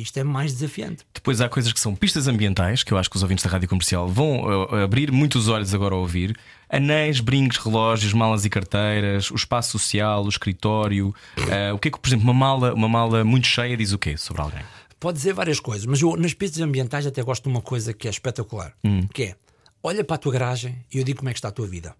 Isto 0.00 0.18
é 0.18 0.24
mais 0.24 0.52
desafiante. 0.52 1.04
Depois 1.12 1.40
há 1.40 1.48
coisas 1.48 1.72
que 1.72 1.80
são 1.80 1.94
pistas 1.94 2.28
ambientais, 2.28 2.82
que 2.82 2.92
eu 2.92 2.98
acho 2.98 3.10
que 3.10 3.16
os 3.16 3.22
ouvintes 3.22 3.44
da 3.44 3.50
rádio 3.50 3.68
comercial 3.68 4.08
vão 4.08 4.40
uh, 4.44 4.76
abrir 4.76 5.10
muitos 5.12 5.48
olhos 5.48 5.74
agora 5.74 5.94
a 5.94 5.98
ouvir: 5.98 6.36
anéis, 6.68 7.20
brincos, 7.20 7.58
relógios, 7.58 8.12
malas 8.12 8.44
e 8.44 8.50
carteiras, 8.50 9.30
o 9.30 9.34
espaço 9.34 9.72
social, 9.78 10.24
o 10.24 10.28
escritório. 10.28 11.08
Uh, 11.38 11.74
o 11.74 11.78
que 11.78 11.88
é 11.88 11.90
que, 11.90 11.98
por 11.98 12.08
exemplo, 12.08 12.24
uma 12.24 12.34
mala, 12.34 12.74
uma 12.74 12.88
mala 12.88 13.24
muito 13.24 13.46
cheia 13.46 13.76
diz 13.76 13.92
o 13.92 13.98
quê 13.98 14.16
sobre 14.16 14.42
alguém? 14.42 14.62
Pode 15.00 15.16
dizer 15.18 15.32
várias 15.32 15.60
coisas, 15.60 15.86
mas 15.86 16.00
eu 16.02 16.16
nas 16.16 16.34
pistas 16.34 16.60
ambientais 16.60 17.06
até 17.06 17.22
gosto 17.22 17.44
de 17.44 17.48
uma 17.50 17.60
coisa 17.62 17.92
que 17.92 18.08
é 18.08 18.10
espetacular, 18.10 18.72
Hum. 18.84 19.06
que 19.14 19.22
é 19.22 19.36
olha 19.82 20.02
para 20.02 20.16
a 20.16 20.18
tua 20.18 20.32
garagem 20.32 20.76
e 20.92 20.98
eu 20.98 21.04
digo 21.04 21.18
como 21.18 21.28
é 21.28 21.32
que 21.32 21.38
está 21.38 21.48
a 21.48 21.52
tua 21.52 21.66
vida. 21.66 21.94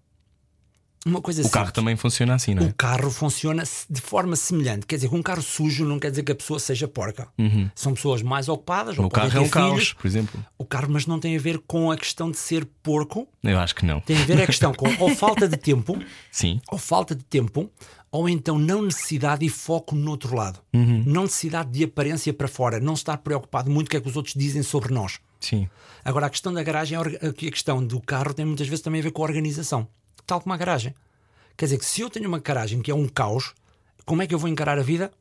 Uma 1.05 1.21
coisa 1.21 1.41
O 1.41 1.49
carro 1.49 1.65
simples. 1.67 1.75
também 1.75 1.95
funciona 1.95 2.35
assim, 2.35 2.53
não 2.53 2.63
O 2.63 2.69
é? 2.69 2.73
carro 2.77 3.09
funciona 3.09 3.63
de 3.89 4.01
forma 4.01 4.35
semelhante. 4.35 4.85
Quer 4.85 4.95
dizer, 4.97 5.09
que 5.09 5.15
um 5.15 5.21
carro 5.23 5.41
sujo 5.41 5.85
não 5.85 5.97
quer 5.97 6.09
dizer 6.09 6.23
que 6.23 6.31
a 6.31 6.35
pessoa 6.35 6.59
seja 6.59 6.87
porca. 6.87 7.27
São 7.73 7.93
pessoas 7.93 8.21
mais 8.21 8.49
ocupadas. 8.49 8.97
O 8.97 9.09
carro 9.09 9.37
é 9.37 9.39
um 9.39 9.47
caos, 9.49 9.71
filhos. 9.71 9.93
por 9.93 10.07
exemplo. 10.07 10.45
O 10.57 10.65
carro, 10.65 10.87
mas 10.89 11.05
não 11.05 11.19
tem 11.19 11.37
a 11.37 11.39
ver 11.39 11.59
com 11.59 11.89
a 11.89 11.97
questão 11.97 12.29
de 12.29 12.37
ser 12.37 12.65
porco. 12.83 13.27
Eu 13.43 13.57
acho 13.59 13.75
que 13.75 13.85
não. 13.85 14.01
Tem 14.01 14.21
a 14.21 14.25
ver 14.25 14.41
a 14.41 14.45
questão 14.45 14.73
com 14.73 14.87
ou 14.99 15.15
falta 15.15 15.47
de 15.47 15.55
tempo, 15.57 15.97
Sim. 16.31 16.59
ou 16.69 16.77
falta 16.77 17.15
de 17.15 17.23
tempo, 17.23 17.71
ou 18.11 18.27
então 18.27 18.59
não 18.59 18.81
necessidade 18.81 19.45
e 19.45 19.49
foco 19.49 19.95
no 19.95 20.11
outro 20.11 20.35
lado. 20.35 20.59
Uhum. 20.73 21.03
Não 21.05 21.23
necessidade 21.23 21.69
de 21.71 21.83
aparência 21.85 22.33
para 22.33 22.47
fora. 22.47 22.79
Não 22.79 22.93
estar 22.93 23.17
preocupado 23.19 23.69
muito 23.71 23.85
com 23.85 23.89
o 23.89 23.91
que 23.91 23.97
é 23.97 24.01
que 24.01 24.09
os 24.09 24.17
outros 24.17 24.35
dizem 24.35 24.63
sobre 24.63 24.93
nós. 24.93 25.19
Sim. 25.39 25.69
Agora, 26.03 26.25
a 26.25 26.29
questão 26.29 26.51
da 26.51 26.61
garagem, 26.61 26.97
a 26.97 27.33
questão 27.33 27.81
do 27.85 28.01
carro 28.01 28.33
tem 28.33 28.45
muitas 28.45 28.67
vezes 28.67 28.83
também 28.83 28.99
a 28.99 29.03
ver 29.03 29.11
com 29.11 29.21
a 29.21 29.25
organização. 29.25 29.87
Tal 30.29 30.39
como 30.41 30.53
a 30.53 30.57
garagem. 30.57 30.93
Quer 31.57 31.65
dizer 31.65 31.77
que 31.79 31.85
se 31.85 32.01
eu 32.01 32.09
tenho 32.09 32.27
uma 32.27 32.39
garagem 32.39 32.81
que 32.81 32.91
é 32.91 32.95
um 32.95 33.07
caos, 33.07 33.53
como 34.05 34.21
é 34.21 34.27
que 34.27 34.33
eu 34.35 34.39
vou 34.39 34.47
encarar 34.47 34.77
a 34.77 34.83
vida? 34.83 35.11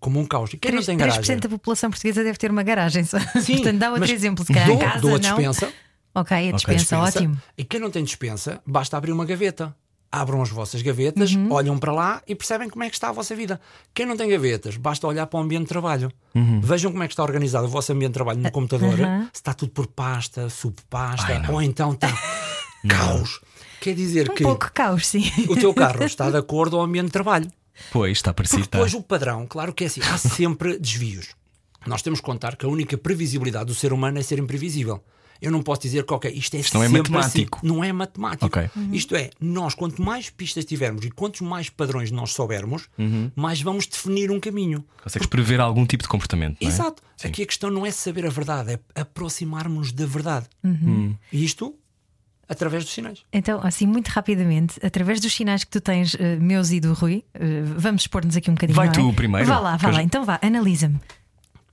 Como 0.00 0.18
um 0.20 0.24
caos. 0.24 0.52
E 0.54 0.56
quem 0.56 0.72
não 0.72 0.82
tem 0.82 0.96
3% 0.96 0.98
garagem? 1.00 1.36
da 1.38 1.48
população 1.48 1.90
portuguesa 1.90 2.22
deve 2.24 2.38
ter 2.38 2.50
uma 2.50 2.62
garagem 2.62 3.04
só. 3.04 3.18
Sim, 3.40 3.56
Portanto, 3.62 3.78
dá 3.78 3.90
outro 3.92 4.10
exemplo. 4.12 4.44
Se 4.44 4.52
calhar 4.52 4.66
dou, 4.68 4.76
em 4.76 4.78
casa, 4.80 5.00
dou 5.00 5.10
a 5.10 5.12
não. 5.14 5.18
dispensa, 5.20 5.72
Ok, 6.14 6.36
a 6.36 6.52
dispensa, 6.52 6.78
dispensa, 6.78 7.18
ótimo. 7.18 7.40
E 7.58 7.64
quem 7.64 7.80
não 7.80 7.90
tem 7.90 8.04
dispensa, 8.04 8.60
basta 8.66 8.96
abrir 8.96 9.12
uma 9.12 9.24
gaveta. 9.24 9.74
Abram 10.14 10.42
as 10.42 10.50
vossas 10.50 10.82
gavetas, 10.82 11.32
Uhum. 11.34 11.50
olham 11.52 11.78
para 11.78 11.90
lá 11.90 12.22
e 12.28 12.34
percebem 12.34 12.68
como 12.68 12.84
é 12.84 12.88
que 12.90 12.94
está 12.96 13.08
a 13.08 13.12
vossa 13.12 13.34
vida. 13.34 13.58
Quem 13.94 14.04
não 14.04 14.14
tem 14.16 14.28
gavetas, 14.28 14.76
basta 14.76 15.06
olhar 15.06 15.26
para 15.26 15.38
o 15.40 15.42
ambiente 15.42 15.62
de 15.62 15.68
trabalho. 15.68 16.12
Vejam 16.62 16.90
como 16.90 17.02
é 17.02 17.06
que 17.08 17.14
está 17.14 17.22
organizado 17.22 17.64
o 17.66 17.68
vosso 17.68 17.92
ambiente 17.92 18.10
de 18.10 18.14
trabalho 18.14 18.38
no 18.40 18.50
computador. 18.52 18.98
uhum. 19.00 19.22
Se 19.32 19.40
está 19.40 19.54
tudo 19.54 19.72
por 19.72 19.86
pasta, 19.86 20.50
subpasta, 20.50 21.32
Ai, 21.32 21.38
não. 21.42 21.54
ou 21.54 21.62
então 21.62 21.92
está 21.92 22.08
caos. 22.88 23.40
Quer 23.82 23.94
dizer 23.96 24.30
Um 24.30 24.34
que 24.34 24.44
pouco 24.44 24.70
caos, 24.72 25.06
sim. 25.08 25.24
o 25.48 25.56
teu 25.56 25.74
carro 25.74 26.04
está 26.04 26.30
de 26.30 26.36
acordo 26.36 26.76
ao 26.76 26.84
ambiente 26.84 27.06
de 27.06 27.12
trabalho. 27.12 27.50
Pois, 27.90 28.12
está 28.18 28.32
parecido. 28.32 28.60
Porque 28.62 28.68
Está. 28.68 28.78
depois 28.78 28.94
o 28.94 29.02
padrão, 29.02 29.44
claro 29.46 29.72
que 29.72 29.82
é 29.82 29.86
assim, 29.88 30.00
há 30.02 30.16
sempre 30.16 30.78
desvios. 30.78 31.30
Nós 31.84 32.00
temos 32.00 32.20
que 32.20 32.26
contar 32.26 32.54
que 32.54 32.64
a 32.64 32.68
única 32.68 32.96
previsibilidade 32.96 33.66
do 33.66 33.74
ser 33.74 33.92
humano 33.92 34.18
é 34.18 34.22
ser 34.22 34.38
imprevisível. 34.38 35.02
Eu 35.40 35.50
não 35.50 35.60
posso 35.60 35.80
dizer 35.82 36.04
que, 36.04 36.14
ok, 36.14 36.30
isto 36.30 36.54
é 36.56 36.60
Isto 36.60 36.74
não 36.74 36.84
é 36.84 36.88
matemático. 36.88 37.58
assim. 37.58 37.66
Não 37.66 37.82
é 37.82 37.92
matemático. 37.92 38.46
Ok. 38.46 38.70
Isto 38.92 39.16
é, 39.16 39.30
nós, 39.40 39.74
quanto 39.74 40.00
mais 40.00 40.30
pistas 40.30 40.64
tivermos 40.64 41.04
e 41.04 41.10
quantos 41.10 41.40
mais 41.40 41.68
padrões 41.68 42.12
nós 42.12 42.30
soubermos, 42.32 42.88
mais 43.34 43.60
vamos 43.60 43.88
definir 43.88 44.30
um 44.30 44.38
caminho. 44.38 44.84
Consegues 45.02 45.26
prever 45.26 45.58
algum 45.60 45.84
tipo 45.84 46.04
de 46.04 46.08
comportamento. 46.08 46.58
Não 46.60 46.68
é? 46.68 46.72
Exato. 46.72 47.02
Aqui 47.24 47.42
a 47.42 47.46
questão 47.46 47.68
não 47.70 47.84
é 47.84 47.90
saber 47.90 48.24
a 48.24 48.30
verdade, 48.30 48.74
é 48.94 49.00
aproximar-nos 49.00 49.90
da 49.90 50.06
verdade. 50.06 50.46
E 51.32 51.44
isto 51.44 51.74
através 52.52 52.84
dos 52.84 52.92
sinais. 52.92 53.20
Então, 53.32 53.60
assim, 53.62 53.86
muito 53.86 54.08
rapidamente, 54.08 54.78
através 54.84 55.20
dos 55.20 55.32
sinais 55.34 55.64
que 55.64 55.70
tu 55.70 55.80
tens, 55.80 56.14
eh, 56.18 56.36
meus 56.36 56.70
e 56.70 56.78
do 56.80 56.92
Rui, 56.92 57.24
eh, 57.34 57.62
vamos 57.76 58.02
expor-nos 58.02 58.36
aqui 58.36 58.50
um 58.50 58.54
bocadinho. 58.54 58.76
Vai 58.76 58.86
não 58.86 58.92
é? 58.92 58.96
tu 58.96 59.12
primeiro. 59.14 59.46
Vá 59.46 59.58
lá, 59.58 59.76
vá 59.76 59.90
lá. 59.90 60.02
Então 60.02 60.24
vá, 60.24 60.38
analisa-me. 60.42 61.00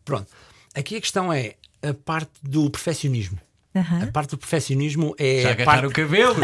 Pronto. 0.04 0.28
Aqui 0.76 0.96
a 0.96 1.02
questão 1.02 1.32
é 1.32 1.56
a 1.84 1.94
parte 1.94 2.32
do 2.42 2.70
perfeccionismo. 2.70 3.38
A 3.76 4.08
parte 4.12 4.32
do 4.32 4.38
perfeccionismo 4.38 5.16
é 5.18 5.42
Já 5.44 5.52
a 5.52 5.64
parte, 5.64 5.86
o 5.86 5.92
cabelo. 5.92 6.36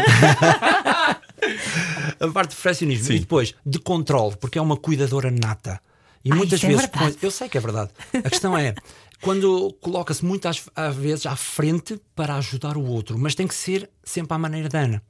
a 2.20 2.28
parte 2.32 2.50
do 2.50 2.54
perfeccionismo 2.56 3.04
Sim. 3.06 3.14
e 3.14 3.18
depois 3.20 3.54
de 3.64 3.78
controle, 3.78 4.36
porque 4.36 4.58
é 4.58 4.62
uma 4.62 4.76
cuidadora 4.76 5.30
nata. 5.30 5.80
E 6.24 6.32
Ah, 6.32 6.34
muitas 6.34 6.62
é 6.62 6.66
vezes, 6.68 6.86
põe- 6.86 7.16
eu 7.22 7.30
sei 7.30 7.48
que 7.48 7.56
é 7.56 7.60
verdade. 7.60 7.90
A 8.24 8.28
questão 8.30 8.56
é 8.58 8.74
quando 9.20 9.72
coloca-se 9.80 10.24
muitas 10.24 10.64
às 10.74 10.94
vezes 10.94 11.26
à 11.26 11.36
frente 11.36 12.00
para 12.14 12.36
ajudar 12.36 12.76
o 12.76 12.84
outro, 12.84 13.18
mas 13.18 13.34
tem 13.34 13.46
que 13.46 13.54
ser 13.54 13.90
sempre 14.04 14.34
à 14.34 14.38
maneira 14.38 14.68
da 14.68 14.80
Ana. 14.80 15.02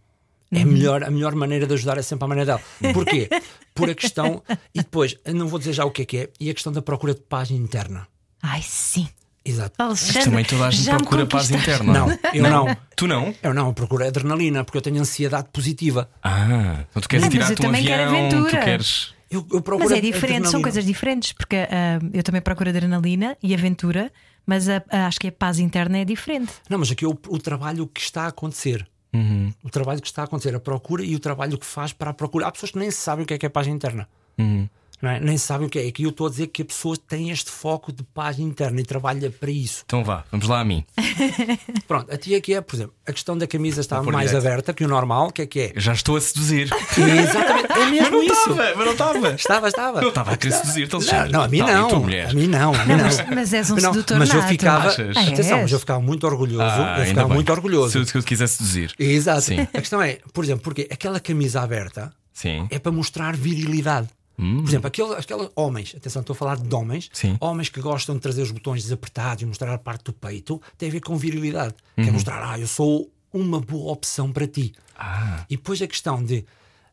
É 0.51 0.65
melhor, 0.65 1.03
a 1.03 1.11
melhor 1.11 1.35
maneira 1.35 1.67
de 1.67 1.75
ajudar 1.75 1.99
é 1.99 2.03
sempre 2.03 2.25
a 2.25 2.29
maneira 2.29 2.47
dela. 2.47 2.93
Porquê? 2.95 3.29
Por 3.75 3.91
a 3.91 3.95
questão, 3.95 4.43
e 4.75 4.79
depois, 4.79 5.17
não 5.27 5.49
vou 5.49 5.59
dizer 5.59 5.73
já 5.73 5.85
o 5.85 5.91
que 5.91 6.03
é 6.03 6.05
que 6.05 6.17
é, 6.17 6.31
e 6.41 6.49
a 6.49 6.55
questão 6.55 6.73
da 6.73 6.81
procura 6.81 7.15
de 7.15 7.21
página 7.21 7.59
interna. 7.59 8.07
Ai, 8.43 8.63
sim. 8.63 9.09
Exato. 9.45 9.75
Alexandre, 9.79 10.25
Também 10.25 10.45
toda 10.45 10.67
a 10.67 10.71
gente 10.73 10.89
procura 10.89 11.27
paz 11.27 11.51
interna. 11.51 11.93
Não, 11.93 12.19
eu 12.35 12.43
não. 12.43 12.77
Tu 12.97 13.07
não? 13.07 13.33
Eu 13.41 13.55
não, 13.55 13.69
eu 13.69 13.73
procuro 13.73 14.05
adrenalina, 14.05 14.65
porque 14.65 14.79
eu 14.79 14.83
tenho 14.83 15.01
ansiedade 15.01 15.49
positiva. 15.53 16.11
Ah, 16.23 16.85
então 16.91 17.01
tu 17.01 17.09
queres 17.09 17.25
Não, 17.25 17.31
tirar-te 17.31 17.65
um 17.65 17.69
avião, 17.69 18.29
tu 18.29 18.51
queres. 18.51 19.15
Eu, 19.31 19.45
eu 19.53 19.61
procuro 19.61 19.89
Mas 19.89 19.99
é 19.99 20.01
diferente, 20.01 20.49
são 20.49 20.63
coisas 20.63 20.85
diferentes, 20.85 21.33
porque 21.33 21.57
ah, 21.57 21.99
eu 22.13 22.23
também 22.23 22.41
procuro 22.41 22.71
adrenalina 22.71 23.37
e 23.43 23.53
aventura, 23.55 24.13
mas 24.47 24.69
a- 24.69 24.83
a- 24.91 25.07
acho 25.07 25.19
que 25.19 25.29
a 25.29 25.33
paz 25.33 25.59
interna 25.59 25.99
é 25.99 26.05
diferente. 26.05 26.53
Não, 26.71 26.79
mas 26.79 26.91
aqui 26.91 27.05
é 27.05 27.09
o, 27.09 27.19
o 27.29 27.39
trabalho 27.39 27.87
que 27.89 28.01
está 28.01 28.23
a 28.25 28.29
acontecer. 28.29 28.87
Uhum. 29.13 29.53
O 29.65 29.71
trabalho 29.71 30.01
que 30.01 30.07
está 30.07 30.23
a 30.23 30.25
acontecer, 30.27 30.55
a 30.55 30.61
procura 30.61 31.03
e 31.05 31.15
o 31.17 31.19
trabalho 31.19 31.59
que 31.59 31.67
faz 31.67 31.93
para 31.93 32.11
a 32.11 32.15
procura. 32.15 32.47
Há 32.47 32.53
pessoas 32.53 32.71
que 32.71 32.79
nem 32.79 32.91
sabem 32.91 33.25
o 33.25 33.27
que 33.27 33.35
é 33.35 33.39
que 33.39 33.47
é 33.47 33.49
página 33.49 33.75
interna. 33.75 34.09
Uhum. 34.39 34.69
Não 35.01 35.11
é? 35.11 35.21
Nem 35.21 35.37
sabem 35.37 35.67
o 35.67 35.71
que 35.71 35.79
é. 35.79 35.87
Aqui 35.89 36.05
eu 36.05 36.11
estou 36.11 36.27
a 36.27 36.31
dizer 36.31 36.47
que 36.47 36.63
a 36.63 36.65
pessoa 36.65 36.97
tem 36.97 37.31
este 37.31 37.51
foco 37.51 37.93
de 37.93 38.03
página 38.03 38.49
interna 38.49 38.81
e 38.81 38.85
trabalha 38.85 39.31
para 39.31 39.51
isso. 39.51 39.83
Então 39.85 40.03
vá, 40.03 40.25
vamos 40.31 40.49
lá 40.49 40.61
a 40.61 40.65
mim. 40.65 40.85
Pronto, 41.87 42.13
a 42.13 42.17
ti 42.17 42.35
aqui 42.35 42.55
é, 42.55 42.61
por 42.61 42.77
exemplo, 42.77 42.95
a 43.07 43.13
questão 43.13 43.37
da 43.37 43.47
camisa 43.47 43.81
está 43.81 44.03
mais 44.03 44.31
direto. 44.31 44.47
aberta 44.47 44.73
que 44.75 44.85
o 44.85 44.89
normal. 44.89 45.29
O 45.29 45.33
que 45.33 45.43
é 45.43 45.47
que 45.47 45.61
é? 45.61 45.73
Eu 45.75 45.81
já 45.81 45.93
estou 45.93 46.17
a 46.17 46.21
seduzir. 46.21 46.71
Exatamente, 46.97 47.73
é 47.73 47.87
mesmo 47.91 48.23
isso. 48.23 48.55
mas 48.55 48.77
não 48.87 48.93
estava. 48.93 49.29
Estava, 49.35 49.69
estava. 49.69 50.03
Eu 50.03 50.09
estava 50.09 50.33
a 50.33 50.37
querer 50.37 50.55
seduzir-te, 50.55 50.93
Não, 50.93 50.99
Alexandre. 51.01 51.33
não, 51.33 51.43
a 51.43 51.49
mim 51.49 51.59
Tá, 51.59 51.73
não. 51.75 51.89
tu? 51.89 51.97
A 51.97 52.33
mim 52.35 52.47
não, 52.47 52.75
a 52.75 52.85
mim 52.85 52.95
não. 52.97 53.05
mas- 53.05 53.27
mas 53.35 53.53
és 53.53 53.71
um 53.71 53.75
Não, 53.77 53.93
sedutor 53.93 54.19
Mas 54.19 54.31
eu 54.31 54.37
nato. 54.37 54.49
ficava. 54.49 54.89
Achas? 54.89 55.17
Ah, 55.17 55.21
Atenção, 55.21 55.61
mas 55.63 55.73
eu 55.73 55.79
ficava 55.79 56.01
muito 56.01 56.27
orgulhoso. 56.27 56.63
Ah, 56.63 56.97
eu 57.01 57.07
ficava 57.07 57.29
bem. 57.29 57.35
muito 57.35 57.53
orgulhoso. 57.53 57.93
Se 57.93 57.99
eu, 57.99 58.07
se 58.07 58.15
eu 58.17 58.23
quiser 58.23 58.47
seduzir. 58.49 58.95
Exato. 58.99 59.43
Sim. 59.43 59.61
A 59.61 59.67
questão 59.81 60.01
é, 60.03 60.19
por 60.33 60.45
exemplo, 60.45 60.63
porque 60.65 60.89
aquela 60.91 61.21
camisa 61.21 61.61
aberta 61.61 62.13
Sim. 62.33 62.67
é 62.71 62.79
para 62.79 62.93
mostrar 62.93 63.37
virilidade. 63.37 64.09
Por 64.37 64.69
exemplo, 64.69 64.87
aquele, 64.87 65.15
aquele 65.15 65.49
homens, 65.57 65.95
atenção, 65.97 66.21
estou 66.21 66.35
a 66.35 66.37
falar 66.37 66.57
de 66.59 66.75
homens, 66.75 67.09
Sim. 67.13 67.37
homens 67.41 67.69
que 67.71 67.81
gostam 67.81 68.15
de 68.17 68.21
trazer 68.21 68.43
os 68.43 68.51
botões 68.51 68.83
desapertados 68.83 69.43
e 69.43 69.47
mostrar 69.47 69.73
a 69.73 69.79
parte 69.79 70.05
do 70.05 70.13
peito, 70.13 70.61
tem 70.77 70.89
a 70.89 70.93
ver 70.93 71.01
com 71.01 71.17
virilidade. 71.17 71.75
Quer 71.95 72.13
mostrar, 72.13 72.47
ah, 72.53 72.59
eu 72.59 72.67
sou 72.67 73.11
uma 73.33 73.59
boa 73.61 73.93
opção 73.93 74.31
para 74.31 74.47
ti. 74.47 74.75
Ah, 74.99 75.45
E 75.49 75.57
depois 75.57 75.81
a 75.81 75.87
questão 75.87 76.23
de, 76.23 76.45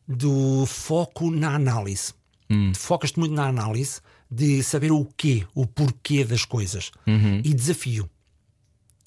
do 0.08 0.64
foco 0.66 1.30
na 1.30 1.54
análise. 1.54 2.14
Focas-te 2.76 3.18
muito 3.18 3.34
na 3.34 3.46
análise 3.48 4.00
de 4.30 4.62
saber 4.62 4.90
o 4.92 5.04
quê, 5.16 5.46
o 5.54 5.66
porquê 5.66 6.24
das 6.24 6.44
coisas. 6.44 6.90
E 7.44 7.52
desafio. 7.52 8.08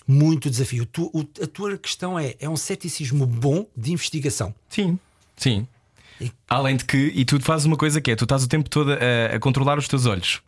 Muito 0.08 0.50
desafio. 0.50 0.86
Tu- 0.86 1.10
o- 1.14 1.44
a 1.44 1.48
tua 1.48 1.78
questão 1.78 2.18
é: 2.18 2.36
é 2.40 2.48
um 2.50 2.56
ceticismo 2.56 3.26
bom 3.26 3.66
de 3.76 3.92
investigação. 3.92 4.54
sim. 4.70 4.98
Sim. 5.36 5.68
Além 6.48 6.76
de 6.76 6.86
que, 6.86 6.98
e 6.98 7.26
tu 7.26 7.40
fazes 7.40 7.66
uma 7.66 7.78
coisa 7.78 8.02
que 8.02 8.12
é: 8.12 8.16
tu 8.16 8.24
estás 8.24 8.44
o 8.44 8.48
tempo 8.48 8.70
todo 8.70 8.92
a, 8.92 9.36
a 9.36 9.40
controlar 9.40 9.78
os 9.78 9.88
teus 9.88 10.06
olhos. 10.06 10.42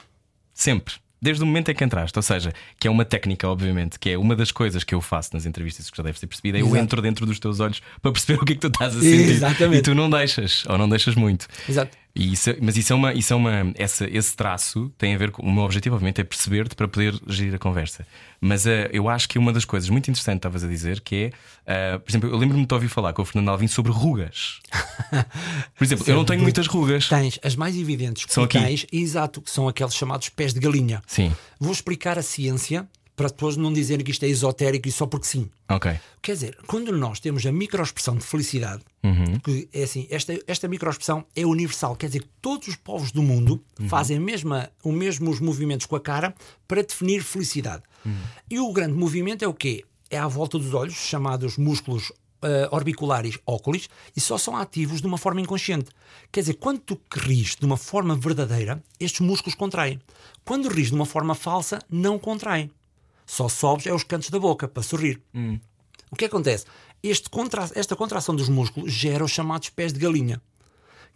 Sempre. 0.53 0.95
Desde 1.21 1.43
o 1.43 1.45
momento 1.45 1.69
em 1.69 1.75
que 1.75 1.83
entraste. 1.83 2.17
Ou 2.17 2.23
seja, 2.23 2.53
que 2.79 2.87
é 2.87 2.91
uma 2.91 3.03
técnica, 3.03 3.47
obviamente, 3.47 3.99
que 3.99 4.09
é 4.09 4.17
uma 4.17 4.35
das 4.35 4.51
coisas 4.51 4.85
que 4.85 4.95
eu 4.95 5.01
faço 5.01 5.31
nas 5.33 5.45
entrevistas 5.45 5.89
que 5.89 5.97
já 5.97 6.03
deves 6.03 6.19
ter 6.19 6.27
percebido. 6.27 6.57
É 6.57 6.61
eu 6.61 6.77
entro 6.77 7.01
dentro 7.01 7.25
dos 7.25 7.39
teus 7.39 7.59
olhos 7.59 7.81
para 8.01 8.11
perceber 8.11 8.39
o 8.41 8.45
que 8.45 8.53
é 8.53 8.55
que 8.55 8.61
tu 8.61 8.67
estás 8.67 8.95
a 8.95 9.01
sentir. 9.01 9.31
Exatamente. 9.31 9.79
E 9.79 9.81
tu 9.81 9.93
não 9.93 10.09
deixas, 10.09 10.65
ou 10.65 10.77
não 10.77 10.87
deixas 10.87 11.15
muito. 11.15 11.47
Exato. 11.67 11.97
E 12.19 12.33
isso, 12.33 12.49
mas 12.61 12.75
isso 12.75 12.91
é 12.91 12.95
uma, 12.97 13.13
isso 13.13 13.31
é 13.31 13.35
uma 13.37 13.71
essa, 13.75 14.05
esse 14.05 14.35
traço 14.35 14.91
tem 14.97 15.15
a 15.15 15.17
ver 15.17 15.31
com 15.31 15.41
o 15.41 15.49
meu 15.49 15.63
objetivo, 15.63 15.95
obviamente, 15.95 16.19
é 16.19 16.23
perceber-te 16.25 16.75
para 16.75 16.85
poder 16.85 17.17
gerir 17.25 17.55
a 17.55 17.57
conversa. 17.57 18.05
Mas 18.41 18.67
eh, 18.67 18.89
eu 18.91 19.07
acho 19.07 19.29
que 19.29 19.39
uma 19.39 19.53
das 19.53 19.63
coisas 19.63 19.89
muito 19.89 20.11
interessantes 20.11 20.39
que 20.41 20.47
estavas 20.47 20.65
a 20.65 20.67
dizer 20.67 20.99
que 20.99 21.15
é, 21.15 21.31
eh, 21.65 21.97
por 21.97 22.11
exemplo, 22.11 22.29
eu 22.29 22.37
lembro-me 22.37 22.65
de 22.65 22.73
ouvir 22.73 22.89
falar 22.89 23.13
com 23.13 23.21
o 23.21 23.25
Fernando 23.25 23.47
Alvim 23.47 23.67
sobre 23.67 23.93
rugas. 23.93 24.59
Por 25.77 25.83
exemplo, 25.85 26.03
eu 26.07 26.15
não 26.15 26.25
tenho 26.25 26.41
muitas 26.41 26.67
rugas. 26.67 27.07
Tens 27.07 27.39
as 27.41 27.55
mais 27.55 27.77
evidentes 27.77 28.25
que 28.25 28.33
São 28.33 28.43
aqui. 28.43 28.59
tens, 28.59 28.85
exato, 28.91 29.41
que 29.41 29.49
são 29.49 29.69
aqueles 29.69 29.95
chamados 29.95 30.27
pés 30.27 30.53
de 30.53 30.59
galinha. 30.59 31.01
Sim, 31.07 31.33
Vou 31.57 31.71
explicar 31.71 32.17
a 32.19 32.21
ciência 32.21 32.85
para 33.19 33.27
depois 33.27 33.57
não 33.57 33.73
dizerem 33.73 34.05
que 34.05 34.11
isto 34.11 34.23
é 34.23 34.29
esotérico 34.29 34.87
e 34.87 34.91
só 34.93 35.05
porque 35.05 35.27
sim. 35.27 35.49
ok. 35.67 35.99
Quer 36.21 36.31
dizer, 36.31 36.57
quando 36.65 36.89
nós 36.93 37.19
temos 37.19 37.45
a 37.45 37.51
microexpressão 37.51 38.15
de 38.15 38.23
felicidade, 38.23 38.81
que 39.43 39.67
é 39.73 39.83
assim, 39.83 40.07
esta, 40.09 40.39
esta 40.47 40.69
microexpressão 40.69 41.25
é 41.35 41.45
universal, 41.45 41.97
quer 41.97 42.07
dizer 42.07 42.21
que 42.21 42.29
todos 42.41 42.69
os 42.69 42.77
povos 42.77 43.11
do 43.11 43.21
mundo 43.21 43.61
fazem 43.89 44.15
a 44.15 44.19
mesma, 44.21 44.69
os 44.81 44.93
mesmos 44.93 45.41
movimentos 45.41 45.85
com 45.85 45.97
a 45.97 45.99
cara 45.99 46.33
para 46.65 46.81
definir 46.81 47.21
felicidade. 47.21 47.83
E 48.49 48.57
o 48.57 48.71
grande 48.71 48.93
movimento 48.93 49.43
é 49.43 49.47
o 49.49 49.53
quê? 49.53 49.83
É 50.09 50.17
à 50.17 50.25
volta 50.25 50.57
dos 50.57 50.73
olhos, 50.73 50.95
chamados 50.95 51.57
músculos 51.57 52.13
ah, 52.41 52.69
orbiculares 52.71 53.37
óculos, 53.45 53.89
e 54.15 54.21
só 54.21 54.37
são 54.37 54.55
ativos 54.55 55.01
de 55.01 55.07
uma 55.07 55.17
forma 55.17 55.41
inconsciente. 55.41 55.91
Quer 56.31 56.39
dizer, 56.39 56.53
quando 56.53 56.79
tu 56.79 56.97
ris 57.13 57.57
de 57.57 57.65
uma 57.65 57.75
forma 57.75 58.15
verdadeira, 58.15 58.81
estes 58.97 59.19
músculos 59.19 59.55
contraem. 59.55 59.99
Quando 60.45 60.69
ris 60.69 60.87
de 60.87 60.95
uma 60.95 61.05
forma 61.05 61.35
falsa, 61.35 61.79
não 61.89 62.17
contraem. 62.17 62.71
Só 63.29 63.47
sobes 63.47 63.85
é 63.85 63.93
os 63.93 64.03
cantos 64.03 64.31
da 64.31 64.39
boca 64.39 64.67
para 64.67 64.81
sorrir. 64.81 65.21
O 66.09 66.15
que 66.15 66.25
acontece? 66.25 66.65
Este 67.03 67.29
contra- 67.29 67.69
esta 67.75 67.95
contração 67.95 68.35
dos 68.35 68.49
músculos 68.49 68.91
gera 68.91 69.23
os 69.23 69.29
chamados 69.31 69.69
pés 69.69 69.93
de 69.93 69.99
galinha. 69.99 70.41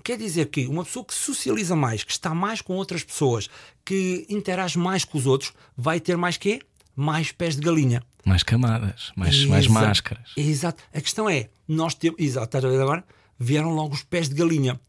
Quer 0.03 0.17
dizer 0.19 0.45
que 0.49 0.67
uma 0.67 0.83
pessoa 0.85 1.03
que 1.03 1.13
socializa 1.13 1.75
mais, 1.75 2.03
que 2.03 2.11
está 2.11 2.35
mais 2.35 2.61
com 2.61 2.75
outras 2.75 3.03
pessoas, 3.03 3.49
que 3.83 4.27
interage 4.29 4.77
mais 4.77 5.03
com 5.03 5.17
os 5.17 5.25
outros, 5.25 5.53
vai 5.75 5.99
ter 5.99 6.15
mais 6.15 6.37
quê? 6.37 6.61
Mais 6.95 7.31
pés 7.31 7.55
de 7.55 7.61
galinha. 7.63 8.03
Mais 8.23 8.43
camadas, 8.43 9.11
mais, 9.15 9.45
mais 9.45 9.65
Exa- 9.65 9.73
máscaras. 9.73 10.29
Exato. 10.37 10.83
A 10.93 11.01
questão 11.01 11.27
é, 11.27 11.49
nós 11.67 11.95
temos. 11.95 12.19
Exato, 12.19 12.45
estás 12.45 12.63
a 12.63 12.69
ver 12.69 12.79
agora? 12.79 13.03
Vieram 13.39 13.71
logo 13.73 13.95
os 13.95 14.03
pés 14.03 14.29
de 14.29 14.35
galinha. 14.35 14.79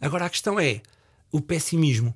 Agora 0.00 0.24
a 0.24 0.30
questão 0.30 0.58
é 0.58 0.80
o 1.30 1.42
pessimismo. 1.42 2.14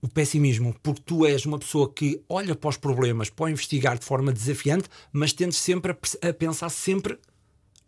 O 0.00 0.06
pessimismo, 0.08 0.74
porque 0.82 1.02
tu 1.04 1.26
és 1.26 1.44
uma 1.44 1.58
pessoa 1.58 1.92
que 1.92 2.20
olha 2.28 2.54
para 2.54 2.70
os 2.70 2.76
problemas, 2.76 3.30
pode 3.30 3.52
investigar 3.52 3.98
de 3.98 4.04
forma 4.04 4.32
desafiante, 4.32 4.88
mas 5.12 5.32
tendes 5.32 5.58
sempre 5.58 5.90
a, 5.92 6.28
a 6.28 6.32
pensar 6.32 6.68
sempre 6.68 7.18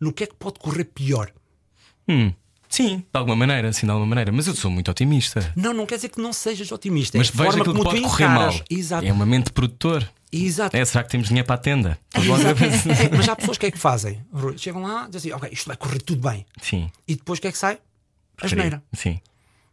no 0.01 0.13
que 0.13 0.25
é 0.25 0.27
que 0.27 0.35
pode 0.35 0.59
correr 0.59 0.85
pior. 0.85 1.31
Hum, 2.09 2.33
sim, 2.69 2.99
de 2.99 3.05
alguma 3.13 3.37
maneira, 3.37 3.73
sim, 3.73 3.87
de 3.87 3.93
alguma 3.93 4.09
maneira. 4.09 4.33
Mas 4.33 4.49
eu 4.49 4.55
sou 4.57 4.71
muito 4.73 4.91
otimista. 4.91 5.53
Não, 5.55 5.73
não 5.73 5.87
quer 5.87 5.97
dizer 5.97 6.09
que 6.09 6.21
não 6.21 6.33
sejas 6.33 6.73
otimista. 6.73 7.17
Mas 7.17 7.29
é 7.29 7.33
veja 7.33 7.51
forma 7.51 7.65
que 7.65 7.71
como 7.71 7.85
pode 7.85 8.01
correr 8.01 8.25
encaras. 8.25 8.55
mal. 8.57 8.65
Exato. 8.69 9.07
É 9.07 9.13
uma 9.13 9.27
mente 9.27 9.53
produtor. 9.53 10.11
Exato. 10.33 10.77
É, 10.77 10.85
será 10.85 11.05
que 11.05 11.11
temos 11.11 11.29
dinheiro 11.29 11.47
para 11.47 11.57
a 11.57 11.59
tenda? 11.59 11.99
É, 12.15 13.17
mas 13.17 13.29
há 13.29 13.37
pessoas 13.37 13.59
que 13.59 13.67
é 13.67 13.71
que 13.71 13.79
fazem? 13.79 14.21
Chegam 14.57 14.83
lá 14.83 15.07
e 15.07 15.11
dizem 15.13 15.33
assim, 15.33 15.39
ok, 15.39 15.51
isto 15.53 15.67
vai 15.67 15.77
correr 15.77 16.01
tudo 16.01 16.29
bem. 16.29 16.45
Sim. 16.61 16.91
E 17.07 17.15
depois 17.15 17.39
o 17.39 17.43
que 17.43 17.49
é 17.49 17.53
que 17.53 17.59
sai? 17.59 17.79
A 18.41 18.47
geneira. 18.49 18.83
Sim. 18.93 19.21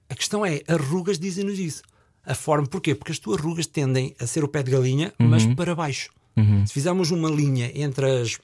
A 0.10 0.16
questão 0.16 0.46
é, 0.46 0.62
as 0.68 0.78
rugas 0.78 1.18
dizem-nos 1.18 1.58
isso. 1.60 1.82
A 2.28 2.36
forma, 2.36 2.68
porquê? 2.68 2.94
Porque 2.94 3.12
as 3.14 3.20
tuas 3.20 3.40
rugas 3.42 3.66
tendem 3.66 4.14
a 4.20 4.28
ser 4.28 4.44
o 4.44 4.48
pé 4.48 4.62
de 4.62 4.70
galinha, 4.72 5.14
mas 5.18 5.46
Uhum. 5.46 5.56
para 5.56 5.74
baixo. 5.74 6.10
Se 6.68 6.74
fizermos 6.74 7.10
uma 7.10 7.30
linha 7.32 7.72
entre 7.74 8.06
as, 8.22 8.38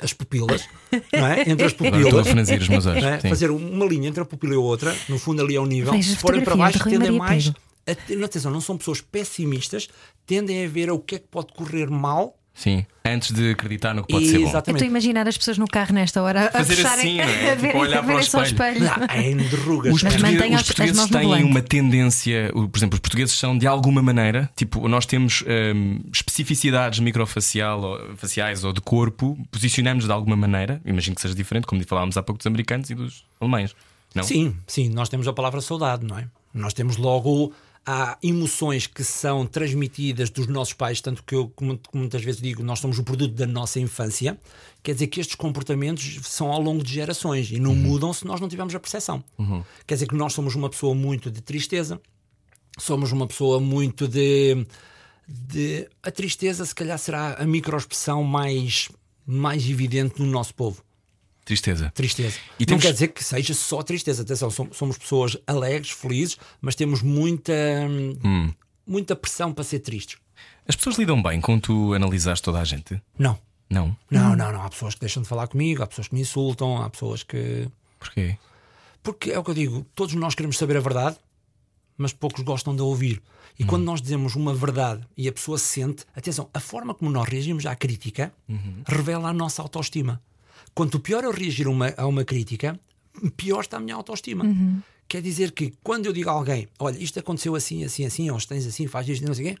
as 0.00 0.12
pupilas, 0.12 0.68
não 1.12 1.26
é? 1.28 1.42
Entre 1.48 1.64
as 1.66 1.72
pupilas, 1.78 2.26
franzir 2.26 2.60
os 2.60 2.68
meus 2.68 2.86
olhos. 2.86 3.04
é? 3.04 3.20
Fazer 3.20 3.50
uma 3.52 3.84
linha 3.86 4.08
entre 4.08 4.20
a 4.22 4.24
pupila 4.24 4.54
e 4.54 4.56
a 4.56 4.60
outra, 4.60 4.96
no 5.08 5.16
fundo 5.18 5.42
ali 5.42 5.54
é 5.54 5.60
o 5.60 5.66
nível. 5.66 5.92
Veja 5.92 6.10
Se 6.10 6.16
forem 6.16 6.42
para 6.42 6.56
baixo, 6.56 6.82
tendem 6.82 6.98
Maria 7.12 7.18
mais. 7.18 7.52
A 7.86 8.24
atenção, 8.24 8.50
não 8.50 8.60
são 8.60 8.76
pessoas 8.76 9.00
pessimistas, 9.00 9.88
tendem 10.26 10.64
a 10.64 10.68
ver 10.68 10.90
o 10.90 10.98
que 10.98 11.14
é 11.14 11.18
que 11.20 11.28
pode 11.28 11.52
correr 11.52 11.88
mal. 11.88 12.36
Sim. 12.56 12.86
Antes 13.04 13.32
de 13.32 13.50
acreditar 13.50 13.94
no 13.94 14.02
que 14.02 14.12
pode 14.12 14.26
ser 14.26 14.38
bom. 14.38 14.44
Eu 14.44 14.48
Exatamente. 14.48 14.76
estou 14.78 14.86
a 14.86 14.90
imaginar 14.90 15.28
as 15.28 15.36
pessoas 15.36 15.58
no 15.58 15.66
carro 15.68 15.92
nesta 15.92 16.22
hora 16.22 16.48
a 16.48 16.50
Fazer 16.50 16.76
fecharem, 16.76 17.20
assim, 17.20 17.30
não 17.30 17.46
é? 17.46 17.50
a 17.52 17.54
ver, 17.54 17.66
Tipo, 17.68 17.78
olhar 17.78 17.98
a 17.98 18.02
para 18.02 18.16
o 18.16 18.18
espelho. 18.18 18.44
espelho. 18.44 18.80
Não, 18.80 18.92
é. 18.92 19.90
Os, 19.92 20.02
portugueses, 20.02 20.60
os 20.60 20.66
portugueses 20.66 21.06
têm 21.10 21.44
uma 21.44 21.60
tendência, 21.60 22.50
por 22.52 22.70
exemplo, 22.74 22.94
os 22.94 23.00
portugueses 23.00 23.38
são 23.38 23.56
de 23.56 23.66
alguma 23.66 24.02
maneira, 24.02 24.50
tipo, 24.56 24.88
nós 24.88 25.04
temos 25.04 25.44
hum, 25.46 26.00
especificidades 26.10 26.98
microfacial 26.98 27.80
ou, 27.82 28.16
faciais 28.16 28.64
ou 28.64 28.72
de 28.72 28.80
corpo, 28.80 29.38
posicionamos 29.50 30.06
de 30.06 30.12
alguma 30.12 30.34
maneira, 30.34 30.80
imagino 30.86 31.14
que 31.14 31.20
seja 31.20 31.34
diferente, 31.34 31.66
como 31.66 31.84
falámos 31.86 32.16
há 32.16 32.22
pouco 32.22 32.38
dos 32.38 32.46
americanos 32.46 32.88
e 32.88 32.94
dos 32.94 33.24
alemães. 33.38 33.76
Não? 34.14 34.22
Sim, 34.22 34.56
sim, 34.66 34.88
nós 34.88 35.10
temos 35.10 35.28
a 35.28 35.32
palavra 35.34 35.60
saudade, 35.60 36.06
não 36.06 36.18
é? 36.18 36.26
Nós 36.54 36.72
temos 36.72 36.96
logo 36.96 37.52
há 37.86 38.18
emoções 38.20 38.88
que 38.88 39.04
são 39.04 39.46
transmitidas 39.46 40.28
dos 40.28 40.48
nossos 40.48 40.74
pais, 40.74 41.00
tanto 41.00 41.22
que 41.22 41.36
eu 41.36 41.48
como, 41.54 41.78
como 41.78 42.02
muitas 42.02 42.22
vezes 42.24 42.40
digo, 42.40 42.62
nós 42.64 42.80
somos 42.80 42.98
o 42.98 43.04
produto 43.04 43.32
da 43.32 43.46
nossa 43.46 43.78
infância. 43.78 44.36
Quer 44.82 44.94
dizer 44.94 45.06
que 45.06 45.20
estes 45.20 45.36
comportamentos 45.36 46.18
são 46.24 46.50
ao 46.50 46.60
longo 46.60 46.82
de 46.82 46.92
gerações 46.92 47.50
e 47.52 47.60
não 47.60 47.76
mudam 47.76 48.12
se 48.12 48.26
nós 48.26 48.40
não 48.40 48.48
tivermos 48.48 48.74
a 48.74 48.80
percepção. 48.80 49.22
Quer 49.86 49.94
dizer 49.94 50.08
que 50.08 50.16
nós 50.16 50.32
somos 50.32 50.56
uma 50.56 50.68
pessoa 50.68 50.94
muito 50.94 51.30
de 51.30 51.40
tristeza, 51.40 52.00
somos 52.76 53.12
uma 53.12 53.26
pessoa 53.26 53.60
muito 53.60 54.08
de, 54.08 54.66
de 55.28 55.88
a 56.02 56.10
tristeza, 56.10 56.66
se 56.66 56.74
calhar 56.74 56.98
será 56.98 57.34
a 57.34 57.46
microexpressão 57.46 58.24
mais 58.24 58.88
mais 59.28 59.68
evidente 59.68 60.20
no 60.20 60.26
nosso 60.26 60.54
povo 60.54 60.84
Tristeza. 61.46 61.90
tristeza. 61.94 62.36
E 62.58 62.62
Não 62.62 62.66
temos- 62.66 62.82
quer 62.84 62.92
dizer 62.92 63.08
que 63.08 63.22
seja 63.24 63.54
só 63.54 63.82
tristeza. 63.82 64.22
Atenção, 64.22 64.50
som- 64.50 64.68
somos 64.72 64.98
pessoas 64.98 65.36
alegres, 65.46 65.90
felizes, 65.92 66.36
mas 66.60 66.74
temos 66.74 67.00
muita, 67.02 67.52
muita 68.86 69.16
pressão 69.16 69.52
para 69.52 69.64
ser 69.64 69.78
tristes. 69.78 70.18
As 70.68 70.76
pessoas 70.76 70.96
lidam 70.98 71.22
bem 71.22 71.40
com 71.40 71.58
tu 71.58 71.94
analisares 71.94 72.40
toda 72.40 72.58
a 72.60 72.64
gente? 72.64 73.00
Não, 73.18 73.38
Não. 73.70 73.96
Não, 74.10 74.36
não, 74.36 74.52
não. 74.52 74.62
Há 74.62 74.68
pessoas 74.68 74.94
que 74.94 75.00
deixam 75.00 75.22
de 75.22 75.28
falar 75.28 75.46
comigo, 75.48 75.82
há 75.82 75.86
pessoas 75.86 76.08
que 76.08 76.14
me 76.14 76.20
insultam, 76.20 76.82
há 76.82 76.90
pessoas 76.90 77.22
que. 77.22 77.68
Porquê? 77.98 78.36
Porque 79.02 79.30
é 79.30 79.38
o 79.38 79.44
que 79.44 79.50
eu 79.50 79.54
digo, 79.54 79.86
todos 79.94 80.14
nós 80.14 80.34
queremos 80.34 80.56
saber 80.58 80.76
a 80.76 80.80
verdade, 80.80 81.16
mas 81.96 82.12
poucos 82.12 82.42
gostam 82.44 82.74
de 82.76 82.82
ouvir. 82.82 83.22
E 83.58 83.64
quando 83.64 83.84
nós 83.84 84.02
dizemos 84.02 84.34
uma 84.36 84.52
verdade 84.52 85.02
e 85.16 85.26
a 85.28 85.32
pessoa 85.32 85.56
sente, 85.58 86.04
atenção, 86.14 86.48
a 86.52 86.60
forma 86.60 86.92
como 86.92 87.10
nós 87.10 87.26
reagimos 87.28 87.64
à 87.66 87.74
crítica 87.74 88.32
revela 88.86 89.28
a 89.28 89.32
nossa 89.32 89.62
autoestima. 89.62 90.20
Quanto 90.76 91.00
pior 91.00 91.24
eu 91.24 91.30
reagir 91.30 91.66
a 91.66 91.70
uma, 91.70 91.94
a 91.96 92.06
uma 92.06 92.22
crítica, 92.22 92.78
pior 93.34 93.62
está 93.62 93.78
a 93.78 93.80
minha 93.80 93.94
autoestima. 93.94 94.44
Quer 95.08 95.22
dizer 95.22 95.52
que 95.52 95.72
quando 95.82 96.04
eu 96.04 96.12
digo 96.12 96.28
a 96.28 96.34
alguém, 96.34 96.68
olha, 96.78 96.98
isto 96.98 97.18
aconteceu 97.18 97.54
assim, 97.54 97.82
assim, 97.82 98.04
assim, 98.04 98.30
ou 98.30 98.38
tens 98.40 98.66
assim, 98.66 98.86
faz 98.86 99.08
isto, 99.08 99.26
não 99.26 99.32
sei 99.32 99.46
o 99.46 99.48
quê, 99.48 99.60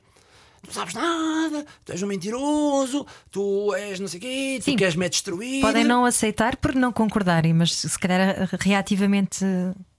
tu 0.62 0.66
não 0.66 0.74
sabes 0.74 0.92
nada, 0.92 1.64
tu 1.86 1.92
és 1.92 2.02
um 2.02 2.06
mentiroso, 2.06 3.06
tu 3.30 3.72
és 3.74 3.98
não 3.98 4.08
sei 4.08 4.18
o 4.18 4.20
quê, 4.20 4.56
tu 4.58 4.64
Sim. 4.66 4.76
queres-me 4.76 5.08
destruir. 5.08 5.62
Podem 5.62 5.84
não 5.84 6.04
aceitar 6.04 6.54
por 6.54 6.74
não 6.74 6.92
concordarem, 6.92 7.54
mas 7.54 7.74
se 7.74 7.98
calhar 7.98 8.46
reativamente 8.60 9.42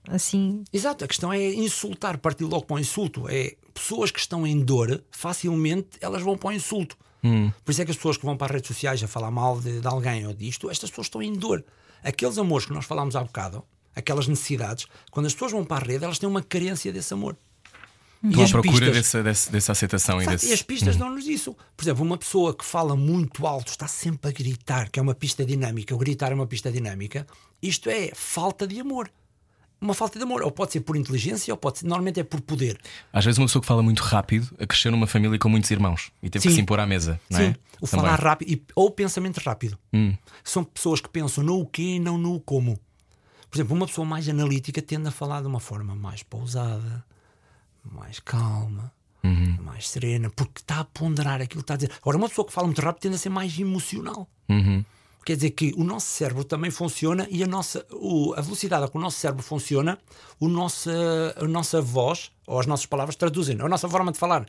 assim. 0.08 0.64
Exato, 0.72 1.04
a 1.04 1.08
questão 1.08 1.34
é 1.34 1.52
insultar, 1.52 2.20
partir 2.20 2.44
logo 2.44 2.66
para 2.66 2.76
o 2.76 2.80
insulto. 2.80 3.28
É 3.28 3.56
pessoas 3.74 4.12
que 4.12 4.20
estão 4.20 4.46
em 4.46 4.64
dor, 4.64 5.04
facilmente 5.10 5.98
elas 6.00 6.22
vão 6.22 6.38
para 6.38 6.50
o 6.50 6.52
insulto. 6.52 6.96
Por 7.22 7.72
isso 7.72 7.82
é 7.82 7.86
que 7.86 7.92
as 7.92 7.98
pessoas 7.98 8.18
que 8.18 8.26
vão 8.26 8.38
para 8.38 8.48
as 8.48 8.52
redes 8.54 8.68
sociais 8.68 9.04
a 9.04 9.08
falar 9.08 9.32
mal 9.32 9.60
de, 9.60 9.82
de 9.82 9.88
alguém 9.88 10.26
ou 10.28 10.34
disto, 10.34 10.70
estas 10.70 10.90
pessoas 10.90 11.08
estão 11.08 11.22
em 11.22 11.34
dor. 11.34 11.64
Aqueles 12.04 12.38
amores 12.38 12.66
que 12.66 12.74
nós 12.74 12.86
falámos 12.86 13.16
há 13.16 13.24
bocado, 13.24 13.64
aquelas 13.96 14.28
necessidades, 14.28 14.86
quando 15.12 15.26
as 15.26 15.34
pessoas 15.34 15.52
vão 15.52 15.66
para 15.66 15.84
a 15.84 15.88
rede, 15.88 16.04
elas 16.06 16.20
têm 16.20 16.30
uma 16.30 16.42
carência 16.44 16.94
desse 16.94 17.14
amor. 17.14 17.36
Estou 18.24 18.44
à 18.44 18.50
procura 18.50 18.74
pistas- 18.88 18.96
dessa, 18.96 19.24
dessa, 19.24 19.52
dessa 19.52 19.72
aceitação 19.74 20.22
e 20.22 20.26
desse. 20.26 20.48
E 20.50 20.54
as 20.54 20.62
pistas 20.62 20.96
dão-nos 20.96 21.28
isso. 21.28 21.56
Por 21.76 21.84
exemplo, 21.84 22.04
uma 22.04 22.18
pessoa 22.18 22.54
que 22.54 22.66
fala 22.66 22.96
muito 22.96 23.46
alto, 23.46 23.70
está 23.70 23.88
sempre 23.88 24.30
a 24.30 24.34
gritar, 24.34 24.90
que 24.90 25.00
é 25.00 25.02
uma 25.02 25.14
pista 25.14 25.46
dinâmica, 25.46 25.94
o 25.94 25.98
gritar 25.98 26.32
é 26.32 26.36
uma 26.36 26.48
pista 26.48 26.72
dinâmica, 26.72 27.28
isto 27.62 27.90
é 27.90 28.12
falta 28.16 28.66
de 28.68 28.80
amor. 28.80 29.10
Uma 29.80 29.94
falta 29.94 30.18
de 30.18 30.24
amor. 30.24 30.42
Ou 30.42 30.52
pode 30.52 30.72
ser 30.72 30.82
por 30.82 30.96
inteligência, 30.96 31.54
ou 31.54 31.58
pode 31.58 31.80
ser, 31.80 31.86
normalmente 31.86 32.20
é 32.20 32.24
por 32.24 32.42
poder. 32.42 32.80
Às 33.14 33.24
vezes 33.26 33.38
uma 33.38 33.46
pessoa 33.46 33.62
que 33.62 33.68
fala 33.68 33.84
muito 33.84 34.02
rápido 34.02 34.50
a 34.60 34.66
crescer 34.66 34.90
numa 34.90 35.06
família 35.08 35.38
com 35.38 35.50
muitos 35.50 35.70
irmãos 35.70 36.12
e 36.22 36.30
teve 36.30 36.44
que 36.44 36.50
Sim. 36.50 36.56
se 36.56 36.62
impor 36.62 36.80
à 36.80 36.86
mesa, 36.88 37.20
não 37.30 37.40
Sim, 37.40 37.46
é? 37.46 37.56
o 37.82 37.88
Também. 37.88 38.06
falar 38.06 38.20
rápido 38.20 38.50
e- 38.52 38.62
ou 38.76 38.88
o 38.88 38.92
pensamento 38.92 39.38
rápido. 39.38 39.78
Hum. 39.94 40.16
São 40.44 40.64
pessoas 40.64 41.00
que 41.00 41.10
pensam 41.10 41.44
no 41.44 41.60
o 41.60 41.66
quê 41.68 41.84
e 41.84 42.00
não 42.00 42.18
no 42.18 42.40
como. 42.40 42.80
Por 43.50 43.58
exemplo, 43.58 43.76
uma 43.76 43.86
pessoa 43.86 44.06
mais 44.06 44.28
analítica 44.28 44.82
tende 44.82 45.08
a 45.08 45.12
falar 45.12 45.42
de 45.42 45.48
uma 45.48 45.60
forma 45.60 45.96
mais 45.96 46.24
pausada, 46.24 47.04
mais 47.86 48.20
calma, 48.20 48.92
Uhum. 49.24 49.58
mais 49.62 49.90
serena, 49.90 50.30
porque 50.30 50.62
está 50.62 50.80
a 50.80 50.84
ponderar 50.86 51.42
aquilo 51.42 51.62
que 51.62 51.64
está 51.64 51.74
a 51.74 51.78
dizer. 51.78 51.92
Agora, 52.02 52.18
uma 52.18 52.30
pessoa 52.30 52.46
que 52.48 52.54
fala 52.54 52.68
muito 52.68 52.82
rápido 52.82 53.02
tende 53.04 53.16
a 53.16 53.18
ser 53.20 53.30
mais 53.30 53.58
emocional. 53.60 54.28
Uhum. 54.50 54.84
Quer 55.28 55.36
dizer 55.36 55.50
que 55.52 55.74
o 55.76 55.84
nosso 55.84 56.06
cérebro 56.08 56.46
também 56.46 56.72
funciona 56.72 57.28
e 57.30 57.44
a, 57.44 57.48
nossa, 57.48 57.86
o- 57.92 58.34
a 58.38 58.40
velocidade 58.40 58.86
a 58.86 58.88
que 58.88 58.96
o 58.98 59.02
nosso 59.02 59.18
cérebro 59.20 59.44
funciona, 59.44 60.00
o 60.40 60.48
nossa, 60.48 60.90
a 61.36 61.46
nossa 61.46 61.82
voz 61.82 62.32
ou 62.48 62.58
as 62.58 62.66
nossas 62.66 62.86
palavras 62.86 63.18
traduzem, 63.18 63.60
a 63.60 63.68
nossa 63.68 63.90
forma 63.90 64.10
de 64.14 64.18
falar. 64.18 64.46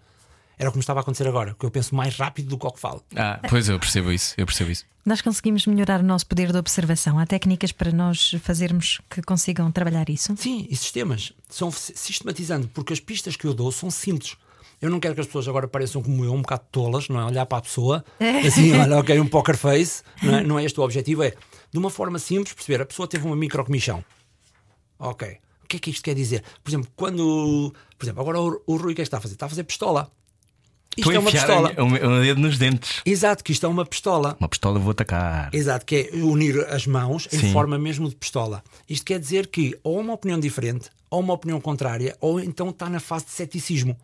Era 0.56 0.68
o 0.68 0.72
que 0.72 0.78
me 0.78 0.80
estava 0.82 1.00
a 1.00 1.02
acontecer 1.02 1.26
agora, 1.26 1.56
que 1.58 1.66
eu 1.66 1.70
penso 1.72 1.96
mais 1.96 2.14
rápido 2.16 2.50
do 2.50 2.56
que 2.58 2.64
o 2.64 2.70
que 2.70 2.78
falo. 2.78 3.02
Ah, 3.16 3.40
pois 3.48 3.68
eu 3.68 3.76
percebo 3.80 4.12
isso, 4.12 4.34
eu 4.38 4.46
percebo 4.46 4.70
isso. 4.70 4.84
Nós 5.04 5.20
conseguimos 5.20 5.66
melhorar 5.66 5.98
o 5.98 6.04
nosso 6.04 6.24
poder 6.26 6.52
de 6.52 6.58
observação. 6.58 7.18
Há 7.18 7.26
técnicas 7.26 7.72
para 7.72 7.90
nós 7.90 8.36
fazermos 8.40 9.00
que 9.10 9.20
consigam 9.20 9.72
trabalhar 9.72 10.08
isso? 10.08 10.32
Sim, 10.36 10.64
e 10.70 10.76
sistemas. 10.76 11.32
São 11.48 11.72
sistematizando, 11.72 12.68
porque 12.68 12.92
as 12.92 13.00
pistas 13.00 13.34
que 13.34 13.46
eu 13.48 13.52
dou 13.54 13.72
são 13.72 13.90
simples. 13.90 14.36
Eu 14.80 14.90
não 14.90 15.00
quero 15.00 15.14
que 15.14 15.20
as 15.20 15.26
pessoas 15.26 15.48
agora 15.48 15.66
pareçam 15.66 16.02
como 16.02 16.24
eu, 16.24 16.32
um 16.32 16.42
bocado 16.42 16.62
tolas, 16.70 17.08
não 17.08 17.20
é? 17.20 17.24
Olhar 17.24 17.46
para 17.46 17.58
a 17.58 17.62
pessoa, 17.62 18.04
assim, 18.46 18.72
olha, 18.72 18.98
ok, 18.98 19.18
um 19.20 19.26
poker 19.26 19.56
face, 19.56 20.02
não 20.22 20.36
é? 20.36 20.42
Não 20.44 20.58
é 20.58 20.64
este 20.64 20.78
o 20.78 20.82
objetivo, 20.82 21.22
é 21.22 21.34
de 21.70 21.78
uma 21.78 21.90
forma 21.90 22.18
simples 22.18 22.52
perceber. 22.54 22.82
A 22.82 22.86
pessoa 22.86 23.08
teve 23.08 23.26
uma 23.26 23.36
microcomichão. 23.36 24.04
Ok. 24.98 25.38
O 25.64 25.68
que 25.68 25.76
é 25.76 25.80
que 25.80 25.90
isto 25.90 26.02
quer 26.02 26.14
dizer? 26.14 26.42
Por 26.62 26.70
exemplo, 26.70 26.90
quando. 26.96 27.74
Por 27.98 28.04
exemplo, 28.04 28.22
agora 28.22 28.40
o, 28.40 28.62
o 28.66 28.76
Rui 28.76 28.92
o 28.92 28.94
que 28.94 29.02
é 29.02 29.04
que 29.04 29.08
está 29.08 29.18
a 29.18 29.20
fazer? 29.20 29.34
Está 29.34 29.46
a 29.46 29.48
fazer 29.48 29.64
pistola. 29.64 30.10
Isto 30.96 31.12
é 31.12 31.18
uma 31.18 31.30
pistola. 31.30 31.72
o 31.78 31.88
meu 31.88 32.20
dedo 32.22 32.40
nos 32.40 32.58
dentes. 32.58 33.02
Exato, 33.04 33.44
que 33.44 33.52
isto 33.52 33.64
é 33.64 33.68
uma 33.68 33.86
pistola. 33.86 34.36
Uma 34.40 34.48
pistola 34.48 34.78
vou 34.78 34.90
atacar. 34.90 35.54
Exato, 35.54 35.86
que 35.86 36.10
é 36.12 36.16
unir 36.16 36.66
as 36.68 36.86
mãos 36.86 37.28
em 37.32 37.38
Sim. 37.38 37.52
forma 37.52 37.78
mesmo 37.78 38.08
de 38.08 38.16
pistola. 38.16 38.64
Isto 38.88 39.06
quer 39.06 39.20
dizer 39.20 39.46
que 39.46 39.78
ou 39.84 40.00
uma 40.00 40.14
opinião 40.14 40.40
diferente, 40.40 40.90
ou 41.08 41.20
uma 41.20 41.34
opinião 41.34 41.60
contrária, 41.60 42.16
ou 42.20 42.40
então 42.40 42.70
está 42.70 42.90
na 42.90 42.98
fase 42.98 43.26
de 43.26 43.30
ceticismo. 43.32 43.96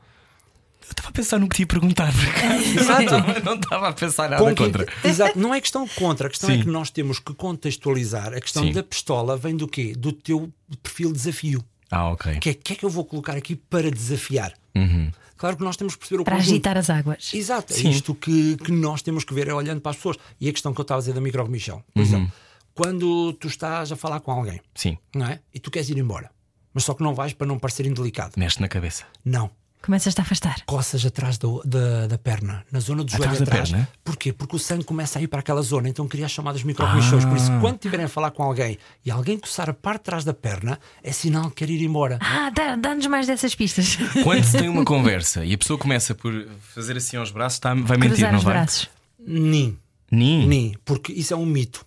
Eu 0.86 0.90
estava 0.90 1.08
a 1.08 1.12
pensar 1.12 1.38
no 1.38 1.48
que 1.48 1.56
te 1.56 1.60
ia 1.62 1.66
perguntar. 1.66 2.12
por 2.12 2.28
acaso. 2.28 2.64
Exato. 2.78 3.44
Não, 3.44 3.54
estava 3.54 3.88
a 3.88 3.92
pensar 3.92 4.28
nada 4.30 4.42
Com 4.42 4.54
que- 4.54 4.64
contra. 4.64 4.86
Exato, 5.08 5.38
não 5.38 5.54
é 5.54 5.60
questão 5.60 5.86
contra, 5.88 6.26
a 6.26 6.30
questão 6.30 6.50
é 6.50 6.54
Sim. 6.56 6.62
que 6.62 6.68
nós 6.68 6.90
temos 6.90 7.18
que 7.18 7.34
contextualizar. 7.34 8.32
A 8.34 8.40
questão 8.40 8.62
Sim. 8.64 8.72
da 8.72 8.82
pistola 8.82 9.36
vem 9.36 9.56
do 9.56 9.66
quê? 9.66 9.94
Do 9.96 10.12
teu 10.12 10.52
perfil 10.82 11.08
de 11.12 11.18
desafio. 11.18 11.64
Ah, 11.90 12.10
ok. 12.10 12.36
O 12.36 12.40
que 12.40 12.50
é, 12.50 12.54
que 12.54 12.72
é 12.72 12.76
que 12.76 12.84
eu 12.84 12.90
vou 12.90 13.04
colocar 13.04 13.36
aqui 13.36 13.54
para 13.56 13.90
desafiar? 13.90 14.52
Uhum. 14.74 15.10
Claro 15.36 15.56
que 15.56 15.64
nós 15.64 15.76
temos 15.76 15.94
que 15.94 16.00
perceber 16.00 16.20
o 16.22 16.24
Para 16.24 16.36
conjunto. 16.36 16.52
agitar 16.52 16.76
as 16.78 16.88
águas. 16.90 17.30
Exato, 17.34 17.72
é 17.72 17.76
Sim. 17.76 17.90
isto 17.90 18.14
que, 18.14 18.56
que 18.56 18.72
nós 18.72 19.02
temos 19.02 19.24
que 19.24 19.34
ver, 19.34 19.48
é 19.48 19.54
olhando 19.54 19.80
para 19.80 19.90
as 19.90 19.96
pessoas. 19.96 20.16
E 20.40 20.48
a 20.48 20.52
questão 20.52 20.72
que 20.72 20.80
eu 20.80 20.82
estava 20.82 20.98
a 20.98 21.02
dizer 21.02 21.12
da 21.12 21.20
microcomichão. 21.20 21.82
Por 21.92 22.00
Uhum. 22.00 22.06
exemplo, 22.06 22.32
quando 22.74 23.32
tu 23.34 23.46
estás 23.48 23.92
a 23.92 23.96
falar 23.96 24.20
com 24.20 24.30
alguém, 24.32 24.60
Sim, 24.74 24.96
não 25.14 25.26
é? 25.26 25.40
E 25.52 25.58
tu 25.60 25.70
queres 25.70 25.88
ir 25.90 25.98
embora, 25.98 26.30
mas 26.72 26.84
só 26.84 26.94
que 26.94 27.02
não 27.02 27.14
vais 27.14 27.32
para 27.32 27.46
não 27.46 27.58
parecer 27.58 27.86
indelicado. 27.86 28.32
mexe 28.36 28.60
na 28.60 28.68
cabeça. 28.68 29.04
Não. 29.24 29.50
Começas-te 29.84 30.18
a 30.18 30.22
afastar. 30.22 30.56
Coças 30.64 31.04
atrás 31.04 31.36
do- 31.36 31.62
da, 31.64 32.06
da 32.06 32.16
perna, 32.16 32.64
na 32.72 32.80
zona 32.80 33.04
do 33.04 33.10
joelho 33.10 33.24
Atrás 33.24 33.38
da 33.40 33.44
atrás. 33.44 33.70
perna? 33.70 33.88
Porquê? 34.02 34.32
Porque 34.32 34.56
o 34.56 34.58
sangue 34.58 34.84
começa 34.84 35.18
a 35.18 35.22
ir 35.22 35.28
para 35.28 35.40
aquela 35.40 35.60
zona, 35.60 35.88
então 35.88 36.08
cria 36.08 36.24
as 36.26 36.32
chamadas 36.32 36.62
microcomichões. 36.62 37.24
Por 37.24 37.34
Ah. 37.34 37.36
isso, 37.36 37.50
quando 37.60 37.74
estiverem 37.76 38.06
a 38.06 38.08
falar 38.08 38.30
com 38.30 38.42
alguém 38.42 38.78
e 39.04 39.10
alguém 39.10 39.38
coçar 39.38 39.68
a 39.68 39.74
parte 39.74 39.98
de 40.00 40.04
trás 40.04 40.24
da 40.24 40.32
perna, 40.32 40.78
é 41.02 41.12
sinal 41.12 41.50
que 41.50 41.56
quer 41.56 41.70
ir 41.70 41.82
embora. 41.82 42.18
Ah, 42.22 42.50
dá- 42.50 42.76
dá-nos 42.76 43.06
mais 43.08 43.26
dessas 43.26 43.54
pistas. 43.54 43.96
Quando 44.24 44.42
se 44.44 44.56
tem 44.56 44.68
uma 44.68 44.84
conversa 44.86 45.44
e 45.44 45.52
a 45.52 45.58
pessoa 45.58 45.78
começa 45.78 46.14
por 46.14 46.32
fazer 46.74 46.96
assim 46.96 47.16
aos 47.18 47.30
braços, 47.30 47.58
tá, 47.58 47.74
vai 47.74 47.98
mentir, 47.98 48.10
Cruzar 48.16 48.30
não 48.32 48.38
os 48.38 48.44
vai? 48.44 48.54
braços. 48.54 48.88
Nem, 49.18 49.78
Nem. 50.10 50.46
nem, 50.46 50.78
porque 50.84 51.12
isso 51.12 51.34
é 51.34 51.36
um 51.36 51.46
mito. 51.46 51.84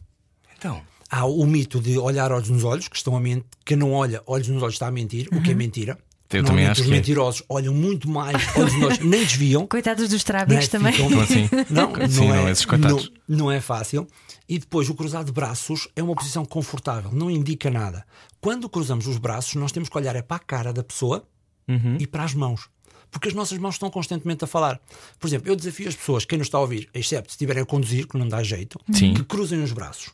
Então, 0.58 0.82
Há 1.10 1.26
o 1.26 1.46
mito 1.46 1.80
de 1.80 1.98
olhar 1.98 2.34
olhos 2.34 2.50
nos 2.50 2.66
olhos, 2.66 2.90
que 2.90 2.98
estão 2.98 3.16
a 3.16 3.20
mentir, 3.22 3.46
que 3.64 3.78
não 3.78 3.94
olha 3.94 4.22
olhos 4.28 4.50
nos 4.50 4.62
olhos 4.62 4.74
está 4.76 4.88
a 4.88 4.92
mentir, 4.92 5.30
o 5.32 5.42
que 5.42 5.52
é 5.52 5.54
mentira. 5.54 5.98
Eu 6.32 6.44
também 6.44 6.66
acho 6.68 6.82
os 6.82 6.88
é. 6.88 6.92
mentirosos 6.92 7.42
olham 7.48 7.74
muito 7.74 8.10
mais 8.10 8.36
nos 8.56 8.74
olhos, 8.84 9.00
nem 9.06 9.24
desviam. 9.24 9.66
Coitados 9.68 10.10
dos 10.10 10.20
né? 10.22 10.26
trábicos 10.26 10.68
também. 10.68 10.94
Ficam- 10.94 11.08
Então, 11.10 11.22
assim, 11.22 11.50
Não, 11.70 12.08
sim, 12.10 12.20
não, 12.28 12.28
não, 12.36 12.48
é, 12.48 12.52
esses 12.52 12.66
coitados. 12.66 13.12
não, 13.28 13.38
não 13.38 13.52
é 13.52 13.62
fácil. 13.62 14.08
E 14.50 14.58
depois 14.60 14.90
o 14.90 14.94
cruzar 14.96 15.24
de 15.24 15.32
braços 15.32 15.88
é 15.96 16.02
uma 16.04 16.16
posição 16.16 16.44
confortável, 16.46 17.12
não 17.14 17.30
indica 17.32 17.70
nada. 17.70 18.06
Quando 18.42 18.70
cruzamos 18.70 19.08
os 19.08 19.18
braços, 19.18 19.56
nós 19.56 19.72
temos 19.72 19.90
que 19.90 19.98
olhar 19.98 20.16
é 20.16 20.22
para 20.22 20.38
a 20.38 20.40
cara 20.40 20.74
da 20.74 20.84
pessoa 20.84 21.24
Uhum. 21.68 21.98
e 22.00 22.08
para 22.08 22.24
as 22.24 22.34
mãos. 22.34 22.70
Porque 23.12 23.28
as 23.30 23.34
nossas 23.34 23.58
mãos 23.58 23.76
estão 23.76 23.90
constantemente 23.90 24.44
a 24.44 24.48
falar. 24.48 24.80
Por 25.20 25.28
exemplo, 25.28 25.50
eu 25.50 25.56
desafio 25.56 25.88
as 25.88 25.96
pessoas, 25.96 26.26
quem 26.26 26.38
nos 26.38 26.48
está 26.48 26.58
a 26.58 26.62
ouvir, 26.62 26.90
excepto 26.94 27.32
se 27.32 27.36
estiverem 27.36 27.64
a 27.64 27.66
conduzir, 27.66 28.06
que 28.08 28.18
não 28.18 28.28
dá 28.28 28.44
jeito, 28.44 28.78
Sim. 28.94 29.14
Que 29.14 29.24
cruzem 29.24 29.62
os 29.64 29.72
braços. 29.72 30.10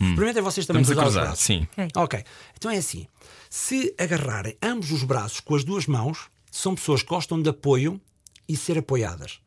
Experimentem 0.00 0.42
vocês 0.42 0.66
também 0.66 0.82
estamos 0.82 1.00
a 1.00 1.04
cruzar 1.04 1.22
os 1.24 1.28
cruzar, 1.28 1.36
sim. 1.36 1.66
Ok. 1.96 2.24
Então 2.56 2.70
é 2.70 2.76
assim: 2.76 3.06
se 3.50 3.94
agarrarem 3.98 4.56
ambos 4.62 4.92
os 4.92 5.02
braços 5.02 5.40
com 5.40 5.54
as 5.54 5.64
duas 5.64 5.86
mãos, 5.86 6.28
são 6.50 6.74
pessoas 6.74 7.02
que 7.02 7.08
gostam 7.08 7.40
de 7.40 7.50
apoio 7.50 8.00
e 8.48 8.56
ser 8.56 8.78
apoiadas. 8.78 9.40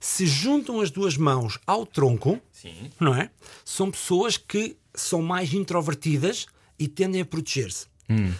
Se 0.00 0.26
juntam 0.26 0.80
as 0.80 0.90
duas 0.90 1.16
mãos 1.16 1.58
ao 1.66 1.84
tronco, 1.84 2.40
não 3.00 3.14
é? 3.14 3.30
São 3.64 3.90
pessoas 3.90 4.36
que 4.36 4.76
são 4.94 5.20
mais 5.20 5.52
introvertidas 5.52 6.46
e 6.78 6.86
tendem 6.86 7.20
a 7.20 7.24
proteger-se. 7.24 7.86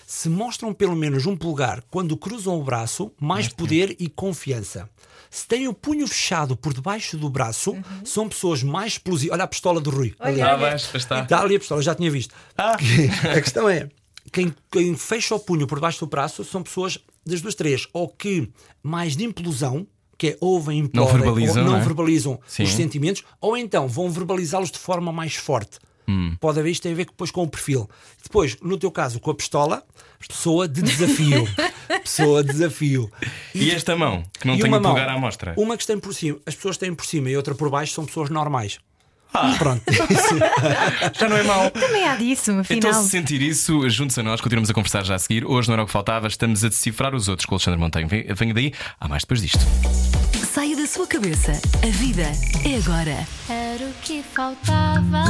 Se 0.06 0.28
mostram 0.28 0.72
pelo 0.72 0.96
menos 0.96 1.26
um 1.26 1.36
polegar 1.36 1.82
quando 1.90 2.16
cruzam 2.16 2.58
o 2.58 2.64
braço, 2.64 3.12
mais 3.20 3.48
poder 3.48 3.96
e 3.98 4.08
confiança. 4.08 4.88
Se 5.30 5.46
têm 5.46 5.68
o 5.68 5.74
punho 5.74 6.06
fechado 6.06 6.56
por 6.56 6.72
debaixo 6.72 7.16
do 7.16 7.28
braço, 7.28 7.76
são 8.04 8.28
pessoas 8.28 8.62
mais 8.62 8.92
explosivas. 8.92 9.34
Olha 9.34 9.44
a 9.44 9.48
pistola 9.48 9.80
do 9.80 9.90
Rui. 9.90 10.14
ali. 10.18 10.40
Ah, 10.40 10.56
vais, 10.56 10.86
pois 10.86 11.02
está. 11.02 11.22
Está 11.22 11.40
ali 11.40 11.56
a 11.56 11.58
pistola, 11.58 11.82
já 11.82 11.94
tinha 11.94 12.10
visto. 12.10 12.34
A 12.56 13.40
questão 13.40 13.68
é: 13.68 13.88
quem, 14.32 14.54
quem 14.70 14.96
fecha 14.96 15.34
o 15.34 15.40
punho 15.40 15.66
por 15.66 15.80
baixo 15.80 16.00
do 16.00 16.06
braço 16.06 16.44
são 16.44 16.62
pessoas 16.62 16.98
das 17.24 17.40
duas, 17.40 17.54
três, 17.54 17.86
ou 17.92 18.08
que 18.08 18.50
mais 18.82 19.16
de 19.16 19.24
implosão, 19.24 19.86
que 20.16 20.28
é 20.28 20.36
ouvem, 20.40 20.80
implodem, 20.80 21.14
verbalizam, 21.14 21.58
ou 21.58 21.64
não 21.64 21.72
não 21.72 21.80
é? 21.80 21.84
verbalizam 21.84 22.40
Sim. 22.46 22.62
os 22.64 22.70
sentimentos, 22.70 23.22
ou 23.40 23.56
então 23.56 23.86
vão 23.86 24.10
verbalizá-los 24.10 24.70
de 24.70 24.78
forma 24.78 25.12
mais 25.12 25.34
forte. 25.34 25.78
Hum. 26.08 26.34
Pode 26.40 26.58
haver 26.58 26.70
isto 26.70 26.82
tem 26.82 26.92
a 26.92 26.94
ver 26.96 27.04
depois 27.06 27.30
com 27.30 27.42
o 27.42 27.48
perfil. 27.48 27.88
Depois, 28.22 28.56
no 28.62 28.78
teu 28.78 28.90
caso, 28.90 29.20
com 29.20 29.30
a 29.30 29.34
pistola, 29.34 29.82
pessoa 30.26 30.66
de 30.66 30.80
desafio. 30.82 31.46
pessoa 32.02 32.42
de 32.42 32.50
desafio. 32.52 33.10
E 33.54 33.70
esta 33.70 33.94
mão, 33.94 34.22
que 34.40 34.46
não 34.46 34.54
E 34.56 34.60
tem 34.60 34.70
mão, 34.70 34.80
polegar 34.80 35.08
à 35.10 35.18
mostra. 35.18 35.52
Uma 35.56 35.76
que 35.76 35.86
tem 35.86 35.98
por 35.98 36.14
cima, 36.14 36.38
as 36.46 36.54
pessoas 36.54 36.76
têm 36.78 36.94
por 36.94 37.04
cima 37.04 37.28
e 37.28 37.36
outra 37.36 37.54
por 37.54 37.68
baixo 37.70 37.92
são 37.92 38.06
pessoas 38.06 38.30
normais. 38.30 38.78
Ah. 39.34 39.54
Pronto. 39.58 39.82
Já 41.20 41.28
não 41.28 41.36
é 41.36 41.42
mau. 41.42 41.70
Também 41.70 42.04
há 42.08 42.16
disso, 42.16 42.50
Então, 42.50 42.60
afinal. 42.60 42.94
se 42.94 43.10
sentir 43.10 43.42
isso, 43.42 43.86
junte-se 43.90 44.20
a 44.20 44.22
nós, 44.22 44.40
continuamos 44.40 44.70
a 44.70 44.72
conversar 44.74 45.04
já 45.04 45.16
a 45.16 45.18
seguir. 45.18 45.44
Hoje 45.44 45.68
não 45.68 45.74
era 45.74 45.82
o 45.82 45.86
que 45.86 45.92
faltava, 45.92 46.26
estamos 46.26 46.64
a 46.64 46.68
decifrar 46.70 47.14
os 47.14 47.28
outros 47.28 47.44
com 47.44 47.54
o 47.54 47.58
Alexandre. 47.62 48.06
Vem- 48.06 48.26
Venha 48.34 48.54
daí, 48.54 48.72
há 48.98 49.06
mais 49.06 49.24
depois 49.24 49.42
disto. 49.42 49.58
Saia 50.58 50.74
da 50.74 50.88
sua 50.88 51.06
cabeça. 51.06 51.52
A 51.84 51.86
vida 51.86 52.32
é 52.64 52.74
agora. 52.78 53.24
Era 53.48 53.84
o 53.84 53.92
que 54.02 54.24
faltava. 54.24 55.22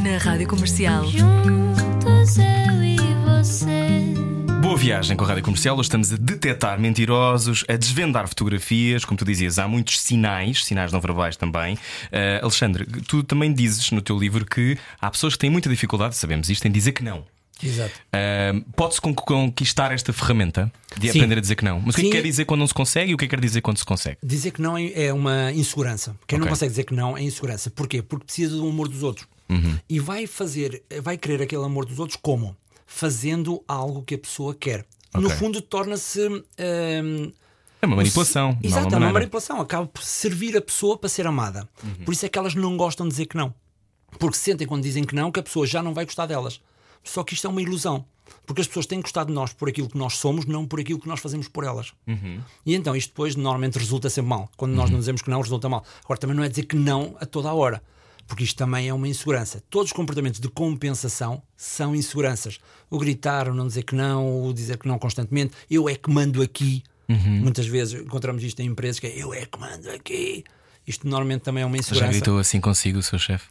Na 0.00 0.16
Rádio 0.16 0.46
Comercial. 0.46 1.04
Juntos 1.06 2.38
eu 2.38 2.80
e 2.84 2.96
você. 3.26 4.14
Boa 4.62 4.76
viagem 4.76 5.16
com 5.16 5.24
a 5.24 5.26
Rádio 5.26 5.42
Comercial. 5.42 5.74
Hoje 5.74 5.88
estamos 5.88 6.12
a 6.12 6.16
detectar 6.16 6.78
mentirosos, 6.78 7.64
a 7.68 7.76
desvendar 7.76 8.28
fotografias. 8.28 9.04
Como 9.04 9.18
tu 9.18 9.24
dizias, 9.24 9.58
há 9.58 9.66
muitos 9.66 9.98
sinais, 9.98 10.64
sinais 10.64 10.92
não 10.92 11.00
verbais 11.00 11.36
também. 11.36 11.74
Uh, 11.74 12.44
Alexandre, 12.44 12.86
tu 13.08 13.24
também 13.24 13.52
dizes 13.52 13.90
no 13.90 14.00
teu 14.00 14.16
livro 14.16 14.46
que 14.46 14.78
há 15.00 15.10
pessoas 15.10 15.32
que 15.32 15.40
têm 15.40 15.50
muita 15.50 15.68
dificuldade, 15.68 16.14
sabemos 16.14 16.48
isto, 16.48 16.64
em 16.68 16.70
dizer 16.70 16.92
que 16.92 17.02
não. 17.02 17.24
Exato. 17.62 17.92
Uh, 18.14 18.64
Pode-se 18.76 19.00
con- 19.00 19.14
conquistar 19.14 19.92
esta 19.92 20.12
ferramenta 20.12 20.72
de 20.96 21.10
Sim. 21.12 21.18
aprender 21.20 21.38
a 21.38 21.40
dizer 21.40 21.56
que 21.56 21.64
não. 21.64 21.80
Mas 21.80 21.94
o 21.94 21.98
que 21.98 22.00
é 22.00 22.04
que 22.04 22.10
Sim. 22.10 22.16
quer 22.16 22.22
dizer 22.22 22.44
quando 22.44 22.60
não 22.60 22.66
se 22.66 22.74
consegue 22.74 23.10
e 23.12 23.14
o 23.14 23.16
que 23.18 23.24
é 23.24 23.28
que 23.28 23.34
quer 23.36 23.40
dizer 23.40 23.60
quando 23.60 23.78
se 23.78 23.84
consegue? 23.84 24.18
Dizer 24.22 24.50
que 24.50 24.60
não 24.62 24.76
é 24.78 24.90
é 25.06 25.12
uma 25.12 25.52
insegurança. 25.52 26.16
Quem 26.26 26.38
não 26.38 26.44
Ok. 26.46 26.50
consegue 26.50 26.70
dizer 26.70 26.84
que 26.84 26.94
não 26.94 27.16
é 27.16 27.22
insegurança. 27.22 27.70
Porquê? 27.70 28.02
Porque 28.02 28.24
precisa 28.26 28.56
do 28.56 28.68
amor 28.68 28.88
dos 28.88 29.02
outros. 29.02 29.26
Uhum. 29.48 29.78
E 29.88 29.98
vai 29.98 30.26
fazer, 30.26 30.82
vai 31.02 31.16
querer 31.18 31.42
aquele 31.42 31.64
amor 31.64 31.84
dos 31.84 31.98
outros 31.98 32.18
como? 32.20 32.56
Fazendo 32.86 33.62
algo 33.68 34.02
que 34.02 34.14
a 34.14 34.18
pessoa 34.18 34.54
quer. 34.54 34.84
No 35.14 35.26
Ok. 35.26 35.36
fundo, 35.38 35.60
torna-se. 35.60 36.20
hum, 36.28 37.32
É 37.82 37.86
uma 37.86 37.96
manipulação. 37.96 38.54
de 38.60 38.66
Exato, 38.66 38.94
é 38.94 38.98
uma 38.98 39.12
manipulação. 39.12 39.60
Acaba 39.60 39.86
por 39.86 40.02
servir 40.02 40.56
a 40.56 40.60
pessoa 40.60 40.96
para 40.98 41.08
ser 41.08 41.26
amada. 41.26 41.68
Uhum. 41.82 42.04
Por 42.04 42.12
isso 42.12 42.26
é 42.26 42.28
que 42.28 42.38
elas 42.38 42.54
não 42.54 42.76
gostam 42.76 43.06
de 43.06 43.10
dizer 43.12 43.26
que 43.26 43.36
não. 43.36 43.54
Porque 44.18 44.36
sentem 44.36 44.66
quando 44.66 44.82
dizem 44.82 45.04
que 45.04 45.14
não 45.14 45.30
que 45.32 45.38
a 45.40 45.42
pessoa 45.42 45.66
já 45.66 45.82
não 45.82 45.94
vai 45.94 46.04
gostar 46.04 46.26
delas. 46.26 46.60
Só 47.04 47.22
que 47.24 47.34
isto 47.34 47.46
é 47.46 47.50
uma 47.50 47.62
ilusão. 47.62 48.04
Porque 48.46 48.60
as 48.60 48.68
pessoas 48.68 48.86
têm 48.86 49.00
gostado 49.00 49.28
de 49.28 49.34
nós 49.34 49.52
por 49.52 49.68
aquilo 49.68 49.88
que 49.88 49.98
nós 49.98 50.16
somos, 50.16 50.44
não 50.44 50.66
por 50.66 50.80
aquilo 50.80 51.00
que 51.00 51.08
nós 51.08 51.20
fazemos 51.20 51.48
por 51.48 51.64
elas. 51.64 51.92
Uhum. 52.06 52.40
E 52.64 52.74
então 52.74 52.94
isto 52.94 53.10
depois 53.10 53.36
normalmente 53.36 53.78
resulta 53.78 54.08
sempre 54.08 54.28
mal. 54.28 54.48
Quando 54.56 54.72
nós 54.72 54.90
não 54.90 54.98
dizemos 54.98 55.22
que 55.22 55.30
não, 55.30 55.40
resulta 55.40 55.68
mal. 55.68 55.84
Agora 56.04 56.18
também 56.18 56.36
não 56.36 56.44
é 56.44 56.48
dizer 56.48 56.64
que 56.64 56.76
não 56.76 57.16
a 57.20 57.26
toda 57.26 57.48
a 57.48 57.54
hora. 57.54 57.82
Porque 58.26 58.44
isto 58.44 58.56
também 58.56 58.88
é 58.88 58.94
uma 58.94 59.08
insegurança. 59.08 59.62
Todos 59.68 59.90
os 59.90 59.92
comportamentos 59.92 60.38
de 60.38 60.48
compensação 60.48 61.42
são 61.56 61.96
inseguranças. 61.96 62.58
O 62.88 62.98
gritar, 62.98 63.48
o 63.48 63.54
não 63.54 63.66
dizer 63.66 63.82
que 63.82 63.94
não, 63.94 64.44
o 64.44 64.54
dizer 64.54 64.78
que 64.78 64.86
não 64.86 64.98
constantemente. 64.98 65.52
Eu 65.68 65.88
é 65.88 65.96
que 65.96 66.10
mando 66.10 66.40
aqui. 66.40 66.84
Uhum. 67.08 67.40
Muitas 67.40 67.66
vezes 67.66 68.00
encontramos 68.00 68.44
isto 68.44 68.60
em 68.60 68.66
empresas 68.66 69.00
que 69.00 69.06
é 69.08 69.16
eu 69.16 69.34
é 69.34 69.46
que 69.46 69.58
mando 69.58 69.90
aqui. 69.90 70.44
Isto 70.90 71.08
normalmente 71.08 71.42
também 71.42 71.62
é 71.62 71.66
uma 71.66 71.76
Já 71.76 71.80
insegurança. 71.80 72.12
gritou 72.12 72.38
assim 72.38 72.60
consigo, 72.60 72.98
o 72.98 73.02
seu 73.02 73.18
chefe? 73.18 73.46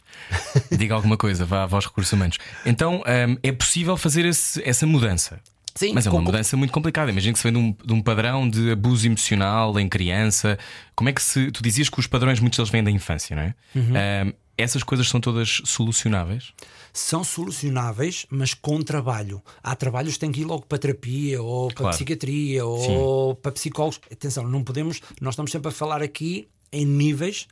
Diga 0.70 0.94
alguma 0.94 1.16
coisa, 1.16 1.44
vá, 1.44 1.66
vá 1.66 1.76
aos 1.78 1.86
recursos 1.86 2.12
humanos. 2.12 2.38
Então 2.64 2.96
hum, 2.98 3.36
é 3.42 3.50
possível 3.52 3.96
fazer 3.96 4.24
esse- 4.24 4.62
essa 4.62 4.86
mudança. 4.86 5.40
Sim, 5.74 5.92
Mas 5.94 6.04
é 6.06 6.10
uma 6.10 6.18
com- 6.18 6.24
mudança 6.24 6.56
muito 6.56 6.72
complicada. 6.72 7.10
Imagina 7.10 7.32
que 7.32 7.38
se 7.38 7.44
vem 7.50 7.52
de 7.52 7.58
um, 7.58 7.86
de 7.86 7.92
um 7.92 8.02
padrão 8.02 8.48
de 8.48 8.72
abuso 8.72 9.06
emocional 9.06 9.78
em 9.78 9.88
criança. 9.88 10.58
Como 10.96 11.08
é 11.08 11.12
que 11.12 11.22
se. 11.22 11.50
Tu 11.52 11.62
dizias 11.62 11.88
que 11.88 11.98
os 11.98 12.06
padrões, 12.08 12.40
muitos 12.40 12.56
deles 12.58 12.70
vêm 12.70 12.82
da 12.84 12.90
infância, 12.90 13.34
não 13.36 13.42
é? 13.44 13.54
Uhum. 13.74 13.92
Hum, 14.28 14.32
essas 14.58 14.82
coisas 14.82 15.08
são 15.08 15.20
todas 15.20 15.62
solucionáveis? 15.64 16.52
são 16.92 17.22
solucionáveis, 17.22 18.26
mas 18.28 18.52
com 18.52 18.82
trabalho. 18.82 19.40
Há 19.62 19.76
trabalhos 19.76 20.14
que 20.14 20.18
têm 20.18 20.32
que 20.32 20.40
ir 20.40 20.44
logo 20.44 20.66
para 20.66 20.76
terapia, 20.76 21.40
ou 21.40 21.68
para 21.68 21.76
Claro. 21.76 21.94
psiquiatria, 21.96 22.66
ou 22.66 23.36
para 23.36 23.52
psicólogos. 23.52 24.00
Atenção, 24.12 24.42
não 24.48 24.64
podemos. 24.64 25.00
Nós 25.20 25.34
estamos 25.34 25.52
sempre 25.52 25.68
a 25.68 25.72
falar 25.72 26.02
aqui 26.02 26.48
em 26.72 26.84
níveis 26.84 27.46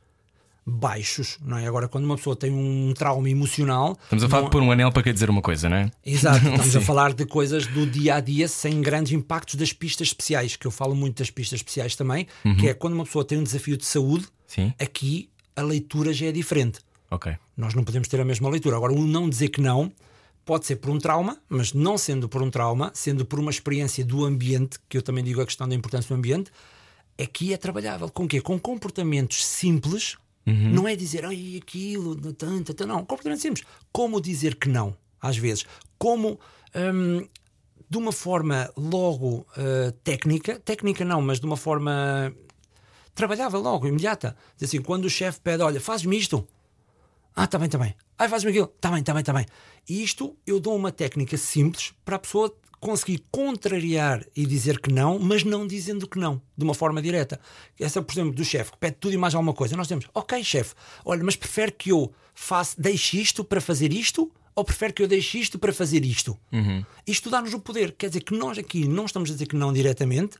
baixos, 0.70 1.38
não 1.42 1.56
é? 1.56 1.66
Agora, 1.66 1.88
quando 1.88 2.04
uma 2.04 2.16
pessoa 2.16 2.36
tem 2.36 2.50
um 2.52 2.92
trauma 2.92 3.28
emocional. 3.30 3.96
Estamos 4.02 4.24
a 4.24 4.28
falar 4.28 4.42
não- 4.42 4.48
de 4.50 4.52
pôr 4.52 4.62
um 4.62 4.70
anel 4.70 4.92
para 4.92 5.02
querer 5.02 5.14
dizer 5.14 5.30
uma 5.30 5.40
coisa, 5.40 5.66
não 5.68 5.76
é? 5.78 5.90
Exato, 6.04 6.36
estamos 6.46 6.76
a 6.76 6.80
falar 6.82 7.14
de 7.14 7.24
coisas 7.24 7.66
do 7.66 7.86
dia 7.86 8.16
a 8.16 8.20
dia 8.20 8.46
sem 8.48 8.80
grandes 8.82 9.12
impactos 9.12 9.54
das 9.54 9.72
pistas 9.72 10.08
especiais, 10.08 10.56
que 10.56 10.66
eu 10.66 10.70
falo 10.70 10.94
muito 10.94 11.18
das 11.18 11.30
pistas 11.30 11.60
especiais 11.60 11.96
também, 11.96 12.26
Uhum. 12.44 12.56
que 12.56 12.68
é 12.68 12.74
quando 12.74 12.92
uma 12.94 13.04
pessoa 13.04 13.24
tem 13.24 13.38
um 13.38 13.42
desafio 13.42 13.78
de 13.78 13.86
saúde, 13.86 14.26
Sim. 14.46 14.72
aqui 14.78 15.30
a 15.56 15.62
leitura 15.62 16.12
já 16.12 16.26
é 16.26 16.32
diferente. 16.32 16.80
Ok. 17.10 17.34
Nós 17.56 17.72
não 17.74 17.82
podemos 17.82 18.06
ter 18.06 18.20
a 18.20 18.24
mesma 18.24 18.50
leitura. 18.50 18.76
Agora, 18.76 18.92
o 18.92 19.06
não 19.06 19.28
dizer 19.30 19.48
que 19.48 19.62
não 19.62 19.90
pode 20.44 20.66
ser 20.66 20.76
por 20.76 20.90
um 20.90 20.98
trauma, 20.98 21.38
mas 21.48 21.72
não 21.72 21.96
sendo 21.96 22.28
por 22.28 22.42
um 22.42 22.50
trauma, 22.50 22.90
sendo 22.94 23.24
por 23.24 23.38
uma 23.40 23.50
experiência 23.50 24.04
do 24.04 24.24
ambiente, 24.24 24.78
que 24.88 24.98
eu 24.98 25.02
também 25.02 25.24
digo 25.24 25.40
a 25.40 25.46
questão 25.46 25.66
da 25.66 25.74
importância 25.74 26.14
do 26.14 26.18
ambiente, 26.18 26.50
aqui 27.20 27.52
é 27.52 27.56
trabalhável. 27.56 28.08
Com 28.10 28.26
quê? 28.28 28.40
Com 28.40 28.58
comportamentos 28.58 29.44
simples. 29.44 30.16
Não 30.50 30.88
é 30.88 30.96
dizer, 30.96 31.26
ai, 31.26 31.60
aquilo, 31.62 32.16
tanto, 32.32 32.72
tanto, 32.72 32.86
não. 32.86 33.04
Comportamento 33.04 33.40
simples. 33.40 33.66
Como 33.92 34.18
dizer 34.18 34.54
que 34.54 34.66
não, 34.66 34.96
às 35.20 35.36
vezes. 35.36 35.66
Como, 35.98 36.40
hum, 36.74 37.28
de 37.88 37.98
uma 37.98 38.12
forma 38.12 38.72
logo 38.74 39.46
uh, 39.56 39.92
técnica, 40.02 40.58
técnica 40.60 41.04
não, 41.04 41.20
mas 41.20 41.38
de 41.38 41.44
uma 41.44 41.56
forma 41.56 42.34
trabalhável 43.14 43.60
logo, 43.60 43.86
imediata. 43.86 44.36
Diz 44.56 44.70
assim, 44.70 44.80
quando 44.80 45.04
o 45.04 45.10
chefe 45.10 45.40
pede, 45.40 45.62
olha, 45.62 45.80
faz-me 45.80 46.16
isto. 46.16 46.46
Ah, 47.36 47.44
está 47.44 47.58
bem, 47.58 47.66
está 47.66 47.78
bem. 47.78 47.94
Ai, 48.18 48.28
faz-me 48.28 48.50
aquilo. 48.50 48.72
Está 48.74 48.90
bem, 48.90 49.00
está 49.00 49.12
bem, 49.12 49.20
está 49.20 49.32
bem. 49.32 49.46
E 49.88 50.02
isto 50.02 50.36
eu 50.46 50.58
dou 50.58 50.74
uma 50.74 50.90
técnica 50.90 51.36
simples 51.36 51.92
para 52.04 52.16
a 52.16 52.18
pessoa 52.18 52.54
conseguir 52.81 53.22
contrariar 53.31 54.24
e 54.37 54.47
dizer 54.47 54.81
que 54.81 54.93
não, 54.93 55.18
mas 55.18 55.45
não 55.45 55.66
dizendo 55.66 56.07
que 56.07 56.18
não, 56.18 56.41
de 56.57 56.64
uma 56.64 56.74
forma 56.74 57.03
direta. 57.03 57.41
Essa, 57.79 58.01
por 58.03 58.12
exemplo, 58.12 58.33
do 58.33 58.45
chefe 58.45 58.72
que 58.72 58.79
pede 58.79 58.97
tudo 59.01 59.14
e 59.14 59.16
mais 59.16 59.35
alguma 59.35 59.53
coisa. 59.53 59.76
Nós 59.76 59.89
temos, 59.89 60.07
ok, 60.14 60.43
chefe, 60.45 60.74
olha, 61.05 61.22
mas 61.24 61.37
prefere 61.37 61.72
que 61.72 61.91
eu 61.91 62.12
faça, 62.35 62.74
deixe 62.81 63.20
isto 63.20 63.45
para 63.45 63.61
fazer 63.61 63.93
isto 63.93 64.31
ou 64.55 64.64
prefere 64.64 64.93
que 64.93 65.03
eu 65.03 65.09
deixe 65.09 65.39
isto 65.39 65.59
para 65.59 65.72
fazer 65.72 66.05
isto? 66.05 66.37
Isto 67.07 67.31
dá-nos 67.31 67.55
o 67.55 67.61
poder. 67.61 67.93
Quer 67.93 68.09
dizer 68.09 68.22
que 68.22 68.37
nós 68.37 68.59
aqui 68.59 68.89
não 68.89 69.05
estamos 69.07 69.31
a 69.31 69.33
dizer 69.33 69.47
que 69.47 69.55
não 69.57 69.72
diretamente, 69.72 70.37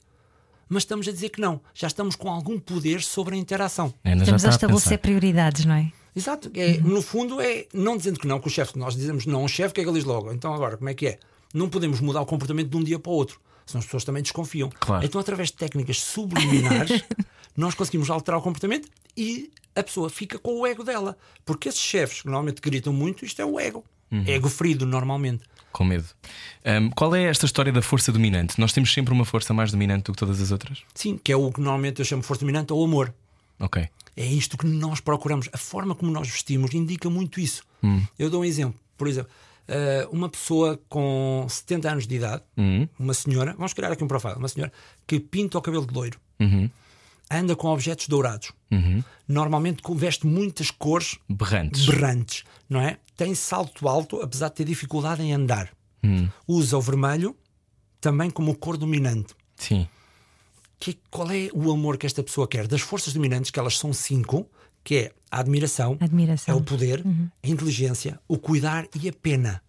mas 0.69 0.83
estamos 0.83 1.07
a 1.09 1.13
dizer 1.13 1.29
que 1.29 1.41
não. 1.41 1.61
Já 1.73 1.87
estamos 1.87 2.17
com 2.17 2.29
algum 2.29 2.59
poder 2.59 3.01
sobre 3.01 3.37
a 3.37 3.39
interação. 3.39 3.95
Já 4.05 4.15
Estamos 4.15 4.45
a 4.45 4.49
estabelecer 4.49 4.89
pensar. 4.91 4.99
prioridades, 4.99 5.65
não 5.65 5.75
é? 5.75 5.93
Exato, 6.17 6.51
é, 6.55 6.79
no 6.79 7.01
fundo 7.01 7.41
é 7.41 7.67
não 7.73 7.97
dizendo 7.97 8.19
que 8.19 8.27
não, 8.27 8.41
que 8.41 8.49
o 8.49 8.51
chefe, 8.51 8.77
nós 8.77 8.97
dizemos 8.97 9.25
não 9.25 9.43
ao 9.43 9.49
chefe, 9.49 9.71
o 9.71 9.75
que 9.75 9.81
é 9.83 9.85
que 9.85 9.91
ele 9.91 9.99
diz 9.99 10.05
logo? 10.05 10.33
Então 10.33 10.53
agora, 10.53 10.77
como 10.77 10.89
é 10.91 10.95
que 10.95 11.07
é? 11.07 11.19
Não 11.53 11.69
podemos 11.69 12.01
mudar 12.01 12.21
o 12.21 12.27
comportamento 12.27 12.69
de 12.69 12.77
um 12.77 12.83
dia 12.83 12.99
para 12.99 13.11
o 13.11 13.15
outro, 13.15 13.41
senão 13.67 13.81
as 13.81 13.85
pessoas 13.85 14.05
também 14.05 14.23
desconfiam. 14.23 14.71
Claro. 14.79 15.05
Então, 15.05 15.21
através 15.21 15.49
de 15.49 15.57
técnicas 15.57 16.01
subliminares, 16.01 17.05
nós 17.57 17.75
conseguimos 17.75 18.11
alterar 18.11 18.39
o 18.41 18.43
comportamento 18.43 18.89
e 19.17 19.51
a 19.75 19.83
pessoa 19.83 20.11
fica 20.11 20.39
com 20.39 20.61
o 20.61 20.67
ego 20.67 20.85
dela. 20.85 21.17
Porque 21.45 21.69
esses 21.69 21.81
chefes 21.81 22.23
que 22.23 22.27
normalmente 22.27 22.61
gritam 22.61 22.93
muito, 22.93 23.25
isto 23.25 23.41
é 23.41 23.45
o 23.45 23.59
ego. 23.59 23.85
Ego 24.27 24.49
ferido, 24.49 24.87
normalmente. 24.87 25.45
Com 25.71 25.85
medo. 25.85 26.07
Hum, 26.65 26.91
qual 26.97 27.15
é 27.15 27.25
esta 27.25 27.45
história 27.45 27.71
da 27.71 27.83
força 27.83 28.11
dominante? 28.11 28.59
Nós 28.59 28.73
temos 28.73 28.93
sempre 28.93 29.13
uma 29.13 29.25
força 29.25 29.53
mais 29.53 29.71
dominante 29.71 30.05
do 30.05 30.13
que 30.13 30.19
todas 30.19 30.41
as 30.41 30.51
outras? 30.51 30.83
Sim, 30.95 31.19
que 31.23 31.31
é 31.31 31.37
o 31.37 31.53
que 31.53 31.61
normalmente 31.61 32.01
eu 32.01 32.05
chamo 32.07 32.23
de 32.23 32.29
força 32.29 32.41
dominante 32.41 32.73
ou 32.73 32.83
amor. 32.83 33.13
Ok. 33.61 33.87
É 34.17 34.27
isto 34.27 34.57
que 34.57 34.67
nós 34.67 35.01
procuramos. 35.01 35.49
A 35.53 35.59
forma 35.59 35.95
como 35.95 36.11
nós 36.11 36.29
vestimos 36.29 36.75
indica 36.75 37.11
muito 37.11 37.39
isso. 37.39 37.63
Eu 38.19 38.31
dou 38.31 38.41
um 38.41 38.45
exemplo. 38.45 38.79
Por 38.97 39.07
exemplo, 39.07 39.31
eh, 39.69 40.09
uma 40.11 40.29
pessoa 40.29 40.81
com 40.89 41.47
70 41.49 41.91
anos 41.91 42.07
de 42.07 42.17
idade, 42.17 42.43
uma 42.99 43.15
senhora, 43.15 43.53
vamos 43.57 43.73
criar 43.75 43.93
aqui 43.93 44.03
um 44.03 44.09
profile, 44.09 44.35
uma 44.37 44.49
senhora 44.49 44.73
que 45.07 45.21
pinta 45.21 45.59
o 45.59 45.63
cabelo 45.63 45.87
de 45.87 45.95
loiro, 45.95 46.19
anda 47.31 47.55
com 47.55 47.69
objetos 47.69 48.09
dourados, 48.09 48.53
normalmente 49.29 49.83
com- 49.83 49.95
veste 49.95 50.27
muitas 50.27 50.71
cores 50.71 51.19
Berrantes. 51.29 51.85
berrantes, 51.87 52.45
não 52.69 52.81
é? 52.81 52.99
Tem 53.17 53.35
salto 53.35 53.89
alto, 53.89 54.23
apesar 54.23 54.49
de 54.49 54.55
ter 54.57 54.65
dificuldade 54.65 55.23
em 55.23 55.33
andar. 55.33 55.71
Usa 56.47 56.77
o 56.79 56.81
vermelho 56.81 57.37
também 58.01 58.31
como 58.31 58.57
cor 58.57 58.77
dominante 58.79 59.35
Sim. 59.57 59.87
que, 60.79 60.97
qual 61.11 61.29
é 61.31 61.51
o 61.53 61.71
amor 61.73 61.99
que 61.99 62.07
esta 62.07 62.23
pessoa 62.23 62.47
quer? 62.49 62.67
Das 62.69 62.81
forças 62.81 63.13
dominantes, 63.13 63.51
que 63.51 63.59
elas 63.59 63.77
são 63.77 63.93
cinco, 63.93 64.49
que 64.89 64.97
é 64.97 65.13
a 65.31 65.41
admiração, 65.41 65.99
Admiração. 66.01 66.55
é 66.55 66.57
o 66.59 66.63
poder, 66.63 67.05
a 67.45 67.47
inteligência, 67.47 68.19
o 68.27 68.39
cuidar 68.39 68.87
e 68.99 69.07
a 69.07 69.13
pena. 69.13 69.61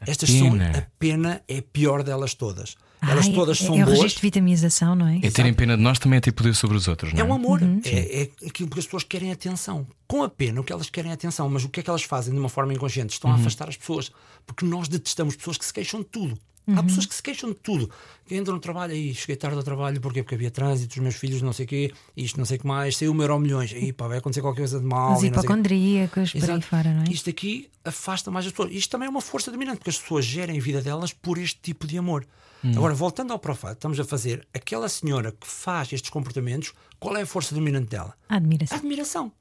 Estas 0.00 0.30
pena. 0.30 0.72
são 0.72 0.80
a 0.80 0.86
pena 0.96 1.42
é 1.48 1.58
a 1.58 1.62
pior 1.62 2.04
delas 2.04 2.34
todas. 2.34 2.76
Elas 3.02 3.26
Ai, 3.26 3.32
todas 3.32 3.60
é, 3.60 3.64
são 3.66 3.74
é 3.76 3.82
o 3.82 3.86
boas. 3.86 3.98
registro 3.98 4.20
de 4.20 4.26
vitamização, 4.28 4.94
não 4.94 5.08
é? 5.08 5.18
É 5.24 5.30
terem 5.32 5.52
pena 5.54 5.76
de 5.76 5.82
nós 5.82 5.98
também 5.98 6.18
é 6.18 6.20
ter 6.20 6.30
poder 6.30 6.54
sobre 6.54 6.76
os 6.76 6.86
outros, 6.86 7.12
não 7.12 7.18
É 7.18 7.22
é? 7.22 7.24
um 7.26 7.34
amor, 7.34 7.60
é, 7.84 8.22
é 8.22 8.30
aquilo 8.46 8.70
que 8.70 8.78
as 8.78 8.84
pessoas 8.84 9.02
querem 9.02 9.32
atenção. 9.32 9.84
Com 10.06 10.22
a 10.22 10.28
pena, 10.28 10.60
o 10.60 10.64
que 10.64 10.72
elas 10.72 10.88
querem 10.88 11.10
é 11.10 11.14
atenção, 11.14 11.48
mas 11.50 11.64
o 11.64 11.68
que 11.68 11.80
é 11.80 11.82
que 11.82 11.90
elas 11.90 12.04
fazem 12.04 12.32
de 12.32 12.38
uma 12.38 12.48
forma 12.48 12.72
inconsciente? 12.72 13.12
Estão 13.12 13.32
a 13.32 13.34
afastar 13.34 13.68
as 13.68 13.76
pessoas, 13.76 14.12
porque 14.46 14.64
nós 14.64 14.86
detestamos 14.86 15.34
pessoas 15.34 15.58
que 15.58 15.64
se 15.64 15.72
queixam 15.72 15.98
de 16.00 16.06
tudo. 16.06 16.38
Há 16.76 16.82
pessoas 16.84 17.04
que 17.06 17.14
se 17.14 17.22
queixam 17.22 17.50
de 17.50 17.56
tudo. 17.56 17.90
Que 18.26 18.36
entram 18.36 18.54
no 18.54 18.60
trabalho, 18.60 18.92
aí 18.92 19.12
cheguei 19.12 19.34
tarde 19.34 19.56
ao 19.56 19.62
trabalho, 19.62 20.00
porquê? 20.00 20.22
Porque 20.22 20.36
havia 20.36 20.50
trânsito, 20.52 20.94
os 20.94 21.00
meus 21.02 21.16
filhos, 21.16 21.42
não 21.42 21.52
sei 21.52 21.64
o 21.64 21.68
quê, 21.68 21.92
isto, 22.16 22.38
não 22.38 22.44
sei 22.44 22.58
o 22.58 22.60
que 22.60 22.66
mais, 22.66 22.96
saiu 22.96 23.12
o 23.12 23.22
euro 23.22 23.38
milhões, 23.40 23.72
aí 23.72 23.92
pá, 23.92 24.06
vai 24.06 24.18
acontecer 24.18 24.40
qualquer 24.40 24.60
coisa 24.60 24.78
de 24.78 24.86
mal. 24.86 25.14
Os 25.14 25.18
e 25.18 25.22
quê. 25.22 25.26
hipocondríacos, 25.28 26.32
por 26.32 26.50
aí 26.50 26.62
fora, 26.62 26.94
não 26.94 27.02
é? 27.02 27.04
Isto 27.10 27.28
aqui 27.30 27.68
afasta 27.84 28.30
mais 28.30 28.46
as 28.46 28.52
pessoas. 28.52 28.72
Isto 28.72 28.90
também 28.90 29.06
é 29.06 29.10
uma 29.10 29.20
força 29.20 29.50
dominante, 29.50 29.78
porque 29.78 29.90
as 29.90 29.98
pessoas 29.98 30.24
gerem 30.24 30.58
a 30.58 30.62
vida 30.62 30.80
delas 30.80 31.12
por 31.12 31.38
este 31.38 31.58
tipo 31.60 31.86
de 31.86 31.98
amor. 31.98 32.24
Hum. 32.64 32.72
Agora, 32.76 32.94
voltando 32.94 33.32
ao 33.32 33.38
profile, 33.38 33.72
estamos 33.72 33.98
a 33.98 34.04
fazer 34.04 34.46
aquela 34.54 34.88
senhora 34.88 35.32
que 35.32 35.46
faz 35.46 35.92
estes 35.92 36.10
comportamentos, 36.10 36.72
qual 37.00 37.16
é 37.16 37.22
a 37.22 37.26
força 37.26 37.54
dominante 37.54 37.88
dela? 37.88 38.14
A 38.28 38.34
A 38.34 38.36
admiração. 38.36 38.78
admiração. 38.78 39.32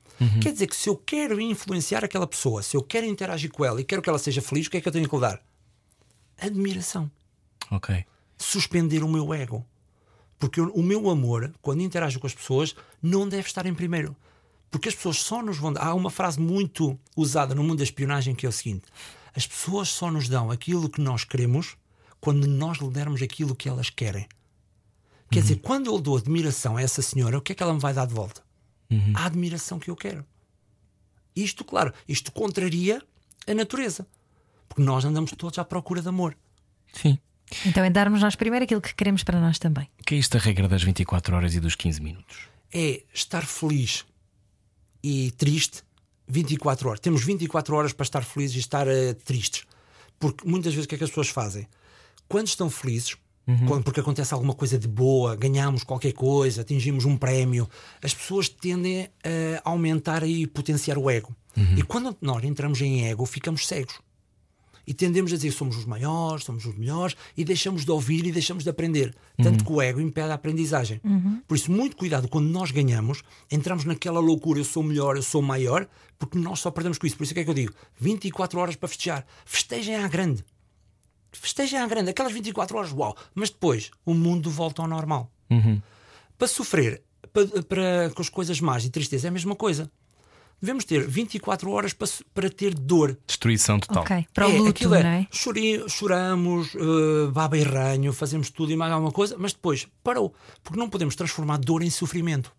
Quer 0.41 0.51
dizer 0.51 0.67
que 0.67 0.76
se 0.76 0.89
eu 0.89 0.97
quero 0.97 1.39
influenciar 1.39 2.03
aquela 2.03 2.28
pessoa, 2.28 2.61
se 2.61 2.76
eu 2.76 2.82
quero 2.82 3.05
interagir 3.05 3.49
com 3.51 3.63
ela 3.63 3.80
e 3.80 3.86
quero 3.86 4.01
que 4.01 4.09
ela 4.09 4.20
seja 4.20 4.41
feliz, 4.41 4.67
o 4.67 4.70
que 4.70 4.78
é 4.78 4.82
que 4.82 4.88
eu 4.88 4.91
tenho 4.91 5.07
que 5.07 5.15
lhe 5.15 5.22
dar? 5.22 5.41
Admiração. 6.42 7.10
Ok. 7.72 8.06
Suspender 8.38 9.04
o 9.04 9.10
meu 9.10 9.34
ego. 9.34 9.66
Porque 10.38 10.62
o, 10.62 10.82
meu 10.82 11.10
amor, 11.10 11.54
quando 11.62 11.82
interajo 11.82 12.20
com 12.20 12.28
as 12.28 12.34
pessoas, 12.34 12.74
não 13.02 13.28
deve 13.28 13.48
estar 13.48 13.66
em 13.66 13.74
primeiro. 13.74 14.16
Porque 14.72 14.88
as 14.88 14.96
pessoas 14.96 15.18
só 15.18 15.42
nos 15.44 15.58
vão 15.58 15.74
dar. 15.74 15.82
Há 15.82 15.94
uma 15.94 16.10
frase 16.10 16.40
muito 16.40 16.98
usada 17.16 17.54
no 17.54 17.64
mundo 17.64 17.80
da 17.80 17.84
espionagem 17.84 18.34
que 18.34 18.46
é 18.46 18.50
o 18.50 18.52
seguinte: 18.52 18.86
as 19.36 19.46
pessoas 19.46 19.90
só 19.90 20.10
nos 20.10 20.30
dão 20.30 20.50
aquilo 20.50 20.90
que 20.90 21.02
nós 21.02 21.24
queremos 21.26 21.76
quando 22.22 22.48
nós 22.48 22.78
lhe 22.78 22.90
dermos 22.90 23.22
aquilo 23.22 23.56
que 23.56 23.68
elas 23.68 23.90
querem. 23.90 24.28
Quer 25.32 25.42
dizer, 25.42 25.58
quando 25.58 25.88
eu 25.88 26.00
dou 26.00 26.18
admiração 26.18 26.78
a 26.78 26.82
essa 26.82 27.02
senhora, 27.02 27.38
o 27.38 27.42
que 27.42 27.52
é 27.52 27.56
que 27.56 27.62
ela 27.62 27.74
me 27.74 27.80
vai 27.80 27.94
dar 27.94 28.08
de 28.08 28.14
volta? 28.14 28.42
A 29.14 29.26
admiração 29.26 29.78
que 29.78 29.90
eu 29.90 29.96
quero. 29.96 30.26
Isto, 31.36 31.64
claro, 31.64 31.94
isto 32.08 32.32
contraria 32.32 33.02
a 33.46 33.54
natureza. 33.54 34.08
Porque 34.70 34.82
nós 34.82 35.03
andamos 35.03 35.32
todos 35.32 35.59
à 35.59 35.65
procura 35.65 36.01
de 36.01 36.07
amor. 36.07 36.38
Sim. 36.93 37.17
Então 37.65 37.84
é 37.84 37.89
darmos 37.89 38.22
nós 38.22 38.36
primeiro 38.36 38.63
aquilo 38.63 38.80
que 38.80 38.93
queremos 38.95 39.24
para 39.24 39.41
nós 39.41 39.57
também. 39.59 39.89
O 39.99 40.03
que 40.03 40.15
é 40.15 40.17
isto 40.20 40.38
a 40.38 40.39
regra 40.39 40.67
das 40.67 40.84
24 40.84 41.36
horas 41.36 41.53
e 41.55 41.59
dos 41.59 41.76
15 41.76 41.99
minutos? 42.01 42.38
É 42.72 43.01
estar 43.13 43.43
feliz 43.45 44.05
e 45.03 45.32
triste 45.32 45.82
24 46.28 46.88
horas. 46.89 46.99
Temos 46.99 47.24
24 47.24 47.76
horas 47.76 47.91
para 47.93 48.03
estar 48.03 48.22
felizes 48.24 48.55
e 48.57 48.59
estar 48.59 48.88
eh, 48.88 49.13
tristes. 49.13 49.63
Porque 50.20 50.47
muitas 50.47 50.74
vezes 50.74 50.86
o 50.86 50.88
que 50.89 50.95
é 50.95 50.97
que 50.97 51.03
as 51.03 51.09
pessoas 51.09 51.30
fazem? 51.30 51.67
Quando 52.28 52.47
estão 52.47 52.70
felizes, 52.70 53.15
quando- 53.67 53.84
porque 53.84 53.99
acontece 53.99 54.32
alguma 54.32 54.53
coisa 54.53 54.78
de 54.78 54.88
boa, 54.88 55.36
ganhamos 55.36 55.84
qualquer 55.84 56.11
coisa, 56.13 56.61
atingimos 56.61 57.03
um 57.05 57.17
prémio, 57.17 57.67
as 58.03 58.13
pessoas 58.13 58.47
tendem 58.47 59.09
a 59.63 59.67
aumentar 59.67 60.22
e 60.22 60.45
potenciar 60.45 60.99
o 60.99 61.09
ego. 61.09 61.36
E 61.76 61.82
quando 61.82 62.15
nós 62.22 62.43
entramos 62.43 62.80
em 62.80 63.07
ego, 63.07 63.26
ficamos 63.26 63.65
cegos. 63.67 63.95
E 64.90 64.94
tendemos 64.94 65.32
a 65.32 65.36
dizer 65.36 65.52
somos 65.52 65.78
os 65.78 65.86
maiores, 65.86 66.44
somos 66.44 66.66
os 66.66 66.76
melhores 66.76 67.16
e 67.38 67.46
deixamos 67.46 67.86
de 67.86 67.92
ouvir 67.92 68.26
e 68.26 68.32
deixamos 68.32 68.64
de 68.64 68.72
aprender. 68.72 69.16
Tanto 69.38 69.64
que 69.64 69.72
o 69.72 69.80
ego 69.80 70.02
impede 70.02 70.32
a 70.32 70.34
aprendizagem. 70.34 71.00
Por 71.48 71.56
isso, 71.56 71.72
muito 71.72 71.96
cuidado 71.96 72.28
quando 72.28 72.48
nós 72.50 72.72
ganhamos, 72.72 73.22
entramos 73.52 73.86
naquela 73.86 74.20
loucura, 74.20 74.60
eu 74.60 74.66
sou 74.66 74.82
melhor, 74.82 75.16
eu 75.16 75.22
sou 75.22 75.44
maior, 75.44 75.88
porque 76.18 76.40
nós 76.40 76.60
só 76.60 76.72
perdemos 76.72 76.98
com 76.98 77.06
isso. 77.06 77.16
Por 77.16 77.24
isso 77.24 77.34
é 77.34 77.36
que 77.36 77.40
é 77.42 77.44
que 77.44 77.50
eu 77.52 77.54
digo: 77.54 77.74
24 78.00 78.60
horas 78.60 78.76
para 78.76 78.90
festejar. 78.90 79.26
Festejem 79.46 79.96
à 79.98 80.08
grande. 80.08 80.44
Festejem 81.32 81.80
à 81.80 81.88
grande. 81.88 82.10
Aquelas 82.10 82.34
24 82.34 82.76
horas, 82.78 82.92
uau. 82.92 83.16
Mas 83.36 83.50
depois, 83.52 83.92
o 84.04 84.14
mundo 84.16 84.50
volta 84.50 84.82
ao 84.82 84.88
normal. 84.88 85.32
Para 86.38 86.48
sofrer 86.48 87.04
para, 87.32 87.62
para- 87.64 88.10
com 88.16 88.22
as 88.24 88.30
coisas 88.30 88.60
más 88.60 88.84
e 88.86 88.90
tristeza 88.90 89.28
é 89.28 89.30
a 89.30 89.32
mesma 89.32 89.56
coisa. 89.56 89.92
Devemos 90.62 90.84
ter 90.84 91.07
24 91.07 91.70
horas 91.72 91.93
para, 91.93 92.07
para 92.34 92.49
ter 92.49 92.74
dor. 92.74 93.18
Destruição 93.26 93.80
total. 93.80 94.03
Ok. 94.03 94.26
Para 94.34 94.47
o 94.47 94.51
É, 94.51 94.57
luto, 94.57 94.70
aquilo 94.72 94.95
é, 94.95 95.03
não 95.03 95.10
é? 95.10 95.28
chori- 95.32 95.84
choramos, 95.89 96.76
eh, 96.76 97.32
baba 97.32 97.57
e 97.57 97.64
ranho, 97.64 98.12
fazemos 98.12 98.49
tudo 98.49 98.72
e 98.72 98.76
mais 98.76 98.91
alguma 98.91 99.12
coisa, 99.12 99.36
mas 99.39 99.53
depois 99.53 99.88
parou. 100.03 100.34
Porque 100.64 100.78
não 100.80 100.89
podemos 100.89 101.16
transformar 101.16 101.57
dor 101.57 101.82
em 101.82 101.89
sofrimento. 101.89 102.51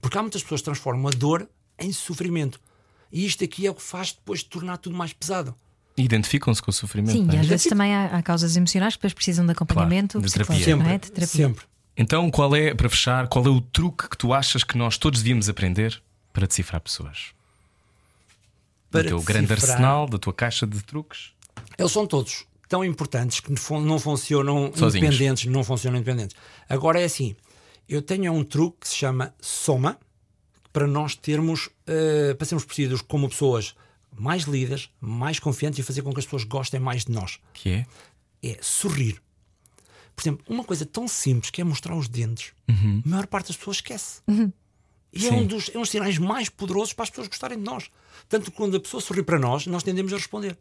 Porque 0.00 0.18
há 0.18 0.22
muitas 0.22 0.42
pessoas 0.42 0.60
que 0.60 0.64
transformam 0.66 1.06
a 1.08 1.10
dor 1.10 1.48
em 1.78 1.92
sofrimento. 1.92 2.60
E 3.12 3.24
isto 3.24 3.42
aqui 3.44 3.66
é 3.66 3.70
o 3.70 3.74
que 3.74 3.82
faz 3.82 4.12
depois 4.12 4.42
tornar 4.42 4.76
tudo 4.78 4.96
mais 4.96 5.12
pesado. 5.12 5.54
Identificam-se 5.96 6.60
com 6.60 6.70
o 6.70 6.74
sofrimento. 6.74 7.12
Sim, 7.16 7.24
não 7.24 7.34
e 7.34 7.36
é? 7.36 7.40
às 7.40 7.46
vezes 7.46 7.66
também 7.66 7.94
há, 7.94 8.06
há 8.06 8.22
causas 8.22 8.56
emocionais 8.56 8.94
que 8.96 8.98
depois 8.98 9.14
precisam 9.14 9.46
de 9.46 9.52
acompanhamento 9.52 10.14
Claro, 10.18 10.26
de 10.26 10.32
terapia. 10.32 10.56
psicológico, 10.56 10.78
Sempre. 10.84 10.94
é? 10.94 10.98
De 10.98 11.12
terapia. 11.12 11.46
Sempre. 11.46 11.64
Então, 11.96 12.28
qual 12.32 12.56
é, 12.56 12.74
para 12.74 12.88
fechar, 12.88 13.28
qual 13.28 13.46
é 13.46 13.48
o 13.48 13.60
truque 13.60 14.08
que 14.10 14.18
tu 14.18 14.34
achas 14.34 14.64
que 14.64 14.76
nós 14.76 14.98
todos 14.98 15.20
devíamos 15.22 15.48
aprender 15.48 16.02
para 16.34 16.46
decifrar 16.46 16.82
pessoas? 16.82 17.32
Para 18.90 19.04
do 19.04 19.08
teu 19.08 19.22
grande 19.22 19.46
decifrar- 19.48 19.70
arsenal, 19.76 20.06
da 20.08 20.18
tua 20.18 20.32
caixa 20.34 20.66
de 20.66 20.82
truques? 20.82 21.32
Eles 21.78 21.90
são 21.92 22.06
todos 22.06 22.44
tão 22.68 22.84
importantes 22.84 23.40
que 23.40 23.50
não 23.52 23.98
funcionam 23.98 24.72
Sozinhos. 24.74 24.94
independentes, 25.14 25.44
não 25.46 25.62
funcionam 25.64 25.98
independentes. 25.98 26.36
Agora 26.68 27.00
é 27.00 27.04
assim, 27.04 27.36
eu 27.88 28.02
tenho 28.02 28.32
um 28.32 28.42
truque 28.44 28.78
que 28.80 28.88
se 28.88 28.96
chama 28.96 29.34
soma 29.40 29.98
para 30.72 30.86
nós 30.86 31.14
termos, 31.14 31.68
eh, 31.86 32.34
para 32.34 32.46
sermos 32.46 32.64
percebidos 32.64 33.00
como 33.00 33.28
pessoas 33.28 33.74
mais 34.16 34.42
líderes, 34.44 34.90
mais 35.00 35.38
confiantes 35.38 35.78
e 35.78 35.82
fazer 35.82 36.02
com 36.02 36.12
que 36.12 36.18
as 36.18 36.24
pessoas 36.24 36.44
gostem 36.44 36.80
mais 36.80 37.04
de 37.04 37.12
nós. 37.12 37.38
Que 37.52 37.70
é? 37.70 37.86
É 38.42 38.58
sorrir. 38.60 39.20
Por 40.16 40.22
exemplo, 40.22 40.44
uma 40.48 40.64
coisa 40.64 40.84
tão 40.86 41.06
simples 41.08 41.50
que 41.50 41.60
é 41.60 41.64
mostrar 41.64 41.94
os 41.96 42.08
dentes, 42.08 42.52
a 42.68 43.08
maior 43.08 43.26
parte 43.26 43.48
das 43.48 43.56
pessoas 43.56 43.76
esquece. 43.78 44.20
E 45.16 45.28
é 45.28 45.32
um, 45.32 45.46
dos, 45.46 45.70
é 45.72 45.78
um 45.78 45.82
dos 45.82 45.90
sinais 45.90 46.18
mais 46.18 46.48
poderosos 46.48 46.92
para 46.92 47.04
as 47.04 47.10
pessoas 47.10 47.28
gostarem 47.28 47.58
de 47.58 47.64
nós. 47.64 47.90
Tanto 48.28 48.50
que 48.50 48.56
quando 48.56 48.76
a 48.76 48.80
pessoa 48.80 49.00
sorri 49.00 49.22
para 49.22 49.38
nós, 49.38 49.66
nós 49.66 49.82
tendemos 49.82 50.12
a 50.12 50.16
responder. 50.16 50.58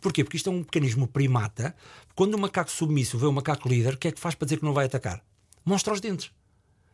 Porquê? 0.00 0.22
Porque 0.22 0.36
isto 0.36 0.50
é 0.50 0.52
um 0.52 0.58
mecanismo 0.58 1.06
primata. 1.06 1.74
Quando 2.14 2.34
o 2.34 2.38
macaco 2.38 2.70
submisso 2.70 3.18
vê 3.18 3.26
o 3.26 3.32
macaco 3.32 3.68
líder, 3.68 3.94
o 3.94 3.96
que 3.96 4.08
é 4.08 4.12
que 4.12 4.20
faz 4.20 4.34
para 4.34 4.46
dizer 4.46 4.58
que 4.58 4.64
não 4.64 4.72
vai 4.72 4.86
atacar? 4.86 5.22
Mostra 5.64 5.92
os 5.92 6.00
dentes. 6.00 6.30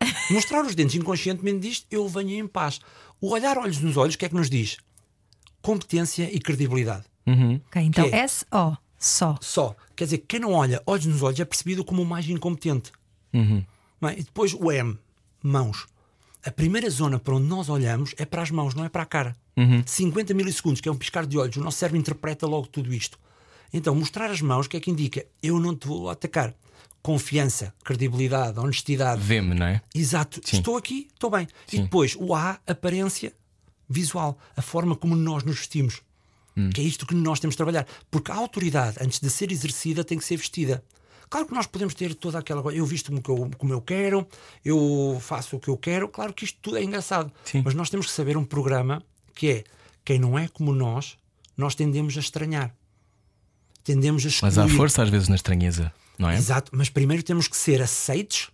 Mostrar 0.31 0.65
os 0.65 0.75
dentes 0.75 0.95
inconscientemente 0.97 1.59
diz 1.61 1.87
eu 1.91 2.09
venho 2.09 2.31
em 2.31 2.47
paz. 2.47 2.81
O 3.21 3.31
olhar 3.31 3.59
olhos 3.59 3.79
nos 3.79 3.97
olhos, 3.97 4.15
o 4.15 4.19
que 4.19 4.27
é 4.27 4.29
que 4.29 4.35
nos 4.35 4.49
diz? 4.51 4.77
Competência 5.61 6.29
e 6.35 6.41
credibilidade. 6.41 7.05
Ok, 7.67 7.83
então 7.83 8.09
Que 8.09 8.15
é? 8.17 8.21
S-O, 8.21 8.77
só. 8.99 9.37
Só. 9.41 9.77
Quer 9.95 10.05
dizer, 10.05 10.19
quem 10.19 10.41
não 10.41 10.53
olha 10.53 10.83
olhos 10.87 11.07
nos 11.07 11.23
olhos 11.23 11.39
é 11.39 11.45
percebido 11.45 11.85
como 11.85 12.03
o 12.03 12.07
mais 12.07 12.29
incompetente. 12.29 12.91
Não 14.01 14.09
é? 14.09 14.19
E 14.19 14.23
depois 14.23 14.55
o 14.55 14.71
M, 14.73 14.99
mãos. 15.43 15.87
A 16.45 16.51
primeira 16.51 16.91
zona 16.91 17.19
para 17.19 17.35
onde 17.37 17.47
nós 17.47 17.69
olhamos 17.69 18.15
é 18.19 18.25
para 18.25 18.43
as 18.43 18.51
mãos, 18.51 18.75
não 18.75 18.85
é 18.85 18.89
para 18.89 19.03
a 19.03 19.07
cara. 19.07 19.37
50 19.87 20.35
milissegundos, 20.35 20.81
que 20.81 20.89
é 20.89 20.93
um 20.93 20.97
piscar 20.97 21.27
de 21.27 21.39
olhos, 21.39 21.57
o 21.57 21.61
nosso 21.61 21.79
cérebro 21.79 22.01
interpreta 22.01 22.47
logo 22.47 22.67
tudo 22.67 22.93
isto. 22.93 23.19
Então, 23.73 23.95
mostrar 23.95 24.31
as 24.31 24.41
mãos, 24.41 24.67
o 24.67 24.69
que 24.69 24.77
é 24.77 24.81
que 24.81 24.91
indica? 24.91 25.25
Eu 25.43 25.59
não 25.61 25.75
te 25.75 25.87
vou 25.87 26.11
atacar. 26.11 26.55
Confiança, 27.03 27.73
credibilidade, 27.85 28.59
honestidade. 28.59 29.21
Vê-me, 29.23 29.55
não 29.55 29.67
é? 29.67 29.81
Exato. 29.95 30.41
Estou 30.53 30.77
aqui, 30.77 31.09
estou 31.13 31.31
bem. 31.31 31.47
E 31.73 31.81
depois 31.81 32.17
o 32.19 32.35
A, 32.35 32.59
aparência 32.67 33.33
visual, 33.89 34.39
a 34.57 34.63
forma 34.63 34.95
como 34.97 35.15
nós 35.17 35.43
nos 35.43 35.57
vestimos. 35.59 36.01
Que 36.75 36.81
é 36.83 36.85
isto 36.85 37.07
que 37.07 37.15
nós 37.15 37.41
temos 37.41 37.55
de 37.55 37.57
trabalhar. 37.57 37.87
Porque 38.11 38.31
a 38.31 38.35
autoridade, 38.35 38.99
antes 39.01 39.21
de 39.21 39.31
ser 39.31 39.51
exercida, 39.51 40.05
tem 40.05 40.19
que 40.19 40.25
ser 40.25 40.37
vestida. 40.37 40.85
Claro 41.33 41.47
que 41.47 41.55
nós 41.55 41.67
podemos 41.67 41.95
ter 41.95 42.15
toda 42.15 42.39
aquela 42.39 42.63
coisa. 42.63 42.79
Eu 42.79 42.85
visto-me 42.85 43.23
como, 43.23 43.47
eu- 43.47 43.51
como 43.57 43.73
eu 43.73 43.81
quero, 43.81 44.29
eu 44.63 45.17
faço 45.19 45.57
o 45.57 45.61
que 45.61 45.69
eu 45.69 45.79
quero. 45.79 46.07
Claro 46.07 46.31
que 46.35 46.45
isto 46.45 46.59
tudo 46.61 46.77
é 46.77 46.85
engraçado. 46.85 47.33
Sim. 47.43 47.63
Mas 47.65 47.73
nós 47.73 47.89
temos 47.89 48.05
que 48.07 48.13
saber 48.13 48.37
um 48.37 48.45
programa 48.45 49.03
que 49.35 49.49
é 49.49 49.65
quem 50.05 50.19
não 50.19 50.39
é 50.39 50.47
como 50.47 50.75
nós, 50.75 51.17
nós 51.57 51.75
tendemos 51.75 52.15
a 52.19 52.21
estranhar. 52.21 52.75
Tendemos 53.83 54.25
a 54.25 54.29
excluir. 54.29 54.51
Mas 54.55 54.59
há 54.59 54.69
força 54.77 55.03
às 55.03 55.09
vezes 55.09 55.29
na 55.29 55.35
estranheza, 55.35 55.91
não 56.19 56.29
é? 56.29 56.37
Exato, 56.37 56.71
mas 56.75 56.91
primeiro 56.91 57.23
temos 57.23 57.49
que 57.49 57.57
ser 57.57 57.81
aceites. 57.81 58.51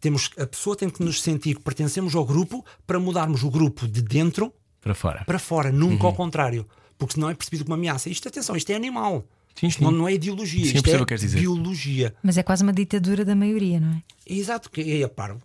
Temos, 0.00 0.30
a 0.38 0.46
pessoa 0.46 0.76
tem 0.76 0.88
que 0.88 1.02
nos 1.02 1.20
sentir 1.20 1.56
que 1.56 1.62
pertencemos 1.62 2.14
ao 2.14 2.24
grupo 2.24 2.64
para 2.86 3.00
mudarmos 3.00 3.42
o 3.42 3.50
grupo 3.50 3.88
de 3.88 4.00
dentro 4.00 4.52
Para 4.80 4.94
fora. 4.94 5.24
para 5.24 5.38
fora, 5.40 5.72
nunca 5.72 6.06
ao 6.06 6.14
contrário. 6.14 6.66
Porque 6.96 7.14
senão 7.14 7.28
é 7.28 7.34
percebido 7.34 7.64
como 7.64 7.74
uma 7.74 7.78
ameaça. 7.80 8.08
Isto, 8.08 8.28
atenção, 8.28 8.54
isto 8.56 8.70
é 8.70 8.76
animal. 8.76 9.24
Sim, 9.58 9.66
isto 9.68 9.78
sim. 9.78 9.84
Não, 9.84 9.90
não 9.90 10.08
é 10.08 10.12
ideologia, 10.14 10.64
Sim, 10.66 10.76
isto 10.76 10.88
é 10.90 10.96
o 10.96 10.98
que 11.00 11.06
queres 11.06 11.22
dizer. 11.22 11.40
biologia. 11.40 12.14
Mas 12.22 12.36
é 12.36 12.42
quase 12.42 12.62
uma 12.62 12.72
ditadura 12.72 13.24
da 13.24 13.34
maioria, 13.34 13.80
não 13.80 13.92
é? 13.94 14.02
Exato, 14.26 14.70
que 14.70 14.80
é 15.00 15.02
a 15.04 15.08
parvo. 15.08 15.40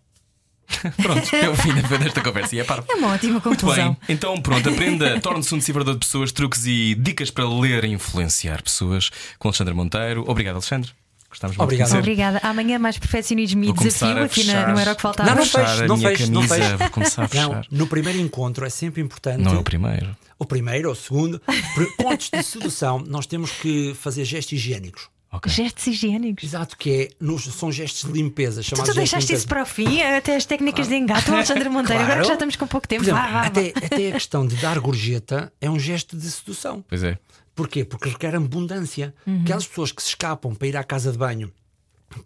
Pronto, 1.02 1.36
é 1.36 1.50
o 1.50 1.56
fim 1.56 1.74
da- 1.74 1.98
desta 1.98 2.22
conversa. 2.22 2.56
E 2.56 2.60
é 2.60 2.64
parvo. 2.64 2.86
É 2.90 2.96
uma 2.96 3.14
ótima 3.14 3.34
Muito 3.34 3.44
conclusão. 3.44 3.90
bem, 3.94 3.98
então 4.16 4.40
pronto, 4.42 4.70
aprenda, 4.70 5.20
torne-se 5.22 5.54
um 5.54 5.58
decifrador 5.58 5.94
de 5.96 6.00
pessoas, 6.00 6.32
truques 6.32 6.66
e 6.66 6.96
dicas 6.96 7.30
para 7.30 7.48
ler 7.48 7.84
e 7.84 7.90
influenciar 7.90 8.62
pessoas 8.64 9.10
com 9.38 9.50
Alexandre 9.50 9.74
Monteiro. 9.74 10.24
Obrigado, 10.28 10.56
Alexandre. 10.56 10.92
Gostávamos 11.32 11.58
muito 11.58 11.64
Obrigado. 11.64 11.98
Obrigada. 11.98 12.40
Amanhã 12.44 12.78
mais 12.78 12.98
perfeccionismo 13.00 13.64
e 13.64 13.72
desafio 13.74 14.24
aqui 14.24 14.44
na, 14.44 14.68
não 14.68 14.80
era 14.80 14.92
o 14.92 14.96
que 14.96 15.02
faltava. 15.02 15.30
Não, 15.30 15.36
não 15.38 15.44
a 15.44 15.88
não 15.88 15.98
feches, 15.98 16.30
não 16.30 16.42
feches. 16.44 16.72
vou 16.78 16.90
começar 16.92 17.24
a 17.24 17.28
fechar. 17.28 17.48
Não, 17.50 17.62
no 17.72 17.88
primeiro 17.88 18.20
encontro 18.20 18.66
é 18.66 18.70
sempre 18.70 19.02
importante. 19.02 19.42
Não 19.42 19.54
é 19.56 19.58
o 19.58 19.64
primeiro. 19.64 20.16
O 20.38 20.46
primeiro 20.46 20.90
ou 20.90 20.94
o 20.94 20.96
segundo. 20.96 21.40
Por- 21.74 21.96
Pontos 21.98 22.30
de 22.30 22.44
sedução, 22.44 23.00
nós 23.08 23.26
temos 23.26 23.50
que 23.50 23.96
fazer 23.96 24.26
gestos 24.26 24.54
higiênicos. 24.54 25.10
Ok. 25.34 25.50
Gestos 25.50 25.88
higiênicos. 25.88 26.44
Exato, 26.44 26.76
que 26.78 26.90
é, 27.04 27.10
nos, 27.18 27.46
são 27.46 27.72
gestos 27.72 28.04
de 28.12 28.12
limpeza. 28.12 28.62
Tu, 28.62 28.76
tu 28.76 28.84
de 28.84 28.94
deixaste 28.96 29.32
isso 29.34 29.48
para 29.48 29.64
o 29.64 29.66
fim, 29.66 30.02
até 30.02 30.36
as 30.36 30.46
técnicas 30.46 30.90
de 30.90 30.96
engato, 30.96 31.34
Alexandre 31.34 31.70
Monteiro. 31.70 32.02
Agora 32.04 32.08
Claro. 32.16 32.22
que 32.24 32.28
já 32.28 32.34
estamos 32.34 32.56
com 32.58 32.68
pouco 32.68 32.86
tempo. 32.86 33.04
Exemplo, 33.04 33.22
vá, 33.22 33.28
vá, 33.28 33.40
vá. 33.44 33.48
até, 33.48 33.70
até 33.82 34.10
a 34.10 34.12
questão 34.12 34.46
de 34.46 34.58
dar 34.58 34.78
gorjeta 34.80 35.54
é 35.62 35.70
um 35.70 35.80
gesto 35.80 36.18
de 36.18 36.30
sedução. 36.30 36.84
Pois 36.90 37.02
é. 37.04 37.18
Porquê? 37.62 37.86
Porque 37.86 38.10
requer 38.10 38.36
abundância. 38.36 39.14
Uhum. 39.26 39.42
Aquelas 39.44 39.68
pessoas 39.68 39.92
que 39.92 40.02
se 40.02 40.10
escapam 40.10 40.56
para 40.56 40.68
ir 40.68 40.76
à 40.78 40.84
casa 40.84 41.12
de 41.12 41.18
banho 41.18 41.52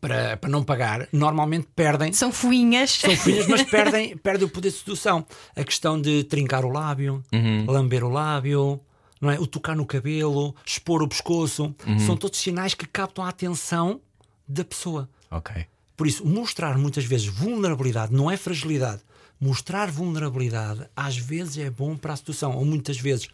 para, 0.02 0.36
para 0.38 0.50
não 0.50 0.64
pagar, 0.64 1.08
normalmente 1.12 1.68
perdem. 1.76 2.12
São 2.14 2.32
fuinhas. 2.32 2.92
São 2.92 3.16
filhas, 3.16 3.46
mas 3.48 3.62
perdem, 3.70 4.18
perdem 4.18 4.48
o 4.48 4.50
poder 4.50 4.70
de 4.72 4.78
sedução. 4.78 5.26
A 5.56 5.64
questão 5.64 6.00
de 6.02 6.24
trincar 6.24 6.64
o 6.66 6.70
lábio, 6.70 7.24
Uhum. 7.34 7.66
lamber 7.68 8.04
o 8.04 8.10
lábio, 8.10 8.80
não 9.22 9.30
é? 9.30 9.40
o 9.40 9.46
tocar 9.46 9.76
no 9.76 9.86
cabelo, 9.86 10.56
expor 10.66 11.04
o 11.04 11.08
pescoço, 11.08 11.76
Uhum. 11.86 12.00
são 12.00 12.18
todos 12.18 12.40
sinais 12.40 12.74
que 12.74 12.88
captam 12.88 13.24
a 13.26 13.30
atenção 13.30 14.00
da 14.48 14.64
pessoa. 14.66 15.08
Ok. 15.30 15.66
Por 15.98 16.08
isso, 16.08 16.26
mostrar 16.26 16.78
muitas 16.78 17.06
vezes 17.06 17.28
vulnerabilidade 17.28 18.14
não 18.14 18.30
é 18.32 18.38
fragilidade. 18.38 19.02
Mostrar 19.40 19.92
vulnerabilidade 19.92 20.88
às 20.96 21.18
vezes 21.18 21.58
é 21.58 21.70
bom 21.70 21.96
para 21.96 22.14
a 22.14 22.16
sedução, 22.16 22.56
ou 22.58 22.66
muitas 22.66 22.98
vezes. 22.98 23.28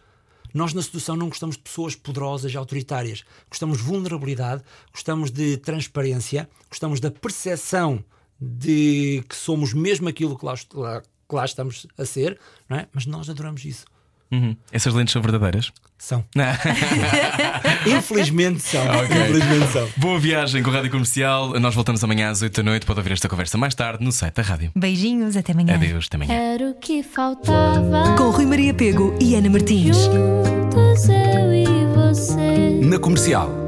Nós 0.54 0.74
na 0.74 0.82
sedução 0.82 1.16
não 1.16 1.28
gostamos 1.28 1.56
de 1.56 1.62
pessoas 1.62 1.94
poderosas 1.94 2.52
e 2.52 2.56
autoritárias. 2.56 3.24
Gostamos 3.48 3.78
de 3.78 3.84
vulnerabilidade, 3.84 4.62
gostamos 4.92 5.30
de 5.30 5.56
transparência, 5.56 6.48
gostamos 6.68 7.00
da 7.00 7.10
percepção 7.10 8.04
de 8.40 9.24
que 9.28 9.36
somos 9.36 9.72
mesmo 9.72 10.08
aquilo 10.08 10.36
que 10.36 10.44
lá, 10.44 10.56
que 10.56 11.34
lá 11.34 11.44
estamos 11.44 11.86
a 11.96 12.04
ser, 12.04 12.38
não 12.68 12.76
é? 12.76 12.88
mas 12.92 13.06
nós 13.06 13.30
adoramos 13.30 13.64
isso. 13.64 13.84
Uhum. 14.32 14.56
Essas 14.72 14.94
lentes 14.94 15.12
são 15.12 15.20
verdadeiras? 15.20 15.70
São. 15.98 16.24
Infelizmente 17.86 18.60
são. 18.60 18.82
Infelizmente 19.04 19.72
são. 19.72 19.88
Boa 19.96 20.18
viagem 20.18 20.62
com 20.62 20.70
a 20.70 20.72
Rádio 20.72 20.90
Comercial. 20.90 21.60
Nós 21.60 21.74
voltamos 21.74 22.02
amanhã 22.02 22.30
às 22.30 22.42
8 22.42 22.56
da 22.56 22.62
noite. 22.70 22.86
Pode 22.86 22.98
ouvir 22.98 23.12
esta 23.12 23.28
conversa 23.28 23.58
mais 23.58 23.74
tarde 23.74 24.02
no 24.02 24.10
site 24.10 24.34
da 24.34 24.42
rádio. 24.42 24.72
Beijinhos, 24.74 25.36
até 25.36 25.52
amanhã. 25.52 25.74
Adeus, 25.74 26.06
até 26.06 26.16
amanhã. 26.16 26.32
Era 26.34 26.70
o 26.70 26.74
que 26.74 27.02
faltava. 27.02 28.16
Com 28.16 28.30
Rui 28.30 28.46
Maria 28.46 28.74
Pego 28.74 29.14
e 29.20 29.34
Ana 29.36 29.50
Martins. 29.50 29.96
Juntos 29.96 31.08
eu 31.08 31.52
e 31.54 31.66
você. 31.94 32.80
Na 32.82 32.98
comercial. 32.98 33.61